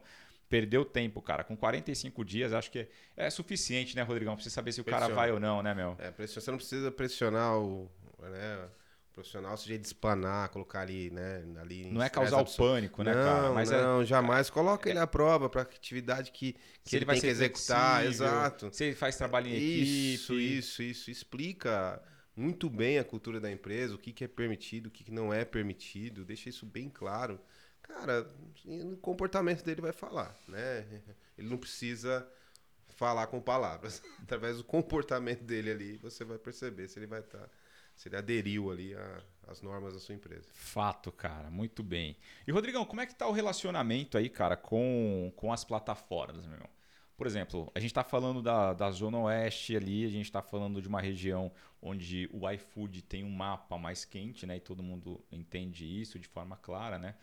perdeu 0.49 0.85
tempo, 0.85 1.21
cara. 1.23 1.45
Com 1.45 1.57
45 1.57 2.25
dias, 2.25 2.53
acho 2.53 2.71
que 2.71 2.87
é 3.17 3.31
suficiente, 3.31 3.97
né, 3.97 4.03
Rodrigão? 4.03 4.35
Pra 4.35 4.43
você 4.43 4.51
saber 4.51 4.73
se 4.73 4.81
o 4.81 4.85
cara 4.85 5.07
Pressiona. 5.07 5.21
vai 5.21 5.33
ou 5.33 5.41
não, 5.41 5.63
né, 5.63 5.75
meu? 5.75 5.97
É, 5.99 6.11
você 6.27 6.51
não 6.51 6.59
precisa 6.59 6.91
pressionar 6.91 7.59
o, 7.59 7.91
né, 8.21 8.57
o 8.57 8.84
profissional, 9.15 9.57
seja 9.57 9.79
de 9.79 9.87
espanar, 9.87 10.49
colocar 10.51 10.81
ali, 10.81 11.11
né, 11.11 11.43
ali 11.61 11.91
Não 11.91 12.03
é 12.03 12.09
causar 12.11 12.41
o 12.41 12.57
pânico, 12.57 13.03
né, 13.03 13.15
não, 13.15 13.23
cara? 13.25 13.53
Mas 13.53 13.71
é- 13.71 13.81
não, 13.83 14.05
jamais. 14.05 14.51
Coloca 14.51 14.91
ele 14.91 14.99
à 14.99 15.07
prova 15.07 15.49
para 15.49 15.63
atividade 15.63 16.31
que, 16.33 16.55
que 16.85 16.97
ele 16.97 17.05
ele 17.05 17.05
vai 17.05 17.21
tem 17.21 17.31
executar. 17.31 18.01
flexível, 18.03 18.27
Exato. 18.27 18.75
Se 18.75 18.85
ele 18.85 18.95
faz 18.95 19.17
trabalho 19.17 19.49
em 19.49 19.55
Isso, 19.57 20.33
equipe. 20.35 20.59
isso, 20.59 20.83
isso. 20.83 21.11
Explica 21.11 22.03
muito 22.37 22.69
bem 22.69 22.99
a 22.99 23.05
cultura 23.05 23.41
da 23.41 23.51
empresa, 23.51 23.95
o 23.95 23.99
que, 23.99 24.13
que 24.13 24.25
é 24.25 24.29
permitido, 24.29 24.87
o 24.87 24.91
que, 24.91 25.05
que 25.05 25.13
não 25.13 25.33
é 25.33 25.45
permitido, 25.45 26.25
deixa 26.25 26.49
isso 26.49 26.67
bem 26.67 26.89
claro. 26.91 27.41
Cara, 27.83 28.27
o 28.65 28.97
comportamento 28.97 29.63
dele 29.65 29.81
vai 29.81 29.93
falar, 29.93 30.35
né? 30.49 30.85
Ele 31.37 31.49
não 31.49 31.59
precisa 31.59 32.27
falar 32.89 33.27
com 33.27 33.41
palavras. 33.41 34.03
Através 34.23 34.57
do 34.59 34.65
comportamento 34.65 35.43
dele 35.43 35.71
ali, 35.71 35.97
você 35.99 36.25
vai 36.25 36.39
perceber 36.39 36.89
se 36.89 36.99
ele 36.99 37.07
vai 37.07 37.21
estar, 37.21 37.39
tá, 37.39 37.49
se 37.95 38.09
ele 38.09 38.17
aderiu 38.17 38.71
ali 38.71 38.95
às 39.47 39.63
normas 39.63 39.95
da 39.95 40.01
sua 40.01 40.15
empresa. 40.15 40.49
Fato, 40.53 41.13
cara, 41.13 41.51
muito 41.51 41.83
bem. 41.83 42.17
E 42.47 42.53
Rodrigão, 42.53 42.85
como 42.85 43.01
é 43.01 43.07
que 43.07 43.15
tá 43.15 43.27
o 43.27 43.33
relacionamento 43.33 44.19
aí, 44.19 44.29
cara, 44.29 44.57
com, 44.57 45.33
com 45.37 45.53
as 45.53 45.65
plataformas, 45.65 46.47
meu 46.47 46.55
irmão? 46.55 46.71
Por 47.17 47.27
exemplo, 47.27 47.71
a 47.75 47.79
gente 47.79 47.91
está 47.91 48.03
falando 48.03 48.43
da, 48.43 48.73
da 48.73 48.91
Zona 48.91 49.19
Oeste 49.19 49.77
ali, 49.77 50.05
a 50.05 50.09
gente 50.09 50.25
está 50.25 50.43
falando 50.43 50.83
de 50.83 50.89
uma 50.89 51.01
região 51.01 51.53
onde 51.81 52.29
o 52.33 52.51
iFood 52.51 53.03
tem 53.03 53.23
um 53.23 53.31
mapa 53.31 53.79
mais 53.79 54.05
quente, 54.05 54.45
né? 54.47 54.57
E 54.57 54.61
todo 54.61 54.83
mundo 54.83 55.25
entende 55.31 55.85
isso 55.85 56.19
de 56.19 56.27
forma 56.27 56.57
clara, 56.57 56.99
né? 56.99 57.15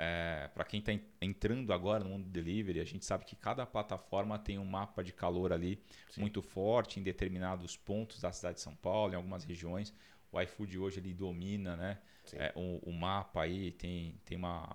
É, 0.00 0.48
para 0.54 0.64
quem 0.64 0.78
está 0.78 0.92
entrando 1.20 1.72
agora 1.72 2.04
no 2.04 2.10
mundo 2.10 2.24
do 2.24 2.30
delivery, 2.30 2.78
a 2.78 2.84
gente 2.84 3.04
sabe 3.04 3.24
que 3.24 3.34
cada 3.34 3.66
plataforma 3.66 4.38
tem 4.38 4.58
um 4.58 4.64
mapa 4.64 5.02
de 5.02 5.12
calor 5.12 5.52
ali 5.52 5.82
Sim. 6.10 6.20
muito 6.20 6.40
forte 6.40 7.00
em 7.00 7.02
determinados 7.02 7.76
pontos 7.76 8.20
da 8.20 8.30
cidade 8.30 8.56
de 8.56 8.60
São 8.60 8.76
Paulo, 8.76 9.14
em 9.14 9.16
algumas 9.16 9.44
regiões. 9.44 9.92
O 10.30 10.40
iFood 10.40 10.78
hoje 10.78 11.00
ele 11.00 11.14
domina 11.14 11.76
né? 11.76 11.98
É, 12.34 12.52
o, 12.54 12.90
o, 12.90 12.92
mapa 12.92 13.42
aí, 13.42 13.72
tem, 13.72 14.20
tem 14.24 14.36
uma, 14.36 14.68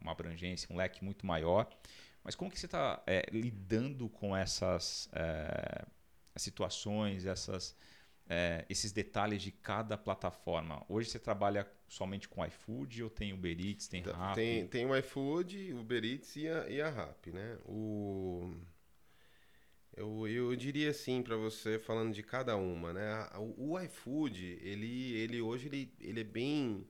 uma 0.00 0.12
abrangência, 0.12 0.72
um 0.72 0.76
leque 0.76 1.04
muito 1.04 1.26
maior. 1.26 1.68
Mas 2.22 2.34
como 2.34 2.50
que 2.50 2.58
você 2.58 2.66
está 2.66 3.02
é, 3.06 3.26
lidando 3.32 4.08
com 4.08 4.36
essas 4.36 5.08
é, 5.12 5.84
situações, 6.36 7.24
essas 7.24 7.76
é, 8.28 8.64
esses 8.68 8.92
detalhes 8.92 9.42
de 9.42 9.50
cada 9.50 9.96
plataforma? 9.96 10.84
Hoje 10.88 11.08
você 11.08 11.18
trabalha 11.18 11.66
somente 11.88 12.28
com 12.28 12.44
iFood 12.44 13.04
ou 13.04 13.10
tem 13.10 13.32
Uber 13.32 13.58
Eats, 13.58 13.88
tem 13.88 14.02
Rappi? 14.02 14.34
Tem, 14.34 14.66
tem 14.66 14.86
o 14.86 14.96
iFood, 14.96 15.72
o 15.72 15.80
Uber 15.80 16.04
Eats 16.04 16.36
e 16.36 16.48
a, 16.48 16.68
e 16.68 16.80
a 16.80 16.90
Rappi, 16.90 17.30
né? 17.30 17.58
O... 17.64 18.52
Eu, 19.96 20.28
eu 20.28 20.54
diria 20.54 20.90
assim 20.90 21.22
para 21.22 21.36
você, 21.36 21.78
falando 21.78 22.12
de 22.12 22.22
cada 22.22 22.56
uma, 22.56 22.92
né? 22.92 23.28
O, 23.36 23.72
o 23.72 23.80
iFood, 23.80 24.58
ele, 24.62 25.14
ele 25.14 25.40
hoje 25.40 25.68
ele, 25.68 25.92
ele 26.00 26.20
é 26.20 26.24
bem... 26.24 26.86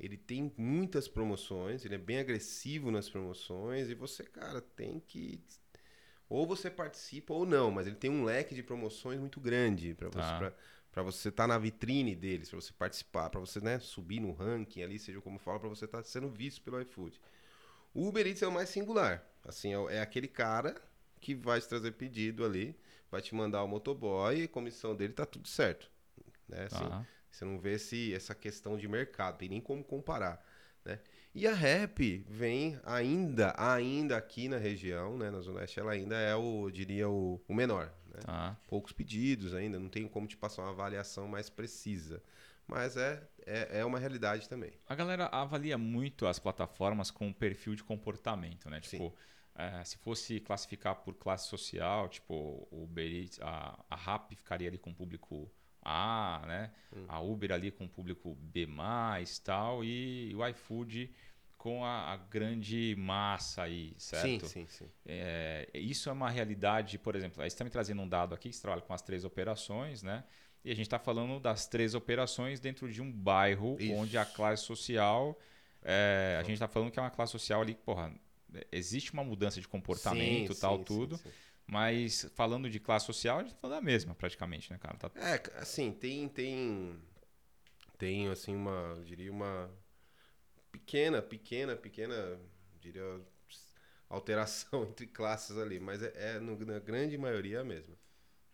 Ele 0.00 0.16
tem 0.16 0.52
muitas 0.58 1.06
promoções, 1.06 1.84
ele 1.84 1.94
é 1.94 1.98
bem 1.98 2.18
agressivo 2.18 2.90
nas 2.90 3.08
promoções 3.08 3.88
e 3.88 3.94
você, 3.94 4.24
cara, 4.24 4.60
tem 4.60 4.98
que 4.98 5.40
ou 6.32 6.46
você 6.46 6.70
participa 6.70 7.34
ou 7.34 7.44
não, 7.44 7.70
mas 7.70 7.86
ele 7.86 7.94
tem 7.94 8.10
um 8.10 8.24
leque 8.24 8.54
de 8.54 8.62
promoções 8.62 9.20
muito 9.20 9.38
grande 9.38 9.94
para 9.94 10.08
tá. 10.08 10.38
você 10.38 10.54
para 10.90 11.02
você 11.02 11.30
estar 11.30 11.44
tá 11.44 11.48
na 11.48 11.58
vitrine 11.58 12.14
deles, 12.14 12.50
para 12.50 12.60
você 12.60 12.72
participar, 12.72 13.30
para 13.30 13.40
você 13.40 13.60
né, 13.60 13.78
subir 13.78 14.20
no 14.20 14.32
ranking 14.32 14.82
ali, 14.82 14.98
seja 14.98 15.20
como 15.22 15.38
fala, 15.38 15.58
para 15.58 15.68
você 15.68 15.86
estar 15.86 15.98
tá 15.98 16.04
sendo 16.04 16.28
visto 16.28 16.60
pelo 16.60 16.80
iFood. 16.82 17.18
O 17.94 18.08
Uber 18.08 18.26
Eats 18.26 18.42
é 18.42 18.46
o 18.46 18.52
mais 18.52 18.68
singular. 18.68 19.26
Assim, 19.42 19.74
é, 19.74 19.96
é 19.96 20.00
aquele 20.02 20.28
cara 20.28 20.74
que 21.22 21.34
vai 21.34 21.60
te 21.60 21.68
trazer 21.68 21.92
pedido 21.92 22.44
ali, 22.44 22.76
vai 23.10 23.22
te 23.22 23.34
mandar 23.34 23.62
o 23.62 23.68
motoboy 23.68 24.42
e 24.42 24.48
comissão 24.48 24.94
dele 24.94 25.12
tá 25.12 25.24
tudo 25.24 25.48
certo. 25.48 25.88
Né? 26.48 26.64
Assim, 26.64 26.88
tá. 26.88 27.06
Você 27.30 27.44
não 27.44 27.58
vê 27.58 27.74
esse, 27.74 28.12
essa 28.12 28.34
questão 28.34 28.76
de 28.76 28.86
mercado, 28.86 29.38
tem 29.38 29.48
nem 29.48 29.60
como 29.60 29.82
comparar. 29.82 30.44
Né? 30.84 30.98
E 31.34 31.46
a 31.46 31.54
rap 31.54 32.26
vem 32.28 32.78
ainda, 32.84 33.54
ainda 33.56 34.18
aqui 34.18 34.48
na 34.48 34.58
região, 34.58 35.16
né, 35.16 35.30
na 35.30 35.40
Zona 35.40 35.60
Oeste, 35.60 35.80
ela 35.80 35.92
ainda 35.92 36.16
é 36.16 36.34
o, 36.34 36.70
diria, 36.70 37.08
o, 37.08 37.40
o 37.48 37.54
menor. 37.54 37.86
Né? 38.12 38.20
Tá. 38.26 38.56
Poucos 38.68 38.92
pedidos 38.92 39.54
ainda, 39.54 39.78
não 39.78 39.88
tem 39.88 40.06
como 40.06 40.26
te 40.26 40.36
passar 40.36 40.62
uma 40.62 40.72
avaliação 40.72 41.26
mais 41.28 41.48
precisa. 41.48 42.22
Mas 42.66 42.96
é, 42.96 43.22
é, 43.46 43.80
é, 43.80 43.84
uma 43.84 43.98
realidade 43.98 44.48
também. 44.48 44.72
A 44.86 44.94
galera 44.94 45.26
avalia 45.26 45.78
muito 45.78 46.26
as 46.26 46.38
plataformas 46.38 47.10
com 47.10 47.28
o 47.28 47.34
perfil 47.34 47.74
de 47.74 47.82
comportamento, 47.82 48.68
né? 48.68 48.80
Tipo, 48.80 49.14
é, 49.54 49.84
se 49.84 49.98
fosse 49.98 50.40
classificar 50.40 50.96
por 50.96 51.14
classe 51.14 51.48
social, 51.48 52.08
tipo, 52.08 52.34
o 52.70 52.84
Uber 52.84 53.28
a, 53.40 53.84
a 53.90 53.96
RAP 53.96 54.32
ficaria 54.34 54.68
ali 54.68 54.78
com 54.78 54.90
o 54.90 54.94
público 54.94 55.50
a, 55.84 56.42
né? 56.46 56.70
Hum. 56.94 57.04
A 57.08 57.20
Uber 57.20 57.52
ali 57.52 57.70
com 57.70 57.84
o 57.84 57.88
público 57.88 58.34
B+, 58.36 58.68
tal, 59.44 59.84
e 59.84 60.34
o 60.34 60.46
iFood 60.48 61.10
com 61.58 61.84
a, 61.84 62.12
a, 62.12 62.16
grande 62.16 62.96
massa 62.98 63.62
aí, 63.62 63.94
certo? 63.98 64.46
Sim, 64.46 64.66
sim, 64.66 64.66
sim. 64.66 64.90
É, 65.06 65.68
isso 65.74 66.08
é 66.08 66.12
uma 66.12 66.28
realidade, 66.28 66.98
por 66.98 67.14
exemplo, 67.14 67.42
aí 67.42 67.48
você 67.48 67.54
está 67.54 67.64
me 67.64 67.70
trazendo 67.70 68.02
um 68.02 68.08
dado 68.08 68.34
aqui, 68.34 68.52
você 68.52 68.60
trabalha 68.60 68.82
com 68.82 68.92
as 68.92 69.02
três 69.02 69.24
operações, 69.24 70.02
né? 70.02 70.24
E 70.64 70.70
a 70.70 70.74
gente 70.74 70.86
está 70.86 70.98
falando 70.98 71.38
das 71.40 71.66
três 71.66 71.94
operações 71.94 72.58
dentro 72.58 72.90
de 72.90 73.02
um 73.02 73.10
bairro 73.10 73.76
isso. 73.78 73.94
onde 73.94 74.16
a 74.16 74.24
classe 74.24 74.64
social, 74.64 75.38
é, 75.82 76.36
a 76.38 76.42
gente 76.42 76.54
está 76.54 76.68
falando 76.68 76.90
que 76.90 76.98
é 76.98 77.02
uma 77.02 77.10
classe 77.10 77.32
social 77.32 77.62
ali, 77.62 77.74
porra, 77.74 78.12
existe 78.70 79.12
uma 79.12 79.24
mudança 79.24 79.60
de 79.60 79.68
comportamento, 79.68 80.54
sim, 80.54 80.60
tal, 80.60 80.78
sim, 80.78 80.84
tudo. 80.84 81.16
Sim, 81.16 81.30
mas 81.66 82.30
falando 82.34 82.68
de 82.68 82.78
classe 82.80 83.06
social, 83.06 83.38
a 83.38 83.42
gente 83.42 83.54
tá 83.54 83.60
falando 83.60 83.76
da 83.76 83.82
mesma, 83.82 84.14
praticamente, 84.14 84.70
né, 84.70 84.78
cara? 84.78 84.96
Tá... 84.98 85.10
É, 85.14 85.42
assim, 85.58 85.92
tem, 85.92 86.28
tem, 86.28 86.98
tem, 87.96 88.28
assim, 88.28 88.54
uma, 88.54 88.94
eu 88.96 89.04
diria, 89.04 89.30
uma 89.30 89.70
pequena, 90.70 91.22
pequena, 91.22 91.76
pequena, 91.76 92.38
diria, 92.80 93.20
alteração 94.08 94.84
entre 94.88 95.06
classes 95.06 95.56
ali, 95.56 95.80
mas 95.80 96.02
é, 96.02 96.36
é 96.36 96.40
no, 96.40 96.58
na 96.64 96.78
grande 96.78 97.16
maioria 97.16 97.60
a 97.60 97.64
mesma. 97.64 97.96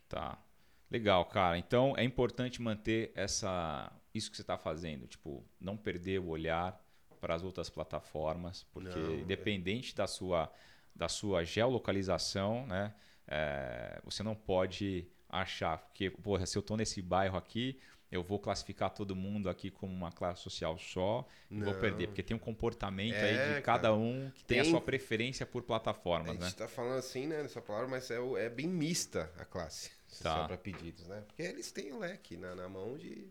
Tá. 0.09 0.42
Legal, 0.90 1.24
cara. 1.26 1.59
Então 1.59 1.94
é 1.96 2.05
importante 2.05 2.62
manter 2.62 3.12
essa 3.14 3.92
isso 4.14 4.30
que 4.30 4.36
você 4.36 4.42
está 4.42 4.57
fazendo, 4.57 5.07
tipo, 5.07 5.44
não 5.61 5.76
perder 5.76 6.18
o 6.18 6.28
olhar 6.28 6.82
para 7.18 7.34
as 7.34 7.42
outras 7.42 7.68
plataformas, 7.68 8.64
porque 8.72 8.98
não, 8.98 9.12
é 9.12 9.16
independente 9.16 9.92
é... 9.92 9.96
da 9.96 10.06
sua 10.06 10.50
da 10.94 11.08
sua 11.08 11.44
geolocalização, 11.44 12.66
né? 12.66 12.92
É, 13.26 14.00
você 14.04 14.22
não 14.22 14.34
pode 14.34 15.06
achar 15.28 15.90
que, 15.94 16.10
porra, 16.10 16.44
se 16.44 16.58
eu 16.58 16.60
estou 16.60 16.76
nesse 16.76 17.00
bairro 17.00 17.36
aqui, 17.36 17.78
eu 18.10 18.22
vou 18.22 18.38
classificar 18.38 18.90
todo 18.90 19.14
mundo 19.14 19.50
aqui 19.50 19.70
como 19.70 19.92
uma 19.92 20.10
classe 20.10 20.42
social 20.42 20.78
só 20.78 21.26
e 21.50 21.60
vou 21.60 21.74
perder. 21.74 22.08
Porque 22.08 22.22
tem 22.22 22.36
um 22.36 22.40
comportamento 22.40 23.14
é, 23.14 23.48
aí 23.48 23.54
de 23.54 23.62
cada 23.62 23.94
um 23.94 24.30
que 24.34 24.44
tem, 24.44 24.60
tem, 24.60 24.66
a 24.66 24.70
sua 24.70 24.80
preferência 24.80 25.44
por 25.44 25.62
plataformas, 25.62 26.38
né? 26.38 26.40
A 26.40 26.48
gente 26.48 26.52
está 26.52 26.68
falando 26.68 26.98
assim, 26.98 27.26
né, 27.26 27.42
nessa 27.42 27.60
palavra, 27.60 27.88
mas 27.88 28.10
é, 28.10 28.18
é 28.38 28.48
bem 28.48 28.66
mista 28.66 29.30
a 29.36 29.44
classe. 29.44 29.90
Tá. 30.22 30.36
Só 30.36 30.46
para 30.46 30.56
pedidos, 30.56 31.06
né? 31.06 31.22
Porque 31.26 31.42
eles 31.42 31.70
têm 31.70 31.92
o 31.92 31.98
leque 31.98 32.36
na, 32.36 32.54
na 32.54 32.68
mão 32.68 32.96
de, 32.96 33.28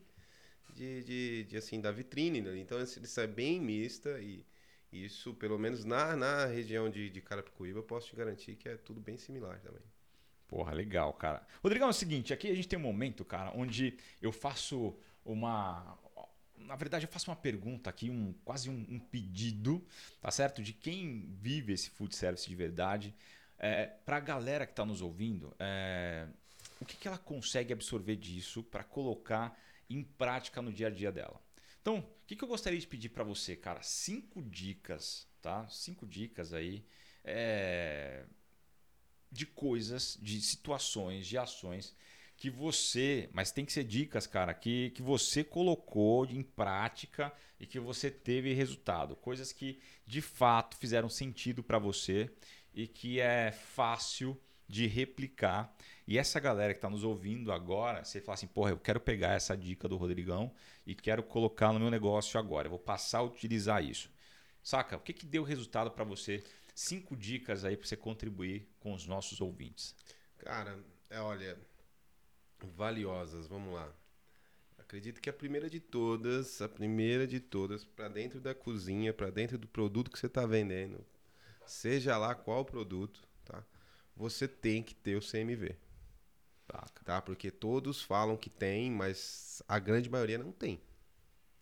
de, 0.78 1.04
de, 1.04 1.44
de, 1.46 1.58
assim, 1.58 1.82
da 1.82 1.92
vitrine. 1.92 2.42
Né? 2.42 2.58
Então, 2.60 2.82
isso 2.82 3.20
é 3.20 3.28
bem 3.28 3.60
mista 3.60 4.20
e 4.20 4.46
isso, 4.92 5.34
pelo 5.34 5.58
menos 5.58 5.84
na, 5.84 6.16
na 6.16 6.46
região 6.46 6.90
de, 6.90 7.10
de 7.10 7.22
Carapicuíba, 7.22 7.80
eu 7.80 7.84
posso 7.84 8.08
te 8.08 8.16
garantir 8.16 8.56
que 8.56 8.70
é 8.70 8.78
tudo 8.78 9.02
bem 9.02 9.18
similar 9.18 9.60
também. 9.60 9.82
Porra, 10.48 10.72
legal, 10.74 11.12
cara. 11.14 11.46
Rodrigão, 11.62 11.88
é 11.88 11.92
o 11.92 11.94
seguinte, 11.94 12.34
aqui 12.34 12.50
a 12.50 12.56
gente 12.56 12.70
tem 12.70 12.80
um 12.80 12.82
momento, 12.82 13.26
cara, 13.26 13.52
onde 13.54 13.98
eu 14.22 14.32
faço 14.32 14.96
uma. 15.26 15.98
Na 16.56 16.76
verdade, 16.76 17.06
eu 17.06 17.12
faço 17.12 17.30
uma 17.30 17.36
pergunta 17.36 17.90
aqui, 17.90 18.10
um, 18.10 18.34
quase 18.46 18.70
um, 18.70 18.86
um 18.90 19.00
pedido, 19.00 19.86
tá 20.22 20.32
certo? 20.32 20.64
De 20.64 20.72
quem 20.72 21.28
vive 21.34 21.74
esse 21.74 21.90
food 21.90 22.16
service 22.16 22.48
de 22.48 22.56
verdade. 22.56 23.14
É, 23.60 23.88
para 24.06 24.18
a 24.18 24.22
galera 24.22 24.66
que 24.66 24.72
está 24.72 24.86
nos 24.86 25.02
ouvindo, 25.02 25.54
é, 25.60 26.28
o 26.80 26.86
que, 26.86 26.96
que 26.96 27.08
ela 27.08 27.18
consegue 27.18 27.74
absorver 27.74 28.16
disso 28.16 28.64
para 28.64 28.84
colocar 28.84 29.58
em 29.90 30.04
prática 30.04 30.62
no 30.62 30.72
dia 30.72 30.88
a 30.88 30.92
dia 30.92 31.12
dela? 31.12 31.42
Então, 31.82 32.00
o 32.00 32.26
que, 32.26 32.44
eu 32.44 32.48
gostaria 32.48 32.80
de 32.80 32.88
pedir 32.88 33.10
para 33.10 33.24
você, 33.24 33.56
cara? 33.56 33.82
Cinco 33.82 34.42
dicas, 34.42 35.28
tá? 35.42 35.68
Cinco 35.70 36.06
dicas 36.06 36.54
aí 36.54 36.86
é, 37.24 38.26
de 39.32 39.46
coisas, 39.46 40.18
de 40.22 40.42
situações, 40.42 41.26
de 41.26 41.38
ações 41.38 41.96
que 42.38 42.50
você, 42.52 43.30
mas 43.34 43.52
tem 43.52 43.66
que 43.66 43.74
ser 43.74 43.84
dicas, 43.84 44.28
cara, 44.28 44.54
que, 44.54 44.92
que 44.92 45.02
você 45.02 45.44
colocou 45.44 46.24
em 46.26 46.44
prática 46.44 47.34
e 47.60 47.66
que 47.66 47.80
você 47.80 48.12
teve 48.12 48.54
resultado. 48.54 49.16
Coisas 49.16 49.52
que 49.52 49.80
de 50.06 50.22
fato 50.22 50.78
fizeram 50.78 51.10
sentido 51.10 51.64
para 51.64 51.80
você 51.80 52.30
e 52.74 52.88
que 52.88 53.20
é 53.20 53.52
fácil 53.52 54.40
de 54.68 54.88
replicar. 54.88 55.74
E 56.08 56.18
essa 56.18 56.40
galera 56.40 56.74
que 56.74 56.78
está 56.78 56.90
nos 56.90 57.04
ouvindo 57.04 57.52
agora, 57.52 58.04
você 58.04 58.20
fala 58.22 58.36
assim, 58.36 58.48
porra, 58.48 58.72
eu 58.72 58.78
quero 58.78 59.00
pegar 59.00 59.34
essa 59.34 59.56
dica 59.56 59.88
do 59.88 59.98
Rodrigão 59.98 60.52
e 60.86 60.94
quero 60.94 61.24
colocar 61.24 61.72
no 61.74 61.80
meu 61.80 61.92
negócio 61.92 62.40
agora. 62.40 62.68
Eu 62.68 62.72
vou 62.72 62.80
passar 62.80 63.20
a 63.20 63.24
utilizar 63.24 63.84
isso. 63.84 64.10
Saca? 64.64 64.98
O 64.98 65.00
que, 65.00 65.14
que 65.14 65.26
deu 65.26 65.44
resultado 65.44 65.92
para 65.92 66.04
você? 66.04 66.44
Cinco 66.76 67.16
dicas 67.16 67.64
aí 67.66 67.78
para 67.78 67.88
você 67.88 67.98
contribuir 67.98 68.68
com 68.80 68.94
os 68.94 69.08
nossos 69.08 69.42
ouvintes. 69.42 69.96
Cara, 70.38 70.78
é, 71.10 71.20
olha, 71.20 71.58
valiosas, 72.76 73.48
vamos 73.48 73.74
lá. 73.74 73.92
Acredito 74.78 75.20
que 75.20 75.30
a 75.30 75.34
primeira 75.34 75.70
de 75.70 75.82
todas, 75.82 76.62
a 76.62 76.70
primeira 76.70 77.28
de 77.28 77.40
todas, 77.40 77.84
para 77.84 78.08
dentro 78.08 78.40
da 78.40 78.56
cozinha, 78.56 79.14
para 79.14 79.30
dentro 79.30 79.58
do 79.58 79.68
produto 79.68 80.10
que 80.10 80.18
você 80.18 80.28
está 80.28 80.46
vendendo, 80.46 81.06
seja 81.66 82.18
lá 82.18 82.34
qual 82.34 82.64
produto, 82.64 83.27
você 84.18 84.48
tem 84.48 84.82
que 84.84 84.94
ter 84.96 85.16
o 85.16 85.22
CMV. 85.22 85.76
Tá, 86.68 86.86
tá? 87.06 87.22
Porque 87.22 87.50
todos 87.50 88.02
falam 88.02 88.36
que 88.36 88.50
tem, 88.50 88.92
mas 88.92 89.64
a 89.68 89.80
grande 89.80 90.10
maioria 90.10 90.38
não 90.38 90.52
tem, 90.52 90.82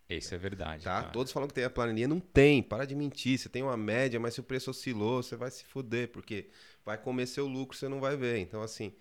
Isso 0.09 0.33
é 0.33 0.37
verdade. 0.37 0.83
tá? 0.83 1.01
cara. 1.01 1.11
Todos 1.11 1.31
falam 1.31 1.47
que 1.47 1.53
tem 1.53 1.63
a 1.63 1.69
planilha, 1.69 2.07
não 2.07 2.19
tem. 2.19 2.63
Para 2.63 2.85
de 2.85 2.95
mentir. 2.95 3.37
Você 3.37 3.47
tem 3.47 3.61
uma 3.61 3.77
média, 3.77 4.19
mas 4.19 4.33
se 4.33 4.39
o 4.39 4.43
preço 4.43 4.71
oscilou, 4.71 5.21
você 5.21 5.35
vai 5.35 5.51
se 5.51 5.63
fuder, 5.65 6.07
porque 6.09 6.49
vai 6.83 6.97
comer 6.97 7.27
seu 7.27 7.45
lucro, 7.45 7.77
você 7.77 7.87
não 7.87 7.99
vai 7.99 8.17
ver. 8.17 8.39
Então, 8.39 8.63
assim, 8.63 8.93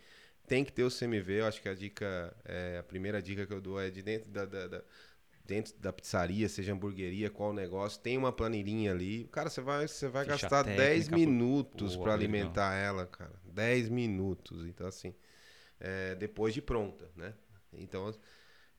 tem 0.47 0.63
que 0.63 0.73
ter 0.73 0.83
o 0.85 0.91
CMV. 0.91 1.41
Eu 1.41 1.47
acho 1.47 1.63
que 1.63 1.69
a 1.71 1.75
dica, 1.75 2.37
é, 2.45 2.77
a 2.79 2.83
primeira 2.83 3.23
dica 3.23 3.47
que 3.47 3.53
eu 3.55 3.61
dou 3.61 3.81
é 3.81 3.89
de 3.91 4.03
dentro 4.03 4.31
da, 4.31 4.45
da- 4.45 4.67
da- 4.69 4.85
dentro 5.45 5.75
da 5.79 5.93
pizzaria, 5.93 6.49
seja 6.49 6.73
hamburgueria, 6.73 7.31
qual 7.31 7.53
negócio, 7.53 8.01
tem 8.01 8.17
uma 8.17 8.33
planilhinha 8.33 8.93
ali. 8.93 9.25
Cara, 9.31 9.51
você 9.51 9.61
vai, 9.61 9.87
você 9.87 10.09
vai 10.09 10.25
Ficha 10.25 10.39
gastar 10.49 10.65
técnica 10.65 10.83
10 10.83 11.09
pro- 11.09 11.19
minutos 11.19 11.97
para 11.97 12.15
alimentar 12.15 12.75
ela, 12.75 13.07
cara. 13.07 13.33
10 13.45 13.89
minutos. 13.89 14.67
Então, 14.67 14.87
assim, 14.87 15.15
é, 15.79 16.15
depois 16.15 16.55
de 16.55 16.63
pronta, 16.63 17.11
né? 17.17 17.35
Então, 17.73 18.15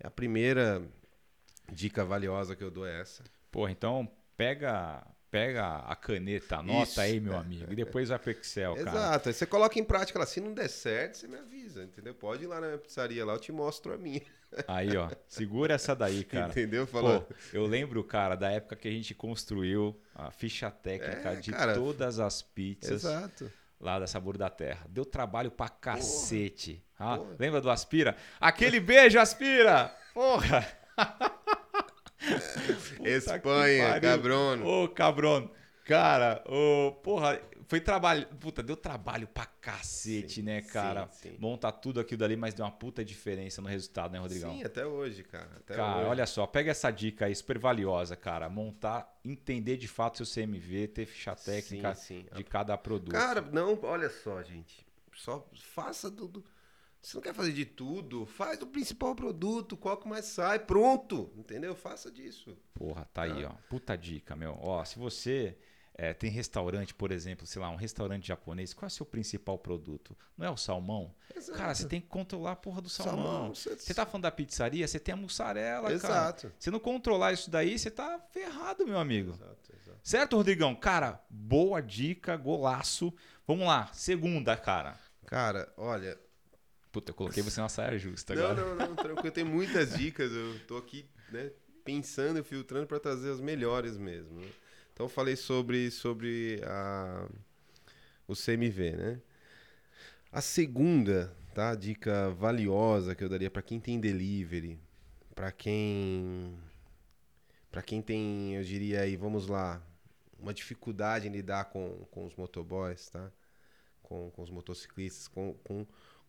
a 0.03 0.09
primeira 0.09 0.81
dica 1.71 2.03
valiosa 2.03 2.55
que 2.55 2.63
eu 2.63 2.71
dou 2.71 2.85
é 2.85 3.01
essa. 3.01 3.23
Porra, 3.51 3.71
então 3.71 4.09
pega, 4.35 5.05
pega 5.31 5.77
a 5.77 5.95
caneta, 5.95 6.57
anota 6.57 6.89
Isso, 6.89 6.99
aí, 7.01 7.19
meu 7.19 7.33
é, 7.33 7.37
amigo, 7.37 7.71
e 7.71 7.75
depois 7.75 8.09
vai 8.09 8.19
pro 8.19 8.31
Excel, 8.31 8.75
cara. 8.75 8.89
Exato. 8.89 9.33
Você 9.33 9.45
coloca 9.45 9.79
em 9.79 9.83
prática 9.83 10.19
lá. 10.19 10.25
Se 10.25 10.41
não 10.41 10.53
der 10.53 10.69
certo, 10.69 11.17
você 11.17 11.27
me 11.27 11.37
avisa, 11.37 11.83
entendeu? 11.83 12.13
Pode 12.13 12.43
ir 12.43 12.47
lá 12.47 12.59
na 12.59 12.67
minha 12.67 12.79
pizzaria 12.79 13.25
lá, 13.25 13.33
eu 13.33 13.39
te 13.39 13.51
mostro 13.51 13.93
a 13.93 13.97
minha. 13.97 14.21
Aí, 14.67 14.95
ó, 14.97 15.09
segura 15.27 15.73
essa 15.75 15.95
daí, 15.95 16.23
cara. 16.23 16.49
Entendeu? 16.49 16.85
Pô, 16.87 16.93
Falou. 17.01 17.27
eu 17.53 17.65
lembro, 17.65 18.03
cara, 18.03 18.35
da 18.35 18.49
época 18.51 18.75
que 18.75 18.87
a 18.87 18.91
gente 18.91 19.13
construiu 19.13 19.99
a 20.13 20.31
ficha 20.31 20.69
técnica 20.71 21.29
É, 21.31 21.35
de 21.35 21.51
cara. 21.51 21.73
todas 21.73 22.19
as 22.19 22.41
pizzas 22.41 23.03
Exato. 23.03 23.51
lá 23.79 23.99
da 23.99 24.07
Sabor 24.07 24.37
da 24.37 24.49
Terra. 24.49 24.85
Deu 24.89 25.05
trabalho 25.05 25.51
pra 25.51 25.67
cacete. 25.69 26.83
Ah, 26.97 27.17
porra. 27.17 27.35
lembra 27.37 27.59
do 27.61 27.69
Aspira? 27.69 28.15
Aquele 28.39 28.79
beijo, 28.79 29.19
Aspira! 29.19 29.93
Porra! 30.13 30.65
Espanha, 33.03 33.99
cabrão. 33.99 34.63
Ô, 34.65 34.87
cabrão. 34.89 35.49
Cara, 35.85 36.43
ô, 36.47 36.91
porra, 37.03 37.39
foi 37.67 37.81
trabalho. 37.81 38.27
Puta, 38.39 38.61
deu 38.63 38.75
trabalho 38.77 39.27
pra 39.27 39.45
cacete, 39.45 40.35
Sim, 40.35 40.41
né, 40.43 40.61
sim, 40.61 40.69
cara? 40.69 41.07
sim. 41.11 41.35
Montar 41.39 41.71
tudo 41.73 41.99
aquilo 41.99 42.19
dali, 42.19 42.35
mas 42.35 42.53
deu 42.53 42.65
uma 42.65 42.71
puta 42.71 43.03
diferença 43.03 43.61
no 43.61 43.67
resultado, 43.67 44.11
né, 44.11 44.19
Rodrigão? 44.19 44.53
Sim, 44.53 44.63
até 44.63 44.85
hoje, 44.85 45.23
cara. 45.23 45.49
Até 45.57 45.75
Cara, 45.75 45.99
hoje. 45.99 46.09
olha 46.09 46.25
só, 46.25 46.45
pega 46.45 46.71
essa 46.71 46.91
dica 46.91 47.25
aí, 47.25 47.35
super 47.35 47.57
valiosa, 47.57 48.15
cara. 48.15 48.47
Montar, 48.49 49.19
entender 49.23 49.77
de 49.77 49.87
fato 49.87 50.23
seu 50.23 50.43
CMV, 50.43 50.87
ter 50.89 51.05
ficha 51.05 51.35
técnica 51.35 51.93
Sim, 51.95 52.23
sim. 52.23 52.35
de 52.35 52.43
cada 52.43 52.77
produto. 52.77 53.11
Cara, 53.11 53.41
não, 53.41 53.79
olha 53.83 54.09
só, 54.09 54.41
gente. 54.43 54.85
Só 55.13 55.47
faça 55.53 56.09
do. 56.11 56.27
do- 56.27 56.43
Você 57.01 57.15
não 57.17 57.21
quer 57.21 57.33
fazer 57.33 57.53
de 57.53 57.65
tudo? 57.65 58.25
Faz 58.25 58.57
do 58.59 58.67
principal 58.67 59.15
produto, 59.15 59.77
qual 59.77 59.95
que 59.97 60.07
mais 60.07 60.25
sai, 60.25 60.59
pronto. 60.59 61.31
Entendeu? 61.37 61.73
Faça 61.75 62.11
disso. 62.11 62.57
Porra, 62.73 63.05
tá 63.13 63.21
aí, 63.23 63.45
ó. 63.45 63.51
Puta 63.69 63.95
dica, 63.95 64.35
meu. 64.35 64.57
Ó, 64.59 64.83
se 64.83 64.97
você 64.99 65.55
é, 65.97 66.13
tem 66.13 66.29
restaurante, 66.29 66.93
por 66.93 67.09
exemplo, 67.11 67.47
sei 67.47 67.61
lá, 67.61 67.69
um 67.69 67.75
restaurante 67.77 68.27
japonês, 68.27 68.73
qual 68.73 68.85
é 68.85 68.87
o 68.87 68.91
seu 68.91 69.05
principal 69.05 69.57
produto? 69.57 70.15
Não 70.37 70.45
é 70.45 70.49
o 70.49 70.57
salmão? 70.57 71.15
Exato. 71.33 71.57
Cara, 71.57 71.73
você 71.73 71.87
tem 71.87 72.01
que 72.01 72.07
controlar 72.07 72.51
a 72.51 72.55
porra 72.55 72.81
do 72.81 72.89
salmão. 72.89 73.15
Salmão, 73.23 73.55
você- 73.55 73.75
Você 73.77 73.93
tá 73.93 74.05
falando 74.05 74.23
da 74.23 74.31
pizzaria, 74.31 74.85
você 74.87 74.99
tem 74.99 75.13
a 75.13 75.17
mussarela, 75.17 75.83
cara. 75.83 75.93
Exato. 75.93 76.51
Se 76.59 76.69
não 76.69 76.79
controlar 76.79 77.31
isso 77.31 77.49
daí, 77.49 77.79
você 77.79 77.89
tá 77.89 78.19
ferrado, 78.31 78.85
meu 78.85 78.97
amigo. 78.99 79.31
Exato, 79.31 79.73
exato. 79.81 79.99
Certo, 80.03 80.35
Rodrigão? 80.35 80.75
Cara, 80.75 81.23
boa 81.29 81.81
dica, 81.81 82.35
golaço. 82.35 83.13
Vamos 83.47 83.65
lá, 83.65 83.89
segunda, 83.93 84.57
cara. 84.57 84.99
Cara, 85.25 85.71
olha. 85.77 86.19
Puta, 86.91 87.11
eu 87.11 87.15
coloquei 87.15 87.41
você 87.43 87.59
na 87.59 87.67
saia 87.69 87.97
justa 87.97 88.33
Não, 88.35 88.45
agora. 88.51 88.75
não, 88.75 88.87
não, 88.89 88.95
tranquilo. 88.95 89.31
Tem 89.31 89.43
muitas 89.43 89.95
dicas. 89.97 90.31
Eu 90.31 90.59
tô 90.67 90.77
aqui, 90.77 91.09
né, 91.31 91.51
pensando 91.83 92.39
e 92.39 92.43
filtrando 92.43 92.87
para 92.87 92.99
trazer 92.99 93.31
as 93.31 93.39
melhores 93.39 93.97
mesmo. 93.97 94.39
né? 94.41 94.47
Então 94.95 95.09
falei 95.09 95.35
sobre, 95.35 95.91
sobre 95.91 96.61
a, 96.63 97.27
o 98.25 98.33
CMV, 98.33 98.91
né? 98.91 99.21
A 100.31 100.39
segunda, 100.39 101.35
tá? 101.53 101.75
Dica 101.75 102.29
valiosa 102.29 103.13
que 103.13 103.21
eu 103.21 103.27
daria 103.27 103.51
para 103.51 103.61
quem 103.61 103.77
tem 103.77 103.99
delivery, 103.99 104.79
para 105.35 105.51
quem 105.51 106.57
para 107.69 107.81
quem 107.81 108.01
tem, 108.01 108.55
eu 108.55 108.63
diria 108.63 109.01
aí, 109.01 109.17
vamos 109.17 109.47
lá, 109.47 109.85
uma 110.39 110.53
dificuldade 110.53 111.27
em 111.27 111.31
lidar 111.31 111.65
com, 111.65 112.05
com 112.09 112.25
os 112.25 112.33
motoboys, 112.33 113.09
tá? 113.09 113.29
Com, 114.01 114.31
com 114.31 114.41
os 114.43 114.49
motociclistas, 114.49 115.27
com, 115.27 115.55
com, 115.55 115.85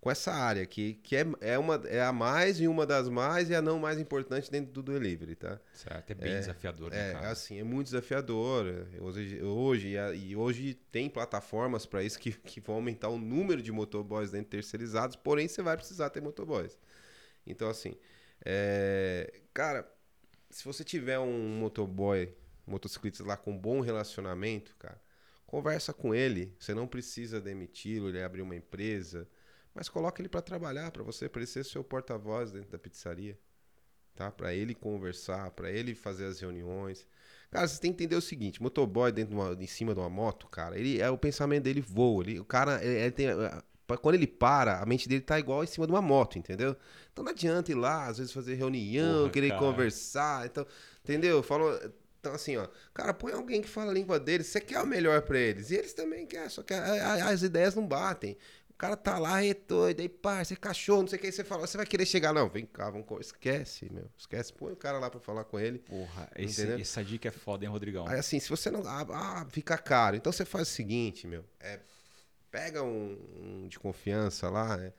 com 0.07 0.11
essa 0.13 0.33
área 0.33 0.65
que, 0.65 0.95
que 1.03 1.17
é, 1.17 1.27
é, 1.41 1.59
uma, 1.59 1.83
é 1.87 2.01
a 2.01 2.13
mais 2.13 2.61
e 2.61 2.69
uma 2.69 2.87
das 2.87 3.09
mais 3.09 3.51
e 3.51 3.57
a 3.57 3.61
não 3.61 3.81
mais 3.81 3.99
importante 3.99 4.49
dentro 4.49 4.73
do 4.73 4.81
delivery, 4.81 5.35
tá? 5.35 5.59
Certo, 5.73 6.13
é 6.13 6.15
bem 6.15 6.39
desafiador, 6.39 6.93
né, 6.93 7.11
É, 7.11 7.13
cara? 7.13 7.31
assim, 7.33 7.59
é 7.59 7.65
muito 7.65 7.87
desafiador. 7.87 8.69
é, 8.69 9.03
Hoje, 9.03 9.43
hoje, 9.43 9.97
e 10.15 10.37
hoje 10.37 10.75
tem 10.93 11.11
plataformas 11.11 11.87
para 11.87 12.05
isso 12.05 12.21
que, 12.21 12.31
que 12.31 12.61
vão 12.61 12.77
aumentar 12.77 13.09
o 13.09 13.19
número 13.19 13.61
de 13.61 13.73
motoboys 13.73 14.31
dentro 14.31 14.51
terceirizados, 14.51 15.17
porém 15.17 15.49
você 15.49 15.61
vai 15.61 15.77
precisar 15.77 16.09
ter 16.11 16.23
motoboys. 16.23 16.79
Então, 17.45 17.69
assim, 17.69 17.97
é, 18.45 19.41
cara, 19.53 19.93
se 20.51 20.65
você 20.65 20.85
tiver 20.85 21.19
um 21.19 21.59
motoboy, 21.59 22.33
um 22.65 22.71
motociclista 22.71 23.25
lá 23.25 23.37
com 23.37 23.59
bom 23.59 23.81
relacionamento, 23.81 24.73
cara, 24.79 25.03
conversa 25.49 25.93
com 25.93 26.15
ele. 26.15 26.55
Você 26.61 26.75
não 26.75 26.87
precisa 26.87 27.41
demiti-lo, 27.41 28.09
ele 28.09 28.23
abrir 28.23 28.43
uma 28.43 28.55
empresa, 28.55 29.29
mas 29.77 29.89
coloca 29.89 30.21
ele 30.21 30.29
para 30.29 30.43
trabalhar, 30.43 30.91
para 30.91 31.05
você, 31.05 31.29
para 31.29 31.41
ele 31.43 31.47
ser 31.47 31.65
seu 31.65 31.85
porta-voz 31.85 32.51
dentro 32.51 32.71
da 32.71 32.79
pizzaria 32.79 33.39
tá? 34.17 34.31
Para 34.31 34.53
ele 34.55 34.75
conversar, 34.75 35.51
para 35.51 35.71
ele 35.71 35.95
fazer 35.95 36.25
as 36.25 36.41
reuniões. 36.41 37.07
Cara, 37.51 37.69
você 37.69 37.79
tem 37.81 37.93
que 37.93 38.03
entender 38.03 38.17
o 38.17 38.21
seguinte: 38.21 38.61
motoboy 38.63 39.13
dentro 39.13 39.35
de 39.35 39.41
uma, 39.41 39.53
em 39.53 39.67
cima 39.67 39.93
de 39.95 40.01
uma 40.01 40.09
moto, 40.11 40.49
cara, 40.49 40.77
ele 40.79 41.01
é 41.01 41.09
o 41.11 41.19
pensamento 41.19 41.65
dele 41.65 41.81
voa. 41.81 42.25
Ele, 42.25 42.41
o 42.41 42.45
cara, 42.45 42.83
ele, 42.83 42.95
ele 42.99 43.11
tem, 43.11 43.27
eh, 43.29 43.63
quando 44.01 44.15
ele 44.17 44.27
para, 44.27 44.81
a 44.81 44.87
mente 44.87 45.09
dele 45.09 45.21
tá 45.21 45.39
igual 45.39 45.63
em 45.63 45.67
cima 45.67 45.87
de 45.87 45.93
uma 45.93 46.03
moto, 46.03 46.39
entendeu? 46.39 46.75
Então 47.13 47.23
não 47.23 47.31
adianta 47.31 47.71
ir 47.71 47.75
lá, 47.77 48.07
às 48.07 48.19
vezes 48.19 48.33
fazer 48.33 48.55
reunião, 48.55 49.21
Porra, 49.21 49.31
querer 49.31 49.51
cara. 49.51 49.61
conversar, 49.61 50.47
então, 50.47 50.67
entendeu? 51.05 51.43
Falou. 51.43 51.79
Então, 52.19 52.35
assim, 52.35 52.57
ó, 52.57 52.67
cara, 52.93 53.15
põe 53.15 53.33
alguém 53.33 53.63
que 53.63 53.69
fala 53.69 53.93
a 53.93 53.95
língua 53.95 54.19
deles, 54.19 54.49
você 54.49 54.61
quer 54.61 54.81
o 54.83 54.87
melhor 54.87 55.23
pra 55.23 55.39
eles, 55.39 55.71
e 55.71 55.77
eles 55.77 55.93
também 55.93 56.27
querem, 56.27 56.49
só 56.49 56.61
que 56.61 56.75
a- 56.75 56.83
a- 56.83 57.29
as 57.29 57.43
ideias 57.43 57.77
não 57.77 57.87
batem. 57.87 58.37
O 58.77 58.79
cara 58.79 58.95
tá 58.95 59.19
lá, 59.19 59.43
é 59.43 59.55
doido, 59.55 60.01
aí, 60.01 60.09
pá, 60.09 60.45
você 60.45 60.53
é 60.53 60.57
cachorro, 60.57 61.01
não 61.01 61.09
sei 61.09 61.17
o 61.17 61.21
que, 61.21 61.27
aí 61.29 61.33
você 61.33 61.43
fala, 61.43 61.67
você 61.67 61.79
vai 61.79 61.87
querer 61.87 62.05
chegar, 62.05 62.35
não, 62.35 62.47
vem 62.47 62.67
cá, 62.67 62.91
vamos, 62.91 63.07
esquece, 63.23 63.91
meu, 63.91 64.05
esquece, 64.19 64.53
põe 64.53 64.71
o 64.71 64.77
cara 64.77 64.99
lá 64.99 65.09
pra 65.09 65.19
falar 65.19 65.45
com 65.45 65.59
ele. 65.59 65.79
Porra, 65.79 66.29
esse- 66.37 66.79
essa 66.83 67.03
dica 67.03 67.29
é 67.29 67.31
foda, 67.31 67.65
hein, 67.65 67.71
Rodrigão? 67.71 68.07
Aí, 68.07 68.19
assim, 68.19 68.39
se 68.39 68.51
você 68.51 68.71
não, 68.71 68.87
ah, 68.87 69.07
ah, 69.15 69.47
fica 69.49 69.79
caro, 69.79 70.15
então 70.15 70.31
você 70.31 70.45
faz 70.45 70.69
o 70.69 70.71
seguinte, 70.71 71.27
meu, 71.27 71.43
é, 71.59 71.81
pega 72.51 72.83
um, 72.83 73.19
um 73.65 73.67
de 73.67 73.79
confiança 73.79 74.51
lá, 74.51 74.79
é, 74.79 74.93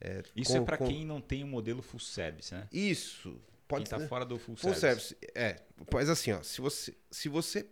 é, 0.00 0.22
Isso 0.36 0.52
com- 0.52 0.58
é 0.62 0.64
pra 0.64 0.76
com- 0.78 0.86
quem 0.86 1.04
não 1.04 1.20
tem 1.20 1.42
o 1.42 1.46
modelo 1.48 1.82
full 1.82 1.98
service, 1.98 2.54
né? 2.54 2.68
Isso, 2.70 3.36
pode 3.66 3.82
quem 3.86 3.90
tá 3.90 3.98
ser. 3.98 4.06
fora 4.08 4.24
do 4.24 4.38
full, 4.38 4.54
Full 4.54 4.74
service. 4.74 5.08
service. 5.08 5.32
É, 5.34 5.60
mas 5.92 6.08
assim, 6.08 6.30
ó, 6.30 6.40
se 6.40 6.60
você, 6.60 6.94
se 7.10 7.28
você 7.28 7.66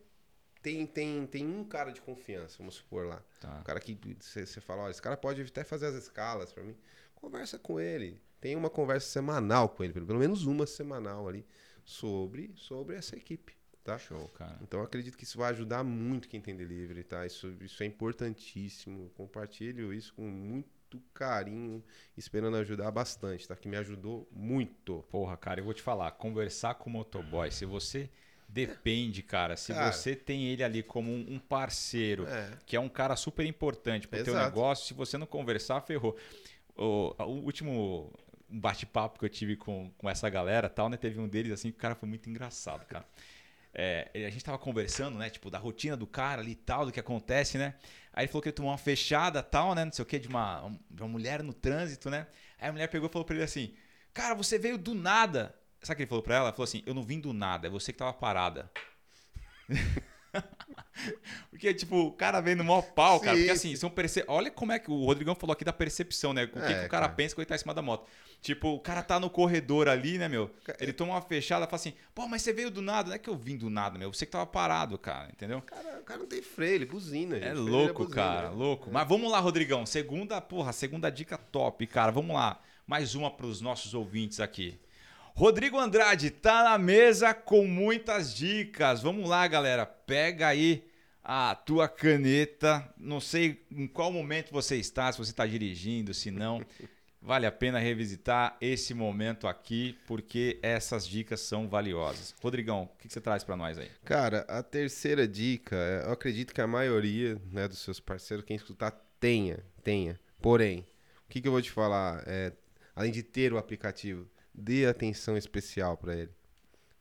tem, 0.63 0.87
tem, 0.87 1.27
tem 1.27 1.47
um 1.47 1.65
cara 1.65 1.91
de 1.91 2.01
confiança, 2.01 2.57
vamos 2.59 2.77
supor 2.77 3.07
lá, 3.07 3.23
Tá. 3.41 3.59
um 3.61 3.65
cara 3.65 3.81
que 3.81 3.99
você 4.21 4.61
fala, 4.61 4.83
ó, 4.85 4.91
esse 4.91 5.03
cara 5.03 5.17
pode 5.17 5.43
até 5.43 5.65
fazer 5.65 5.87
as 5.87 5.95
escalas 5.95 6.53
pra 6.53 6.63
mim, 6.63 6.77
conversa 7.15 7.59
com 7.59 7.81
ele, 7.81 8.21
tem 8.41 8.57
uma 8.57 8.71
conversa 8.71 9.09
semanal 9.09 9.69
com 9.69 9.83
ele, 9.85 9.93
pelo 9.93 10.19
menos 10.19 10.47
uma 10.47 10.67
semanal 10.67 11.29
ali, 11.29 11.45
sobre, 11.85 12.53
sobre 12.57 12.97
essa 12.97 13.17
equipe, 13.17 13.55
tá? 13.83 13.99
Show, 13.99 14.29
cara. 14.29 14.59
Então 14.63 14.81
eu 14.81 14.87
acredito 14.87 15.17
que 15.17 15.25
isso 15.25 15.39
vai 15.39 15.51
ajudar 15.51 15.83
muito 15.83 16.29
quem 16.29 16.41
tem 16.41 16.57
delivery, 16.57 17.03
tá? 17.05 17.27
Isso, 17.27 17.53
isso 17.61 17.83
é 17.83 17.87
importantíssimo. 17.87 19.11
Compartilho 19.17 19.93
isso 19.93 20.15
com 20.15 20.23
muito 20.23 21.01
carinho, 21.15 21.83
esperando 22.17 22.57
ajudar 22.59 22.91
bastante, 22.91 23.49
tá? 23.49 23.57
Que 23.57 23.69
me 23.69 23.77
ajudou 23.77 24.29
muito. 24.31 25.05
Porra, 25.11 25.37
cara, 25.37 25.61
eu 25.61 25.65
vou 25.65 25.75
te 25.75 25.83
falar, 25.83 26.11
conversar 26.13 26.75
com 26.77 26.89
o 26.89 26.93
motoboy, 26.93 27.51
se 27.51 27.65
você 27.65 28.09
depende, 28.53 29.23
cara, 29.23 29.57
se 29.57 29.73
Cara. 29.73 29.91
você 29.91 30.15
tem 30.15 30.45
ele 30.49 30.63
ali 30.63 30.83
como 30.83 31.11
um 31.13 31.39
parceiro, 31.39 32.27
É. 32.27 32.51
que 32.67 32.77
é 32.77 32.81
um 32.81 32.89
cara 32.89 33.17
super 33.17 33.47
importante 33.47 34.07
pro 34.07 34.23
teu 34.23 34.35
Exato. 34.35 34.45
negócio, 34.47 34.87
se 34.87 34.95
você 34.95 35.17
não 35.17 35.27
conversar, 35.27 35.81
ferrou. 35.81 36.17
O, 36.77 37.15
o 37.19 37.31
último 37.45 38.13
bate-papo 38.49 39.19
que 39.19 39.25
eu 39.25 39.29
tive 39.31 39.57
com, 39.57 39.91
com 39.97 40.09
essa 40.11 40.29
galera 40.29 40.69
tal, 40.69 40.89
né? 40.91 40.97
Teve 40.97 41.19
um 41.19 41.27
deles 41.29 41.53
assim, 41.53 41.71
que 41.71 41.79
o 41.79 41.81
cara 41.81 41.95
foi 41.95 42.09
muito 42.09 42.29
engraçado, 42.29 42.85
cara. 42.87 43.07
É, 43.75 44.11
a 44.15 44.29
gente 44.31 44.45
tava 44.45 44.59
conversando, 44.59 45.17
né? 45.17 45.31
Tipo, 45.31 45.49
da 45.51 45.59
rotina 45.59 45.97
do 45.97 46.07
cara 46.07 46.43
ali 46.43 46.53
e 46.53 46.57
tal, 46.57 46.85
do 46.85 46.93
que 46.93 47.01
acontece, 47.01 47.57
né? 47.57 47.75
Aí 48.13 48.25
ele 48.25 48.29
falou 48.29 48.43
que 48.43 48.49
ele 48.51 48.55
tomou 48.57 48.71
uma 48.71 48.77
fechada 48.77 49.43
tal, 49.43 49.75
né? 49.75 49.85
Não 49.87 49.93
sei 49.93 50.03
o 50.03 50.07
que, 50.07 50.19
de 50.19 50.29
uma, 50.29 50.71
de 50.91 51.03
uma 51.03 51.09
mulher 51.09 51.43
no 51.43 51.55
trânsito, 51.55 52.11
né? 52.11 52.27
Aí 52.59 52.69
a 52.69 52.73
mulher 52.73 52.89
pegou 52.89 53.09
e 53.09 53.13
falou 53.13 53.25
pra 53.25 53.35
ele 53.35 53.45
assim: 53.45 53.75
Cara, 54.13 54.35
você 54.35 54.59
veio 54.59 54.77
do 54.77 54.95
nada. 54.95 55.55
Sabe 55.83 55.95
o 55.95 55.97
que 55.97 56.03
ele 56.03 56.09
falou 56.09 56.23
pra 56.23 56.37
ela? 56.37 56.45
Ela 56.47 56.53
falou 56.53 56.65
assim: 56.65 56.83
Eu 56.87 56.95
não 56.95 57.03
vim 57.03 57.19
do 57.21 57.33
nada, 57.33 57.67
é 57.67 57.71
você 57.71 57.93
que 57.93 57.99
tava 57.99 58.13
parada. 58.13 58.71
Porque, 61.51 61.75
tipo, 61.75 61.97
o 61.97 62.13
cara 62.13 62.41
vem 62.41 62.55
no 62.55 62.65
maior 62.65 62.83
pau, 62.83 63.21
cara. 63.21 63.37
Sim, 63.37 63.43
Porque 63.43 63.51
assim, 63.53 63.77
são 63.77 63.91
perce... 63.91 64.25
olha 64.29 64.51
como 64.51 64.73
é 64.73 64.79
que 64.79 64.91
o 64.91 65.05
Rodrigão 65.05 65.35
falou 65.35 65.53
aqui 65.53 65.65
da 65.65 65.73
percepção, 65.73 66.33
né? 66.33 66.45
O 66.45 66.49
que, 66.49 66.59
É, 66.59 66.63
que 66.63 66.69
o 66.87 66.89
cara, 66.89 66.89
cara. 66.89 67.09
pensa 67.11 67.35
quando 67.35 67.41
ele 67.43 67.49
tá 67.49 67.55
em 67.55 67.59
cima 67.59 67.75
da 67.75 67.83
moto. 67.83 68.09
Tipo, 68.41 68.69
o 68.69 68.81
cara 68.81 69.03
tá 69.03 69.21
no 69.21 69.29
corredor 69.31 69.89
ali, 69.89 70.19
né, 70.19 70.29
meu? 70.29 70.51
Ele 70.81 70.93
toma 70.93 71.13
uma 71.15 71.23
fechada 71.23 71.65
e 71.65 71.69
fala 71.69 71.77
assim, 71.77 71.95
pô, 72.15 72.27
mas 72.27 72.43
você 72.43 72.53
veio 72.53 72.71
do 72.71 72.81
nada. 72.83 73.09
Não 73.09 73.15
é 73.17 73.19
que 73.19 73.29
eu 73.31 73.37
vim 73.37 73.57
do 73.57 73.69
nada, 73.71 73.99
meu. 73.99 74.13
Você 74.13 74.25
que 74.27 74.33
tava 74.33 74.47
parado, 74.47 74.99
cara, 74.99 75.29
entendeu? 75.31 75.61
Cara, 75.63 76.01
o 76.01 76.03
cara 76.05 76.21
não 76.21 76.27
tem 76.27 76.43
freio, 76.43 76.75
ele 76.77 76.87
buzina, 76.87 77.37
gente. 77.37 77.47
É 77.49 77.55
louco, 77.55 78.05
buzina. 78.05 78.15
cara, 78.23 78.51
louco. 78.51 78.91
Mas 78.91 79.07
vamos 79.09 79.31
lá, 79.31 79.39
Rodrigão. 79.39 79.85
Segunda, 79.87 80.41
porra, 80.41 80.73
segunda 80.73 81.11
dica 81.11 81.37
top, 81.37 81.87
cara. 81.87 82.11
Vamos 82.11 82.35
lá. 82.35 82.61
Mais 82.87 83.15
uma 83.15 83.31
pros 83.31 83.61
nossos 83.61 83.95
ouvintes 83.95 84.41
aqui. 84.41 84.81
Rodrigo 85.35 85.79
Andrade 85.79 86.31
tá 86.31 86.63
na 86.63 86.79
mesa 86.79 87.33
com 87.33 87.67
muitas 87.67 88.35
dicas. 88.35 89.03
Vamos 89.03 89.29
lá, 89.29 89.47
galera. 89.49 89.87
Pega 89.87 90.49
aí 90.49 90.85
a 91.25 91.55
tua 91.55 91.89
caneta. 91.89 92.87
Não 92.99 93.19
sei 93.19 93.65
em 93.71 93.87
qual 93.87 94.13
momento 94.13 94.53
você 94.53 94.77
está, 94.77 95.11
se 95.11 95.19
você 95.19 95.31
está 95.31 95.47
dirigindo, 95.47 96.13
se 96.13 96.31
não. 96.31 96.63
Vale 97.25 97.47
a 97.47 97.53
pena 97.53 97.79
revisitar 97.79 98.57
esse 98.61 98.93
momento 98.93 99.47
aqui, 99.47 99.97
porque 100.09 100.59
essas 100.61 101.07
dicas 101.07 101.41
são 101.41 101.69
valiosas. 101.69 102.35
Rodrigão, 102.43 102.91
o 102.93 102.99
que 102.99 103.09
você 103.09 103.21
traz 103.21 103.45
para 103.45 103.57
nós 103.57 103.79
aí? 103.79 103.89
Cara, 104.05 104.45
a 104.49 104.61
terceira 104.61 105.27
dica, 105.27 105.77
é, 105.77 106.05
eu 106.05 106.13
acredito 106.13 106.53
que 106.53 106.61
a 106.61 106.67
maioria 106.67 107.41
né, 107.53 107.69
dos 107.69 107.79
seus 107.79 108.01
parceiros, 108.01 108.45
quem 108.45 108.57
escutar, 108.57 108.91
tenha, 109.21 109.61
tenha. 109.85 110.19
Porém, 110.41 110.81
o 111.25 111.29
que, 111.29 111.41
que 111.41 111.47
eu 111.47 111.53
vou 111.53 111.63
te 111.63 111.71
falar? 111.71 112.25
É, 112.27 112.53
além 112.95 113.13
de 113.13 113.23
ter 113.23 113.53
o 113.53 113.59
aplicativo, 113.59 114.29
dê 114.55 114.87
atenção 114.87 115.37
especial 115.37 115.97
para 115.97 116.17
ele. 116.17 116.33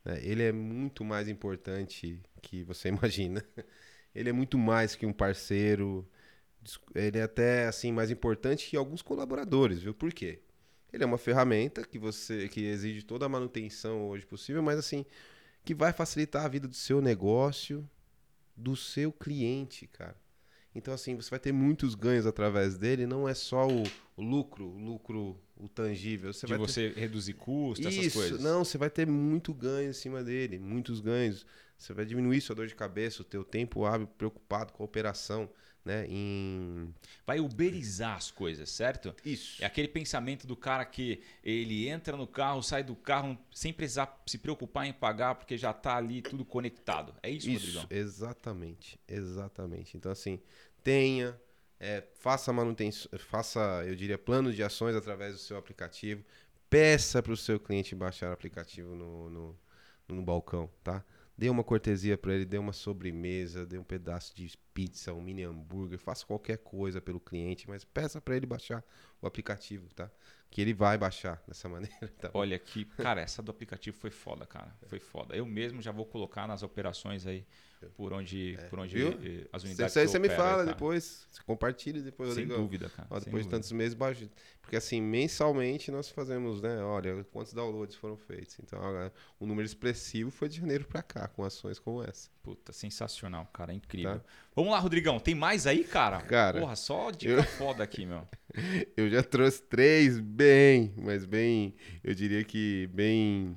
né? 0.06 0.20
Ele 0.24 0.44
é 0.44 0.52
muito 0.52 1.04
mais 1.04 1.28
importante 1.28 2.22
que 2.42 2.64
você 2.64 2.90
imagina. 2.90 3.44
Ele 4.14 4.30
é 4.30 4.34
muito 4.34 4.58
mais 4.58 4.96
que 4.96 5.06
um 5.06 5.14
parceiro. 5.14 6.08
Ele 6.94 7.18
é 7.20 7.24
até 7.24 7.68
assim 7.68 7.92
mais 7.92 8.12
importante 8.12 8.70
que 8.70 8.78
alguns 8.78 9.02
colaboradores, 9.02 9.82
viu? 9.82 9.94
Por 9.94 10.14
quê? 10.14 10.42
Ele 10.94 11.04
é 11.04 11.08
uma 11.08 11.18
ferramenta 11.18 11.84
que 11.86 11.98
você 11.98 12.50
que 12.50 12.66
exige 12.66 13.04
toda 13.04 13.26
a 13.26 13.30
manutenção 13.30 14.08
hoje 14.08 14.26
possível, 14.26 14.62
mas 14.62 14.78
assim 14.78 15.06
que 15.64 15.74
vai 15.74 15.94
facilitar 15.94 16.46
a 16.46 16.48
vida 16.48 16.68
do 16.68 16.76
seu 16.76 17.02
negócio, 17.02 17.88
do 18.56 18.76
seu 18.76 19.12
cliente, 19.12 19.88
cara. 19.88 20.16
Então, 20.74 20.94
assim, 20.94 21.16
você 21.16 21.30
vai 21.30 21.40
ter 21.40 21.52
muitos 21.52 21.96
ganhos 21.96 22.26
através 22.26 22.78
dele, 22.78 23.06
não 23.06 23.28
é 23.28 23.34
só 23.34 23.68
o, 23.68 23.84
o 24.16 24.22
lucro, 24.22 24.66
o 24.66 24.78
lucro, 24.80 25.38
o 25.58 25.68
tangível. 25.68 26.32
Você 26.34 26.46
de 26.48 26.54
vai 26.56 26.66
ter- 26.66 26.72
você 26.72 26.90
reduzir 27.00 27.34
custos, 27.34 27.86
essas 27.86 28.06
Isso, 28.06 28.18
coisas. 28.18 28.42
não, 28.42 28.64
você 28.64 28.78
vai 28.78 28.90
ter 28.90 29.06
muito 29.06 29.54
ganho 29.54 29.90
em 29.90 29.94
cima 29.94 30.24
dele, 30.24 30.58
muitos 30.58 31.02
ganhos. 31.02 31.46
Você 31.78 31.94
vai 31.94 32.06
diminuir 32.06 32.40
sua 32.40 32.56
dor 32.56 32.68
de 32.68 32.76
cabeça, 32.76 33.22
o 33.22 33.26
teu 33.26 33.44
tempo 33.44 33.86
hábil 33.86 34.08
preocupado 34.08 34.72
com 34.72 34.82
a 34.84 34.86
operação, 34.86 35.50
né? 35.84 36.06
Em 36.08 36.94
Vai 37.26 37.40
uberizar 37.40 38.16
as 38.18 38.30
coisas, 38.32 38.70
certo? 38.70 39.16
isso. 39.26 39.62
É 39.64 39.66
aquele 39.66 39.88
pensamento 39.88 40.46
do 40.46 40.56
cara 40.56 40.86
que 40.86 41.22
ele 41.44 41.88
entra 41.88 42.16
no 42.16 42.28
carro, 42.28 42.62
sai 42.62 42.84
do 42.84 42.96
carro 42.96 43.38
sem 43.52 43.74
precisar 43.74 44.22
se 44.28 44.38
preocupar 44.38 44.86
em 44.86 44.94
pagar, 44.94 45.36
porque 45.36 45.58
já 45.58 45.74
tá 45.74 45.98
ali 45.98 46.22
tudo 46.22 46.46
conectado. 46.46 47.14
É 47.24 47.30
isso, 47.30 47.50
Isso, 47.50 47.80
Rodrigão? 47.80 47.88
exatamente, 47.90 49.00
exatamente. 49.08 49.98
Então, 49.98 50.12
assim, 50.12 50.40
tenha, 50.84 51.40
é, 51.80 52.04
faça 52.16 52.52
manutenção, 52.54 53.10
faça, 53.20 53.84
eu 53.86 53.96
diria, 53.96 54.18
plano 54.18 54.54
de 54.54 54.62
ações 54.64 54.96
através 54.96 55.34
do 55.34 55.40
seu 55.40 55.58
aplicativo. 55.58 56.24
Peça 56.70 57.22
para 57.22 57.34
o 57.34 57.38
seu 57.38 57.60
cliente 57.60 57.94
baixar 57.96 58.30
o 58.30 58.34
aplicativo 58.34 58.96
no, 58.96 59.30
no, 59.30 59.60
no 60.08 60.22
balcão, 60.22 60.70
tá? 60.84 61.04
Dê 61.42 61.50
uma 61.50 61.64
cortesia 61.64 62.16
para 62.20 62.36
ele, 62.36 62.46
dê 62.46 62.60
uma 62.60 62.72
sobremesa, 62.72 63.66
dê 63.66 63.76
um 63.76 63.84
pedaço 63.84 64.36
de 64.36 64.56
pizza, 64.76 65.12
um 65.12 65.20
mini 65.20 65.42
hambúrguer, 65.42 65.98
faça 65.98 66.24
qualquer 66.24 66.60
coisa 66.60 67.02
pelo 67.02 67.20
cliente, 67.20 67.68
mas 67.68 67.84
peça 67.84 68.22
para 68.22 68.36
ele 68.36 68.46
baixar 68.46 68.84
o 69.20 69.26
aplicativo, 69.26 69.92
tá? 69.96 70.08
Que 70.52 70.62
ele 70.62 70.72
vai 70.72 71.00
baixar 71.00 71.42
dessa 71.50 71.68
maneira, 71.68 72.08
tá? 72.20 72.30
Olha 72.36 72.60
que, 72.60 72.86
cara, 72.86 73.22
essa 73.22 73.42
do 73.42 73.50
aplicativo 73.50 73.98
foi 73.98 74.12
foda, 74.12 74.46
cara. 74.46 74.72
Foi 74.86 75.00
foda. 75.00 75.36
Eu 75.36 75.48
mesmo 75.48 75.82
já 75.82 75.92
vou 75.92 76.06
colocar 76.06 76.48
nas 76.48 76.62
operações 76.62 77.26
aí 77.26 77.44
por 77.90 78.14
onde, 78.14 78.58
por 78.70 78.80
onde 78.80 78.96
viu? 78.96 79.10
as 79.52 79.64
unidades 79.64 79.94
você, 79.94 80.02
que 80.02 80.08
você 80.08 80.20
me 80.20 80.30
aí, 80.30 80.36
fala 80.36 80.66
depois, 80.66 81.28
você 81.32 81.42
compartilha 81.44 82.02
depois, 82.02 82.34
Sem 82.34 82.48
dúvida, 82.48 82.90
cara. 82.90 83.08
Ó, 83.10 83.20
depois 83.20 83.44
de 83.44 83.50
dúvida. 83.50 83.58
tantos 83.58 83.72
meses, 83.72 83.94
baixa. 83.94 84.30
Porque 84.62 84.76
assim, 84.76 85.02
mensalmente 85.02 85.92
nós 85.92 86.08
fazemos, 86.10 86.62
né? 86.62 86.78
Olha, 86.84 87.24
quantos 87.32 87.52
downloads 87.54 87.96
foram 87.96 88.16
feitos. 88.16 88.58
Então, 88.60 88.80
um 89.40 89.46
número 89.46 89.66
expressivo 89.66 90.30
foi 90.32 90.48
de 90.48 90.58
janeiro 90.60 90.86
pra 90.86 91.02
cá, 91.02 91.28
com 91.28 91.44
ações 91.44 91.80
como 91.80 92.04
essa. 92.04 92.30
Puta, 92.44 92.72
sensacional, 92.72 93.46
cara. 93.52 93.74
Incrível. 93.74 94.20
Tá. 94.20 94.26
Vamos 94.56 94.72
lá, 94.72 94.80
Rodrigão. 94.80 95.20
Tem 95.20 95.36
mais 95.36 95.68
aí, 95.68 95.84
cara? 95.84 96.22
Cara, 96.22 96.60
Porra, 96.60 96.76
só 96.76 97.12
dica 97.12 97.34
eu- 97.34 97.44
foda 97.44 97.84
aqui, 97.84 98.06
meu. 98.06 98.28
Eu 98.98 99.10
já 99.10 99.24
trouxe 99.24 99.62
três 99.64 100.20
bem, 100.20 100.94
mas 100.98 101.24
bem, 101.26 101.74
eu 102.04 102.14
diria 102.14 102.44
que 102.44 102.88
bem. 102.94 103.56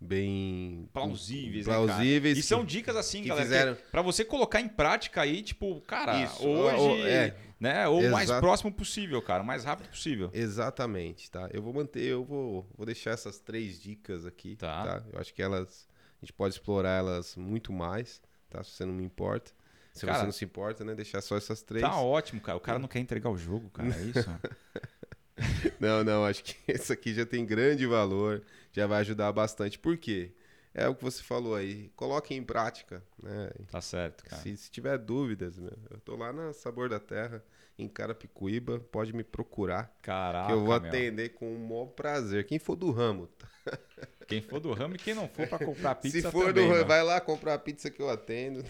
Bem. 0.00 0.88
Plausíveis, 0.92 1.66
né, 1.66 1.72
plausíveis. 1.74 2.38
E 2.38 2.42
são 2.42 2.64
dicas 2.64 2.94
assim, 2.96 3.22
que 3.22 3.28
galera, 3.28 3.44
fizeram- 3.46 3.76
pra 3.90 4.02
você 4.02 4.24
colocar 4.24 4.60
em 4.60 4.68
prática 4.68 5.22
aí, 5.22 5.42
tipo, 5.42 5.80
cara, 5.82 6.22
Isso, 6.22 6.46
hoje, 6.46 6.76
ou- 6.76 7.06
é. 7.06 7.34
né, 7.58 7.88
ou 7.88 8.02
o 8.02 8.10
mais 8.10 8.30
próximo 8.30 8.70
possível, 8.72 9.22
cara, 9.22 9.42
o 9.42 9.46
mais 9.46 9.64
rápido 9.64 9.88
possível. 9.88 10.30
Exatamente, 10.34 11.30
tá? 11.30 11.48
Eu 11.52 11.62
vou 11.62 11.72
manter, 11.72 12.02
eu 12.04 12.22
vou, 12.24 12.66
vou 12.76 12.84
deixar 12.84 13.12
essas 13.12 13.38
três 13.38 13.80
dicas 13.80 14.26
aqui, 14.26 14.54
Tá. 14.56 14.84
tá. 15.00 15.02
Eu 15.12 15.18
acho 15.18 15.32
que 15.32 15.42
elas, 15.42 15.88
a 16.20 16.24
gente 16.26 16.32
pode 16.34 16.54
explorar 16.54 16.98
elas 16.98 17.34
muito 17.36 17.72
mais, 17.72 18.20
tá? 18.50 18.62
Se 18.62 18.72
você 18.72 18.84
não 18.84 18.92
me 18.92 19.04
importa. 19.04 19.50
Se 19.94 20.04
Cara, 20.04 20.18
você 20.18 20.24
não 20.26 20.32
se 20.32 20.44
importa, 20.44 20.84
né? 20.84 20.94
Deixar 20.94 21.22
só 21.22 21.38
essas 21.38 21.62
três. 21.62 21.82
Tá 21.82 21.96
ótimo, 21.98 22.38
cara. 22.42 22.58
O 22.58 22.60
cara 22.60 22.78
não 22.78 22.86
quer 22.86 22.98
entregar 22.98 23.30
o 23.30 23.36
jogo, 23.38 23.70
cara, 23.70 23.88
é 23.88 24.02
isso? 24.02 24.28
Não, 25.80 26.02
não, 26.02 26.24
acho 26.24 26.42
que 26.44 26.56
esse 26.70 26.92
aqui 26.92 27.12
já 27.14 27.26
tem 27.26 27.44
grande 27.44 27.86
valor, 27.86 28.42
já 28.72 28.86
vai 28.86 29.00
ajudar 29.00 29.32
bastante. 29.32 29.78
Por 29.78 29.96
quê? 29.96 30.32
É 30.72 30.88
o 30.88 30.94
que 30.94 31.02
você 31.02 31.22
falou 31.22 31.54
aí, 31.54 31.90
coloque 31.96 32.34
em 32.34 32.42
prática, 32.42 33.02
né? 33.22 33.50
tá 33.70 33.80
certo, 33.80 34.24
cara. 34.24 34.42
Se, 34.42 34.54
se 34.56 34.70
tiver 34.70 34.98
dúvidas, 34.98 35.58
meu, 35.58 35.72
eu 35.90 35.98
tô 36.00 36.16
lá 36.16 36.32
na 36.32 36.52
Sabor 36.52 36.88
da 36.88 37.00
Terra, 37.00 37.42
em 37.78 37.88
Carapicuíba, 37.88 38.78
pode 38.92 39.14
me 39.14 39.24
procurar, 39.24 39.90
Caraca, 40.02 40.46
que 40.48 40.52
eu 40.52 40.60
vou 40.64 40.78
meu. 40.78 40.88
atender 40.88 41.30
com 41.30 41.54
o 41.54 41.58
maior 41.58 41.86
prazer. 41.86 42.44
Quem 42.46 42.58
for 42.58 42.76
do 42.76 42.90
ramo, 42.90 43.26
tá? 43.26 43.48
Quem 44.28 44.42
for 44.42 44.58
do 44.60 44.72
ramo 44.72 44.96
e 44.96 44.98
quem 44.98 45.14
não 45.14 45.28
for 45.28 45.46
pra 45.46 45.58
comprar 45.58 45.94
pizza 45.94 46.20
Se 46.20 46.30
for 46.30 46.46
também, 46.46 46.64
do 46.64 46.72
ramo, 46.72 46.74
meu. 46.80 46.86
vai 46.86 47.02
lá 47.02 47.20
comprar 47.20 47.54
a 47.54 47.58
pizza 47.58 47.88
que 47.90 48.02
eu 48.02 48.10
atendo. 48.10 48.64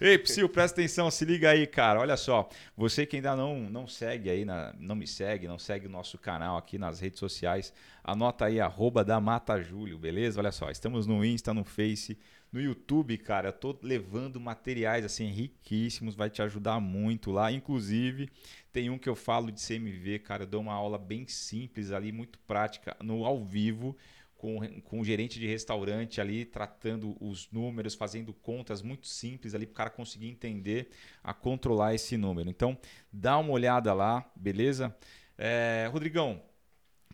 Ei, 0.00 0.18
Psyu, 0.18 0.48
presta 0.48 0.80
atenção, 0.80 1.10
se 1.10 1.24
liga 1.24 1.50
aí, 1.50 1.66
cara. 1.66 2.00
Olha 2.00 2.16
só, 2.16 2.48
você 2.76 3.04
que 3.06 3.16
ainda 3.16 3.34
não, 3.36 3.58
não 3.70 3.86
segue 3.86 4.30
aí, 4.30 4.44
na- 4.44 4.74
não 4.78 4.94
me 4.94 5.06
segue, 5.06 5.48
não 5.48 5.58
segue 5.58 5.86
o 5.86 5.90
nosso 5.90 6.18
canal 6.18 6.56
aqui 6.56 6.78
nas 6.78 7.00
redes 7.00 7.18
sociais, 7.18 7.72
anota 8.02 8.46
aí, 8.46 8.60
arroba 8.60 9.04
da 9.04 9.20
Mata 9.20 9.60
Júlio, 9.60 9.98
beleza? 9.98 10.40
Olha 10.40 10.52
só, 10.52 10.70
estamos 10.70 11.06
no 11.06 11.24
Insta, 11.24 11.52
no 11.52 11.64
Face, 11.64 12.18
no 12.52 12.60
YouTube, 12.60 13.16
cara. 13.18 13.48
Eu 13.48 13.52
tô 13.52 13.76
levando 13.82 14.40
materiais 14.40 15.04
assim 15.04 15.26
riquíssimos, 15.30 16.14
vai 16.14 16.30
te 16.30 16.40
ajudar 16.42 16.80
muito 16.80 17.30
lá. 17.30 17.50
Inclusive, 17.50 18.30
tem 18.72 18.90
um 18.90 18.98
que 18.98 19.08
eu 19.08 19.16
falo 19.16 19.50
de 19.50 19.60
CMV, 19.60 20.18
cara. 20.20 20.44
Eu 20.44 20.46
dou 20.46 20.60
uma 20.60 20.74
aula 20.74 20.98
bem 20.98 21.26
simples 21.26 21.90
ali, 21.90 22.12
muito 22.12 22.38
prática, 22.40 22.96
no 23.02 23.24
ao 23.24 23.44
vivo 23.44 23.96
com, 24.36 24.80
com 24.82 25.00
o 25.00 25.04
gerente 25.04 25.38
de 25.38 25.46
restaurante 25.46 26.20
ali, 26.20 26.44
tratando 26.44 27.16
os 27.20 27.50
números, 27.50 27.94
fazendo 27.94 28.32
contas 28.32 28.82
muito 28.82 29.06
simples 29.06 29.54
ali 29.54 29.66
para 29.66 29.72
o 29.72 29.76
cara 29.76 29.90
conseguir 29.90 30.28
entender 30.28 30.90
a 31.22 31.32
controlar 31.32 31.94
esse 31.94 32.16
número. 32.16 32.48
Então, 32.50 32.78
dá 33.12 33.38
uma 33.38 33.52
olhada 33.52 33.92
lá, 33.94 34.30
beleza? 34.36 34.94
É, 35.38 35.88
Rodrigão, 35.90 36.42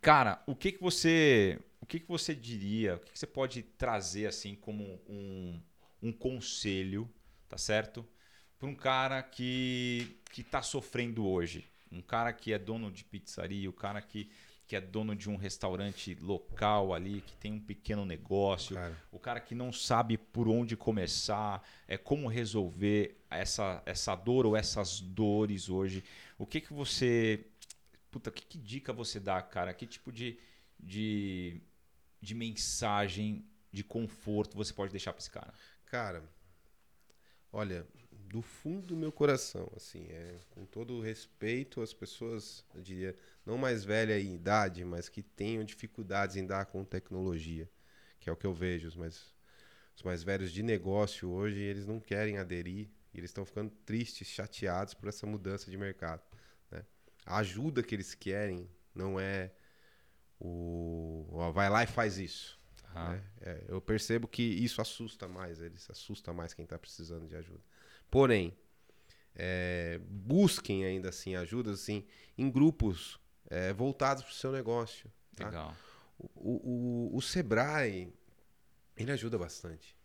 cara, 0.01 0.43
o 0.47 0.55
que, 0.55 0.73
que 0.73 0.81
você 0.81 1.59
o 1.81 1.87
que, 1.87 1.99
que 1.99 2.09
você 2.09 2.35
diria, 2.35 2.95
o 2.95 3.01
que, 3.01 3.12
que 3.12 3.18
você 3.18 3.27
pode 3.27 3.62
trazer 3.62 4.27
assim 4.27 4.55
como 4.55 5.01
um, 5.09 5.61
um 6.01 6.12
conselho, 6.12 7.11
tá 7.49 7.59
certo? 7.59 8.07
Para 8.59 8.68
um 8.68 8.75
cara 8.75 9.23
que 9.23 10.18
que 10.33 10.41
está 10.41 10.62
sofrendo 10.62 11.27
hoje, 11.27 11.68
um 11.91 12.01
cara 12.01 12.33
que 12.33 12.53
é 12.53 12.59
dono 12.59 12.91
de 12.91 13.05
pizzaria, 13.05 13.68
o 13.68 13.73
cara 13.73 14.01
que 14.01 14.31
que 14.73 14.77
é 14.77 14.81
dono 14.81 15.14
de 15.14 15.29
um 15.29 15.37
restaurante 15.37 16.14
local 16.14 16.95
ali, 16.95 17.20
que 17.20 17.37
tem 17.37 17.53
um 17.53 17.61
pequeno 17.61 18.07
negócio, 18.07 18.75
Cara. 18.75 18.97
o 19.12 19.18
cara 19.18 19.39
que 19.39 19.55
não 19.55 19.70
sabe 19.70 20.16
por 20.16 20.49
onde 20.49 20.79
começar, 20.79 21.62
é 21.87 21.99
como 21.99 22.27
resolver 22.27 23.23
essa, 23.29 23.83
essa 23.85 24.14
dor 24.14 24.47
ou 24.47 24.57
essas 24.57 24.99
dores 24.99 25.68
hoje. 25.68 26.03
O 26.39 26.47
que 26.47 26.59
que 26.59 26.73
você, 26.73 27.45
puta, 28.11 28.31
que, 28.31 28.47
que 28.47 28.57
dica 28.57 28.95
você 28.95 29.20
dá, 29.20 29.43
cara? 29.43 29.75
Que 29.75 29.87
tipo 29.87 30.11
de, 30.11 30.39
de, 30.81 31.61
de 32.18 32.35
mensagem, 32.35 33.45
de 33.70 33.85
conforto 33.85 34.57
você 34.57 34.73
pode 34.73 34.91
deixar 34.91 35.12
para 35.12 35.20
esse 35.20 35.31
cara? 35.31 35.53
Cara, 35.85 36.25
olha, 37.53 37.87
do 38.33 38.41
fundo 38.41 38.87
do 38.87 38.97
meu 38.97 39.12
coração, 39.12 39.70
assim, 39.76 40.07
é, 40.09 40.39
com 40.49 40.64
todo 40.64 40.95
o 40.95 41.03
respeito 41.03 41.83
às 41.83 41.93
pessoas, 41.93 42.64
eu 42.74 42.80
diria, 42.80 43.14
não 43.45 43.59
mais 43.59 43.85
velhas 43.85 44.24
em 44.24 44.35
idade, 44.35 44.83
mas 44.87 45.07
que 45.07 45.22
tenham 45.22 45.62
dificuldades 45.62 46.37
em 46.37 46.47
dar 46.47 46.64
com 46.64 46.83
tecnologia, 46.83 47.68
que 48.18 48.30
é 48.30 48.33
o 48.33 48.37
que 48.37 48.47
eu 48.47 48.55
vejo, 48.55 48.91
mas 48.97 49.35
os 49.95 50.03
mais 50.03 50.22
velhos 50.22 50.51
de 50.51 50.62
negócio 50.62 51.28
hoje, 51.28 51.61
eles 51.61 51.87
não 51.87 52.01
querem 52.01 52.39
aderir 52.39 52.89
e 53.12 53.18
eles 53.18 53.28
estão 53.28 53.45
ficando 53.45 53.70
tristes, 53.85 54.28
chateados 54.28 54.95
por 54.95 55.11
essa 55.11 55.26
mudança 55.26 55.70
de 55.70 55.76
mercado. 55.76 56.22
Né? 56.70 56.83
A 57.26 57.37
ajuda 57.37 57.83
que 57.83 57.95
eles 57.95 58.14
querem 58.14 58.66
não 58.95 59.20
é 59.20 59.53
o 60.41 61.28
ó, 61.33 61.53
vai 61.53 61.68
lá 61.68 61.85
e 61.85 61.87
faz 61.87 62.16
isso. 62.16 62.59
Né? 62.95 63.22
É, 63.43 63.64
eu 63.68 63.78
percebo 63.78 64.26
que 64.26 64.43
isso 64.43 64.80
assusta 64.80 65.28
mais 65.28 65.61
eles, 65.61 65.91
assusta 65.91 66.33
mais 66.33 66.55
quem 66.55 66.64
está 66.64 66.78
precisando 66.78 67.28
de 67.28 67.37
ajuda. 67.37 67.61
Porém, 68.13 68.55
é, 69.35 69.99
busquem 70.07 70.85
ainda 70.85 71.09
assim 71.09 71.35
ajuda 71.35 71.71
assim, 71.73 72.07
em 72.37 72.51
grupos 72.51 73.19
é, 73.49 73.73
voltados 73.73 74.23
para 74.23 74.31
o 74.33 74.35
seu 74.35 74.53
negócio. 74.53 75.11
Tá? 75.35 75.47
Legal. 75.47 75.75
O, 76.19 77.11
o, 77.15 77.17
o 77.17 77.23
Sebrae, 77.23 78.13
ele 78.99 79.11
ajuda 79.13 79.39
bastante. 79.39 79.97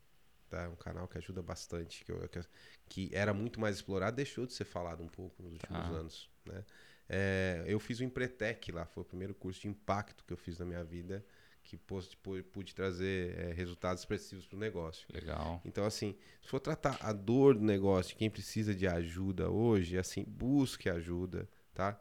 Tá? 0.50 0.62
É 0.64 0.68
um 0.70 0.76
canal 0.78 1.06
que 1.06 1.18
ajuda 1.18 1.42
bastante, 1.44 2.06
que, 2.06 2.12
eu- 2.14 2.30
que, 2.30 2.40
que 2.88 3.10
era 3.14 3.34
muito 3.34 3.60
mais 3.60 3.76
explorado, 3.76 4.16
deixou 4.16 4.46
de 4.46 4.54
ser 4.54 4.64
falado 4.64 5.04
um 5.04 5.10
pouco 5.10 5.44
nos 5.44 5.52
últimos 5.52 5.82
Ah. 5.82 5.88
anos. 5.90 6.30
Né? 6.46 6.64
É, 7.10 7.66
eu 7.68 7.82
fiz 7.82 8.00
o 8.00 8.06
Empretec 8.06 8.72
lá, 8.72 8.86
foi 8.86 9.04
o 9.04 9.06
primeiro 9.06 9.36
curso 9.36 9.60
de 9.60 9.68
impacto 9.68 10.24
que 10.24 10.32
eu 10.32 10.38
fiz 10.38 10.58
na 10.60 10.66
minha 10.66 10.84
vida, 10.86 11.26
que 11.68 11.76
pôs- 11.76 12.16
pu- 12.16 12.42
pude 12.46 12.74
trazer 12.74 13.38
é, 13.38 13.52
resultados 13.52 14.02
expressivos 14.02 14.48
para 14.48 14.56
o 14.56 14.60
negócio. 14.60 15.06
Legal. 15.14 15.62
Então, 15.66 15.86
assim, 15.86 16.16
se 16.42 16.48
for 16.48 16.62
tratar 16.62 16.98
a 17.02 17.12
dor 17.12 17.56
do 17.56 17.64
negócio, 17.64 18.16
quem 18.16 18.30
precisa 18.30 18.74
de 18.74 18.88
ajuda 18.88 19.50
hoje, 19.50 19.98
assim, 19.98 20.24
busque 20.24 20.90
ajuda, 20.90 21.50
tá? 21.74 22.00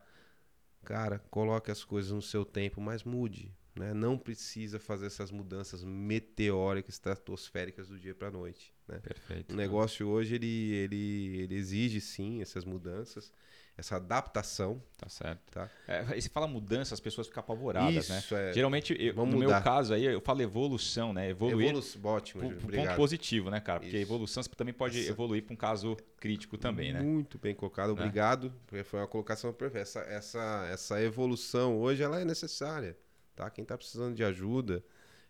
Cara, 0.85 1.19
coloque 1.31 1.69
as 1.71 1.83
coisas 1.83 2.13
no 2.13 2.23
seu 2.23 2.45
tempo, 2.45 2.81
mas 2.81 3.03
mude, 3.03 3.53
né? 3.75 3.93
Não 3.93 4.17
precisa 4.17 4.79
fazer 4.79 5.07
essas 5.07 5.33
mudanças 5.33 5.83
meteóricas, 5.83 6.95
estratosféricas 6.95 7.89
do 7.89 7.99
dia 7.99 8.15
para 8.15 8.31
noite, 8.31 8.73
né? 8.87 9.01
Perfeito. 9.01 9.53
O 9.53 9.57
negócio 9.57 10.07
hoje, 10.07 10.37
ele, 10.37 10.47
ele, 10.75 11.39
ele 11.41 11.55
exige, 11.57 12.01
sim, 12.01 12.41
essas 12.41 12.65
mudanças, 12.65 13.33
essa 13.79 13.97
adaptação, 13.97 14.83
Tá 14.97 15.09
certo. 15.09 15.41
tá? 15.53 15.69
É, 15.87 16.01
aí 16.09 16.23
você 16.23 16.29
fala 16.31 16.47
mudança, 16.47 16.95
as 16.95 17.01
pessoas 17.01 17.27
ficam 17.27 17.41
apavoradas, 17.43 18.09
né? 18.09 18.19
Isso, 18.19 18.35
é. 18.35 18.53
Geralmente, 18.53 18.97
eu- 18.99 19.15
Vamos 19.15 19.35
no 19.35 19.39
meu 19.41 19.49
mudar. 19.49 19.63
caso 19.63 19.93
aí, 19.93 20.05
eu 20.05 20.21
falo 20.21 20.41
evolução, 20.41 21.13
né? 21.13 21.29
Evoluir 21.29 21.69
Evolução, 21.69 22.03
ótimo, 22.05 22.55
pro, 22.55 22.73
ponto 22.73 22.95
positivo, 22.97 23.51
né, 23.51 23.61
cara? 23.61 23.81
Porque 23.81 23.97
Isso. 23.97 24.03
evolução 24.07 24.43
você 24.43 24.49
também 24.57 24.73
pode 24.73 24.99
Essa- 25.01 25.11
evoluir 25.11 25.43
para 25.45 25.53
um 25.53 25.57
caso 25.57 25.97
crítico 26.19 26.57
também, 26.57 26.93
né? 26.93 27.01
Muito 27.03 27.39
bem 27.39 27.55
colocado, 27.55 27.91
obrigado. 27.91 28.53
porque 28.67 28.83
Foi 28.83 29.01
uma 29.01 29.07
colocação 29.07 29.53
perfeita. 29.53 29.83
Essa, 29.83 30.01
essa, 30.01 30.69
essa 30.73 31.03
evolução 31.03 31.79
hoje 31.79 32.03
ela 32.03 32.19
é 32.21 32.25
necessária, 32.25 32.97
tá? 33.35 33.51
Quem 33.51 33.65
tá 33.65 33.77
precisando 33.77 34.15
de 34.15 34.25
ajuda, 34.25 34.83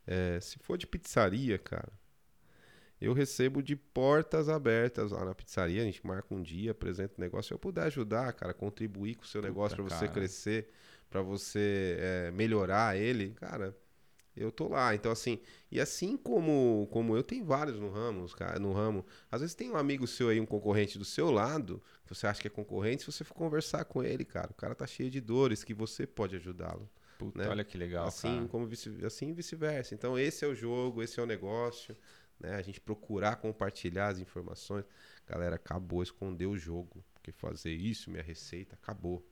é, 0.06 0.38
se 0.40 0.56
for 0.60 0.78
de 0.78 0.86
pizzaria, 0.86 1.58
cara, 1.58 1.88
eu 3.00 3.12
recebo 3.12 3.62
de 3.62 3.76
portas 3.76 4.48
abertas 4.48 5.10
lá 5.12 5.24
na 5.24 5.34
pizzaria. 5.34 5.82
A 5.82 5.84
gente 5.84 6.06
marca 6.06 6.34
um 6.34 6.42
dia, 6.42 6.70
apresenta 6.70 7.14
o 7.18 7.20
negócio. 7.20 7.48
Se 7.48 7.54
eu 7.54 7.58
puder 7.58 7.84
ajudar, 7.84 8.32
cara, 8.32 8.54
contribuir 8.54 9.16
com 9.16 9.24
o 9.24 9.26
seu 9.26 9.40
Puta, 9.40 9.48
negócio 9.48 9.76
para 9.76 9.96
você 9.96 10.08
crescer, 10.08 10.70
para 11.10 11.20
você 11.20 11.96
é, 11.98 12.30
melhorar 12.30 12.96
ele, 12.96 13.30
cara. 13.30 13.76
Eu 14.36 14.52
tô 14.52 14.68
lá, 14.68 14.94
então 14.94 15.10
assim, 15.10 15.40
e 15.72 15.80
assim 15.80 16.14
como 16.14 16.86
como 16.90 17.16
eu 17.16 17.22
tenho 17.22 17.42
vários 17.42 17.80
no 17.80 17.88
ramo, 17.88 18.28
cara, 18.36 18.58
no 18.58 18.70
ramo. 18.70 19.04
Às 19.30 19.40
vezes 19.40 19.56
tem 19.56 19.70
um 19.70 19.76
amigo 19.76 20.06
seu 20.06 20.28
aí, 20.28 20.38
um 20.38 20.44
concorrente 20.44 20.98
do 20.98 21.06
seu 21.06 21.30
lado, 21.30 21.82
que 22.04 22.14
você 22.14 22.26
acha 22.26 22.42
que 22.42 22.46
é 22.46 22.50
concorrente, 22.50 23.02
se 23.02 23.10
você 23.10 23.24
for 23.24 23.32
conversar 23.32 23.86
com 23.86 24.04
ele, 24.04 24.26
cara, 24.26 24.50
o 24.50 24.54
cara 24.54 24.74
tá 24.74 24.86
cheio 24.86 25.10
de 25.10 25.22
dores 25.22 25.64
que 25.64 25.72
você 25.72 26.06
pode 26.06 26.36
ajudá-lo. 26.36 26.86
Puta, 27.18 27.38
né? 27.38 27.48
olha 27.48 27.64
que 27.64 27.78
legal, 27.78 28.06
assim 28.06 28.36
cara. 28.36 28.48
como 28.48 28.66
vice, 28.66 28.94
assim 29.06 29.32
vice-versa. 29.32 29.94
Então 29.94 30.18
esse 30.18 30.44
é 30.44 30.48
o 30.48 30.54
jogo, 30.54 31.02
esse 31.02 31.18
é 31.18 31.22
o 31.22 31.26
negócio, 31.26 31.96
né? 32.40 32.54
A 32.54 32.62
gente 32.62 32.80
procurar 32.80 33.36
compartilhar 33.36 34.08
as 34.08 34.18
informações. 34.18 34.84
Galera, 35.26 35.56
acabou 35.56 36.02
esconder 36.02 36.46
o 36.46 36.56
jogo, 36.56 37.04
porque 37.14 37.32
fazer 37.32 37.72
isso, 37.72 38.10
minha 38.10 38.22
receita, 38.22 38.74
acabou. 38.74 39.24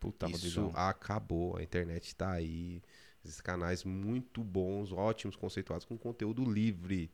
Puta, 0.00 0.26
Isso 0.28 0.70
acabou. 0.74 1.56
A 1.56 1.62
internet 1.62 2.08
está 2.08 2.32
aí. 2.32 2.82
Esses 3.24 3.40
canais 3.40 3.84
muito 3.84 4.44
bons, 4.44 4.92
ótimos, 4.92 5.34
conceituados, 5.34 5.86
com 5.86 5.96
conteúdo 5.96 6.44
livre. 6.44 7.10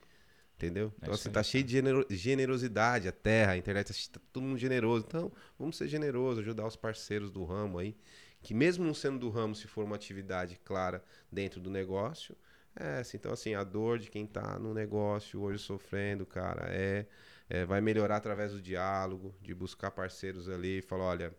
Entendeu? 0.56 0.92
Então, 0.98 1.12
É 1.12 1.14
assim, 1.14 1.30
tá 1.30 1.42
cheio 1.42 1.64
de 1.64 1.70
genero- 1.72 2.06
generosidade 2.10 3.08
a 3.08 3.12
terra, 3.12 3.52
a 3.52 3.56
internet 3.56 4.10
tá 4.10 4.20
todo 4.32 4.42
mundo 4.42 4.58
generoso. 4.58 5.04
Então, 5.06 5.32
vamos 5.58 5.76
ser 5.76 5.86
generosos, 5.88 6.40
ajudar 6.40 6.66
os 6.66 6.76
parceiros 6.76 7.30
do 7.30 7.44
ramo 7.44 7.78
aí. 7.78 7.96
Que 8.42 8.52
mesmo 8.52 8.84
não 8.84 8.92
sendo 8.92 9.18
do 9.18 9.30
ramo, 9.30 9.54
se 9.54 9.66
for 9.68 9.84
uma 9.84 9.96
atividade 9.96 10.58
clara 10.64 11.02
dentro 11.30 11.60
do 11.60 11.70
negócio, 11.70 12.36
é 12.76 12.98
assim, 13.00 13.16
então 13.16 13.32
assim, 13.32 13.54
a 13.54 13.64
dor 13.64 13.98
de 13.98 14.10
quem 14.10 14.26
tá 14.26 14.58
no 14.58 14.72
negócio 14.74 15.40
hoje 15.40 15.58
sofrendo, 15.62 16.24
cara, 16.26 16.66
é, 16.70 17.06
é, 17.48 17.64
vai 17.64 17.80
melhorar 17.80 18.16
através 18.16 18.52
do 18.52 18.60
diálogo, 18.62 19.34
de 19.40 19.54
buscar 19.54 19.90
parceiros 19.90 20.48
ali 20.48 20.78
e 20.78 20.82
falar, 20.82 21.04
olha, 21.04 21.34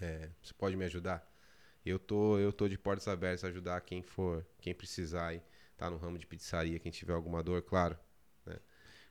é, 0.00 0.28
você 0.42 0.54
pode 0.54 0.76
me 0.76 0.84
ajudar? 0.84 1.26
Eu 1.84 1.98
tô, 1.98 2.38
eu 2.38 2.52
tô 2.52 2.68
de 2.68 2.78
portas 2.78 3.08
abertas 3.08 3.44
a 3.44 3.48
ajudar 3.48 3.80
quem 3.80 4.02
for, 4.02 4.46
quem 4.60 4.74
precisar 4.74 5.28
aí, 5.28 5.42
tá 5.76 5.90
no 5.90 5.96
ramo 5.96 6.18
de 6.18 6.26
pizzaria, 6.26 6.78
quem 6.78 6.92
tiver 6.92 7.14
alguma 7.14 7.42
dor, 7.42 7.62
claro. 7.62 7.98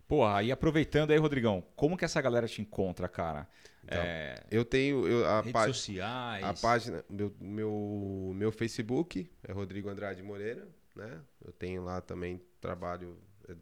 Porra, 0.07 0.43
e 0.43 0.51
aproveitando 0.51 1.11
aí, 1.11 1.17
Rodrigão, 1.17 1.63
como 1.73 1.95
que 1.97 2.03
essa 2.03 2.21
galera 2.21 2.45
te 2.45 2.61
encontra, 2.61 3.07
cara? 3.07 3.47
Então, 3.81 3.97
É, 4.01 4.43
Eu 4.51 4.65
tenho 4.65 5.07
eu, 5.07 5.25
a, 5.25 5.39
redes 5.41 5.61
sociais. 5.63 6.43
a 6.43 6.53
página, 6.53 7.05
meu, 7.09 7.33
meu, 7.39 8.31
meu 8.35 8.51
Facebook 8.51 9.31
é 9.41 9.53
Rodrigo 9.53 9.87
Andrade 9.87 10.21
Moreira, 10.21 10.67
né? 11.01 11.21
Eu 11.43 11.51
tenho 11.51 11.83
lá 11.83 11.99
também 12.01 12.39
trabalho 12.59 13.17
é, 13.47 13.55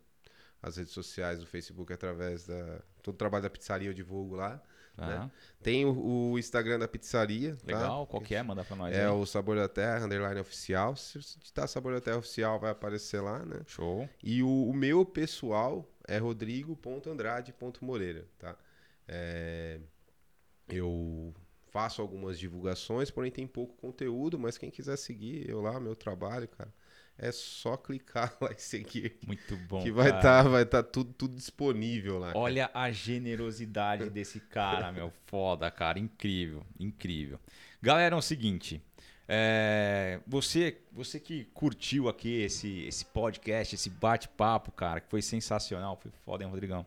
as 0.61 0.77
redes 0.77 0.93
sociais 0.93 1.39
do 1.39 1.45
Facebook 1.45 1.91
através 1.93 2.45
da 2.45 2.81
todo 3.01 3.15
o 3.15 3.17
trabalho 3.17 3.43
da 3.43 3.49
pizzaria 3.49 3.89
eu 3.89 3.93
divulgo 3.93 4.35
lá. 4.35 4.61
Tá. 4.95 5.07
né? 5.07 5.29
Tem 5.63 5.85
o, 5.85 6.31
o 6.31 6.37
Instagram 6.37 6.77
da 6.79 6.87
pizzaria, 6.87 7.55
tá? 7.55 7.65
Legal, 7.65 8.05
qual 8.05 8.21
que 8.21 8.35
é? 8.35 8.43
Manda 8.43 8.63
pra 8.65 8.75
nós 8.75 8.93
É 8.93 9.05
aí. 9.05 9.11
o 9.11 9.25
Sabor 9.25 9.55
da 9.55 9.69
Terra, 9.69 10.05
underline 10.05 10.41
oficial. 10.41 10.93
Se 10.97 11.21
você 11.21 11.39
digitar 11.39 11.69
Sabor 11.69 11.93
da 11.93 12.01
Terra 12.01 12.17
oficial, 12.17 12.59
vai 12.59 12.71
aparecer 12.71 13.21
lá, 13.21 13.45
né? 13.45 13.61
Show. 13.65 14.09
E 14.21 14.43
o, 14.43 14.67
o 14.67 14.73
meu 14.73 15.05
pessoal 15.05 15.89
é 16.05 16.17
rodrigo.andrade.moreira, 16.17 18.27
tá? 18.37 18.57
É, 19.07 19.79
eu 20.67 21.33
faço 21.69 22.01
algumas 22.01 22.37
divulgações, 22.37 23.09
porém 23.09 23.31
tem 23.31 23.47
pouco 23.47 23.75
conteúdo, 23.77 24.37
mas 24.37 24.57
quem 24.57 24.69
quiser 24.69 24.97
seguir 24.97 25.49
eu 25.49 25.61
lá, 25.61 25.79
meu 25.79 25.95
trabalho, 25.95 26.47
cara, 26.47 26.73
é 27.19 27.31
só 27.31 27.75
clicar 27.75 28.35
lá 28.41 28.51
e 28.51 28.61
seguir. 28.61 29.17
Muito 29.27 29.55
bom. 29.57 29.83
que 29.83 29.91
vai 29.91 30.07
cara. 30.07 30.17
estar 30.17 30.43
vai 30.43 30.65
tá 30.65 30.81
tudo, 30.81 31.13
tudo 31.13 31.35
disponível 31.35 32.17
lá. 32.17 32.27
cara. 32.27 32.39
Olha 32.39 32.71
a 32.73 32.89
generosidade 32.91 34.09
desse 34.09 34.39
cara, 34.39 34.91
meu. 34.91 35.11
Foda, 35.27 35.69
cara. 35.69 35.99
Incrível, 35.99 36.63
incrível. 36.79 37.39
Galera, 37.81 38.15
é 38.15 38.17
o 38.17 38.21
seguinte. 38.21 38.81
é, 39.27 40.19
você, 40.25 40.77
você 40.91 41.19
que 41.19 41.45
curtiu 41.53 42.09
aqui 42.09 42.41
esse, 42.41 42.85
esse 42.85 43.05
podcast, 43.05 43.75
esse 43.75 43.89
bate-papo, 43.89 44.71
cara, 44.71 45.01
que 45.01 45.09
foi 45.09 45.21
sensacional. 45.21 45.97
Foi 46.01 46.11
foda, 46.25 46.43
hein, 46.43 46.49
Rodrigão? 46.49 46.85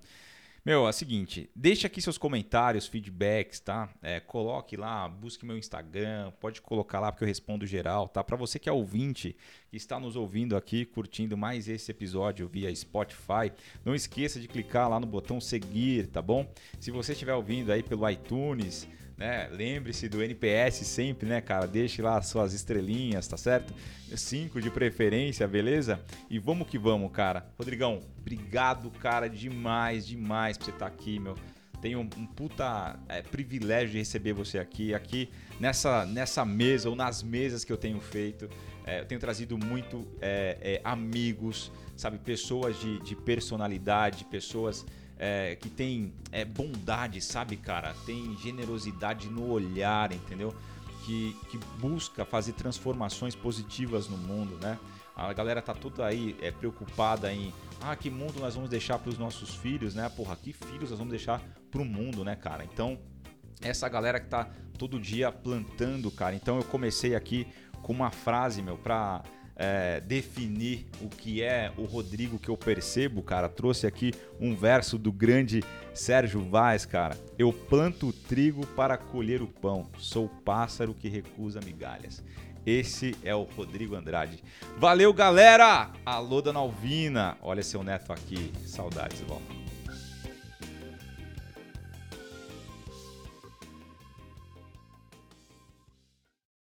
Meu, 0.65 0.87
é 0.87 0.91
o 0.91 0.93
seguinte, 0.93 1.51
deixa 1.57 1.89
aqui 1.89 2.01
seus 2.01 2.17
comentários, 2.17 2.87
feedbacks, 2.87 3.59
tá? 3.59 3.89
É, 4.01 4.21
coloque 4.21 4.77
lá, 4.77 5.09
busque 5.09 5.45
meu 5.45 5.59
Instagram, 5.59 6.31
pode 6.39 6.63
colocar 6.63 7.01
lá 7.01 7.11
porque 7.11 7.25
eu 7.25 7.27
respondo 7.27 7.67
geral, 7.67 8.07
tá? 8.07 8.23
Para 8.23 8.37
você 8.37 8.61
que 8.61 8.69
é 8.69 8.73
ouvinte, 8.73 9.35
que 9.69 9.77
está 9.77 9.99
nos 9.99 10.15
ouvindo 10.15 10.57
aqui, 10.57 10.85
curtindo 10.85 11.37
mais 11.37 11.67
esse 11.67 11.91
episódio 11.91 12.47
via 12.47 12.73
Spotify, 12.77 13.51
não 13.85 13.93
esqueça 13.93 14.39
de 14.39 14.47
clicar 14.47 14.89
lá 14.89 15.01
no 15.01 15.07
botão 15.07 15.41
seguir, 15.41 16.07
tá 16.07 16.23
bom? 16.23 16.49
Se 16.79 16.93
você 16.93 17.11
estiver 17.11 17.35
ouvindo 17.35 17.73
aí 17.73 17.83
pelo 17.83 18.09
iTunes, 18.09 18.87
né? 19.23 19.49
Lembre-se 19.53 20.09
do 20.09 20.21
NPS 20.21 20.85
sempre, 20.85 21.29
né, 21.29 21.41
cara? 21.41 21.69
Deixe 21.69 22.03
lá 22.03 22.19
as 22.19 22.27
suas 22.27 22.53
estrelinhas, 22.53 23.29
tá 23.29 23.37
certo? 23.37 23.73
Cinco 24.17 24.61
de 24.61 24.69
preferência, 24.69 25.47
beleza? 25.47 26.01
E 26.29 26.41
vamos 26.41 26.67
que 26.67 26.77
vamos, 26.77 27.13
cara. 27.13 27.47
Rodrigão, 27.57 28.01
obrigado, 28.19 28.91
cara, 28.91 29.29
demais, 29.29 30.05
demais 30.05 30.59
por 30.59 30.65
você 30.65 30.71
estar 30.73 30.89
aqui, 30.89 31.21
meu. 31.21 31.37
Tenho 31.81 32.01
um, 32.01 32.09
um 32.17 32.27
puta 32.27 32.99
é, 33.09 33.23
privilégio 33.23 33.91
de 33.91 33.99
receber 33.99 34.33
você 34.33 34.59
aqui, 34.59 34.93
aqui 34.93 35.31
nessa, 35.61 36.05
nessa 36.05 36.45
mesa 36.45 36.91
ou 36.91 36.97
nas 36.97 37.23
mesas 37.23 37.65
que 37.65 37.73
eu 37.73 37.77
tenho 37.77 38.01
feito. 38.01 38.51
É, 38.85 39.01
eu 39.01 39.05
tenho 39.05 39.21
trazido 39.21 39.57
muito 39.57 40.05
é, 40.21 40.59
é, 40.61 40.81
amigos, 40.83 41.71
sabe, 41.97 42.19
pessoas 42.19 42.77
de, 42.81 42.99
de 43.01 43.15
personalidade, 43.15 44.25
pessoas 44.25 44.85
é, 45.25 45.55
que 45.55 45.71
têm 45.71 46.13
é, 46.33 46.45
bondade, 46.45 47.21
sabe, 47.21 47.57
cara? 47.57 47.95
Tem 48.05 48.37
generosidade 48.39 49.29
no 49.29 49.49
olhar, 49.49 50.11
entendeu? 50.11 50.53
Que, 51.05 51.37
que 51.49 51.59
busca 51.79 52.25
fazer 52.25 52.55
transformações 52.55 53.37
positivas 53.37 54.09
no 54.09 54.17
mundo, 54.17 54.59
né? 54.61 54.77
A 55.15 55.33
galera 55.33 55.63
tá 55.63 55.75
toda 55.75 56.05
aí 56.05 56.37
é, 56.43 56.51
preocupada 56.51 57.33
em 57.33 57.55
ah, 57.81 57.95
que 57.95 58.11
mundo 58.11 58.41
nós 58.41 58.57
vamos 58.57 58.69
deixar 58.69 58.99
para 58.99 59.11
os 59.11 59.19
nossos 59.19 59.55
filhos, 59.55 59.95
né? 59.95 60.09
Porra, 60.09 60.35
que 60.35 60.53
filhos 60.53 60.91
nós 60.91 60.99
vamos 60.99 61.13
deixar 61.13 61.41
pro 61.71 61.85
mundo, 61.85 62.25
né, 62.25 62.35
cara? 62.35 62.65
Então, 62.65 62.99
essa 63.61 63.89
galera 63.89 64.19
que 64.19 64.27
tá 64.27 64.51
todo 64.77 64.99
dia 64.99 65.31
plantando, 65.31 66.11
cara. 66.11 66.35
Então 66.35 66.57
eu 66.57 66.65
comecei 66.65 67.15
aqui 67.15 67.47
com 67.81 67.93
uma 67.93 68.11
frase, 68.11 68.61
meu, 68.61 68.77
pra 68.77 69.23
é, 69.63 70.01
definir 70.01 70.85
o 71.01 71.09
que 71.09 71.41
é 71.41 71.71
o 71.77 71.85
Rodrigo 71.85 72.37
que 72.37 72.49
eu 72.49 72.57
percebo, 72.57 73.23
cara, 73.23 73.49
trouxe 73.49 73.87
aqui 73.87 74.13
um 74.41 74.57
verso 74.57 74.99
do 74.99 75.13
grande 75.13 75.63
Sérgio 75.95 76.41
Vaz, 76.41 76.85
cara. 76.85 77.17
Eu 77.39 77.53
planto 77.53 78.13
trigo 78.13 78.67
para 78.67 78.97
colher 78.97 79.41
o 79.41 79.47
pão, 79.47 79.89
sou 79.99 80.29
pássaro 80.29 80.93
que 80.93 81.09
recusa 81.09 81.61
migalhas. 81.65 82.25
Esse 82.67 83.17
é 83.23 83.35
o 83.35 83.43
Rodrigo 83.43 83.95
Andrade. 83.95 84.43
Valeu, 84.79 85.13
galera! 85.13 85.93
Alô, 86.05 86.43
Dona 86.43 86.59
Alvina. 86.59 87.37
Olha 87.41 87.63
seu 87.63 87.83
neto 87.83 88.13
aqui. 88.13 88.53
Saudades, 88.67 89.21
vó. 89.21 89.41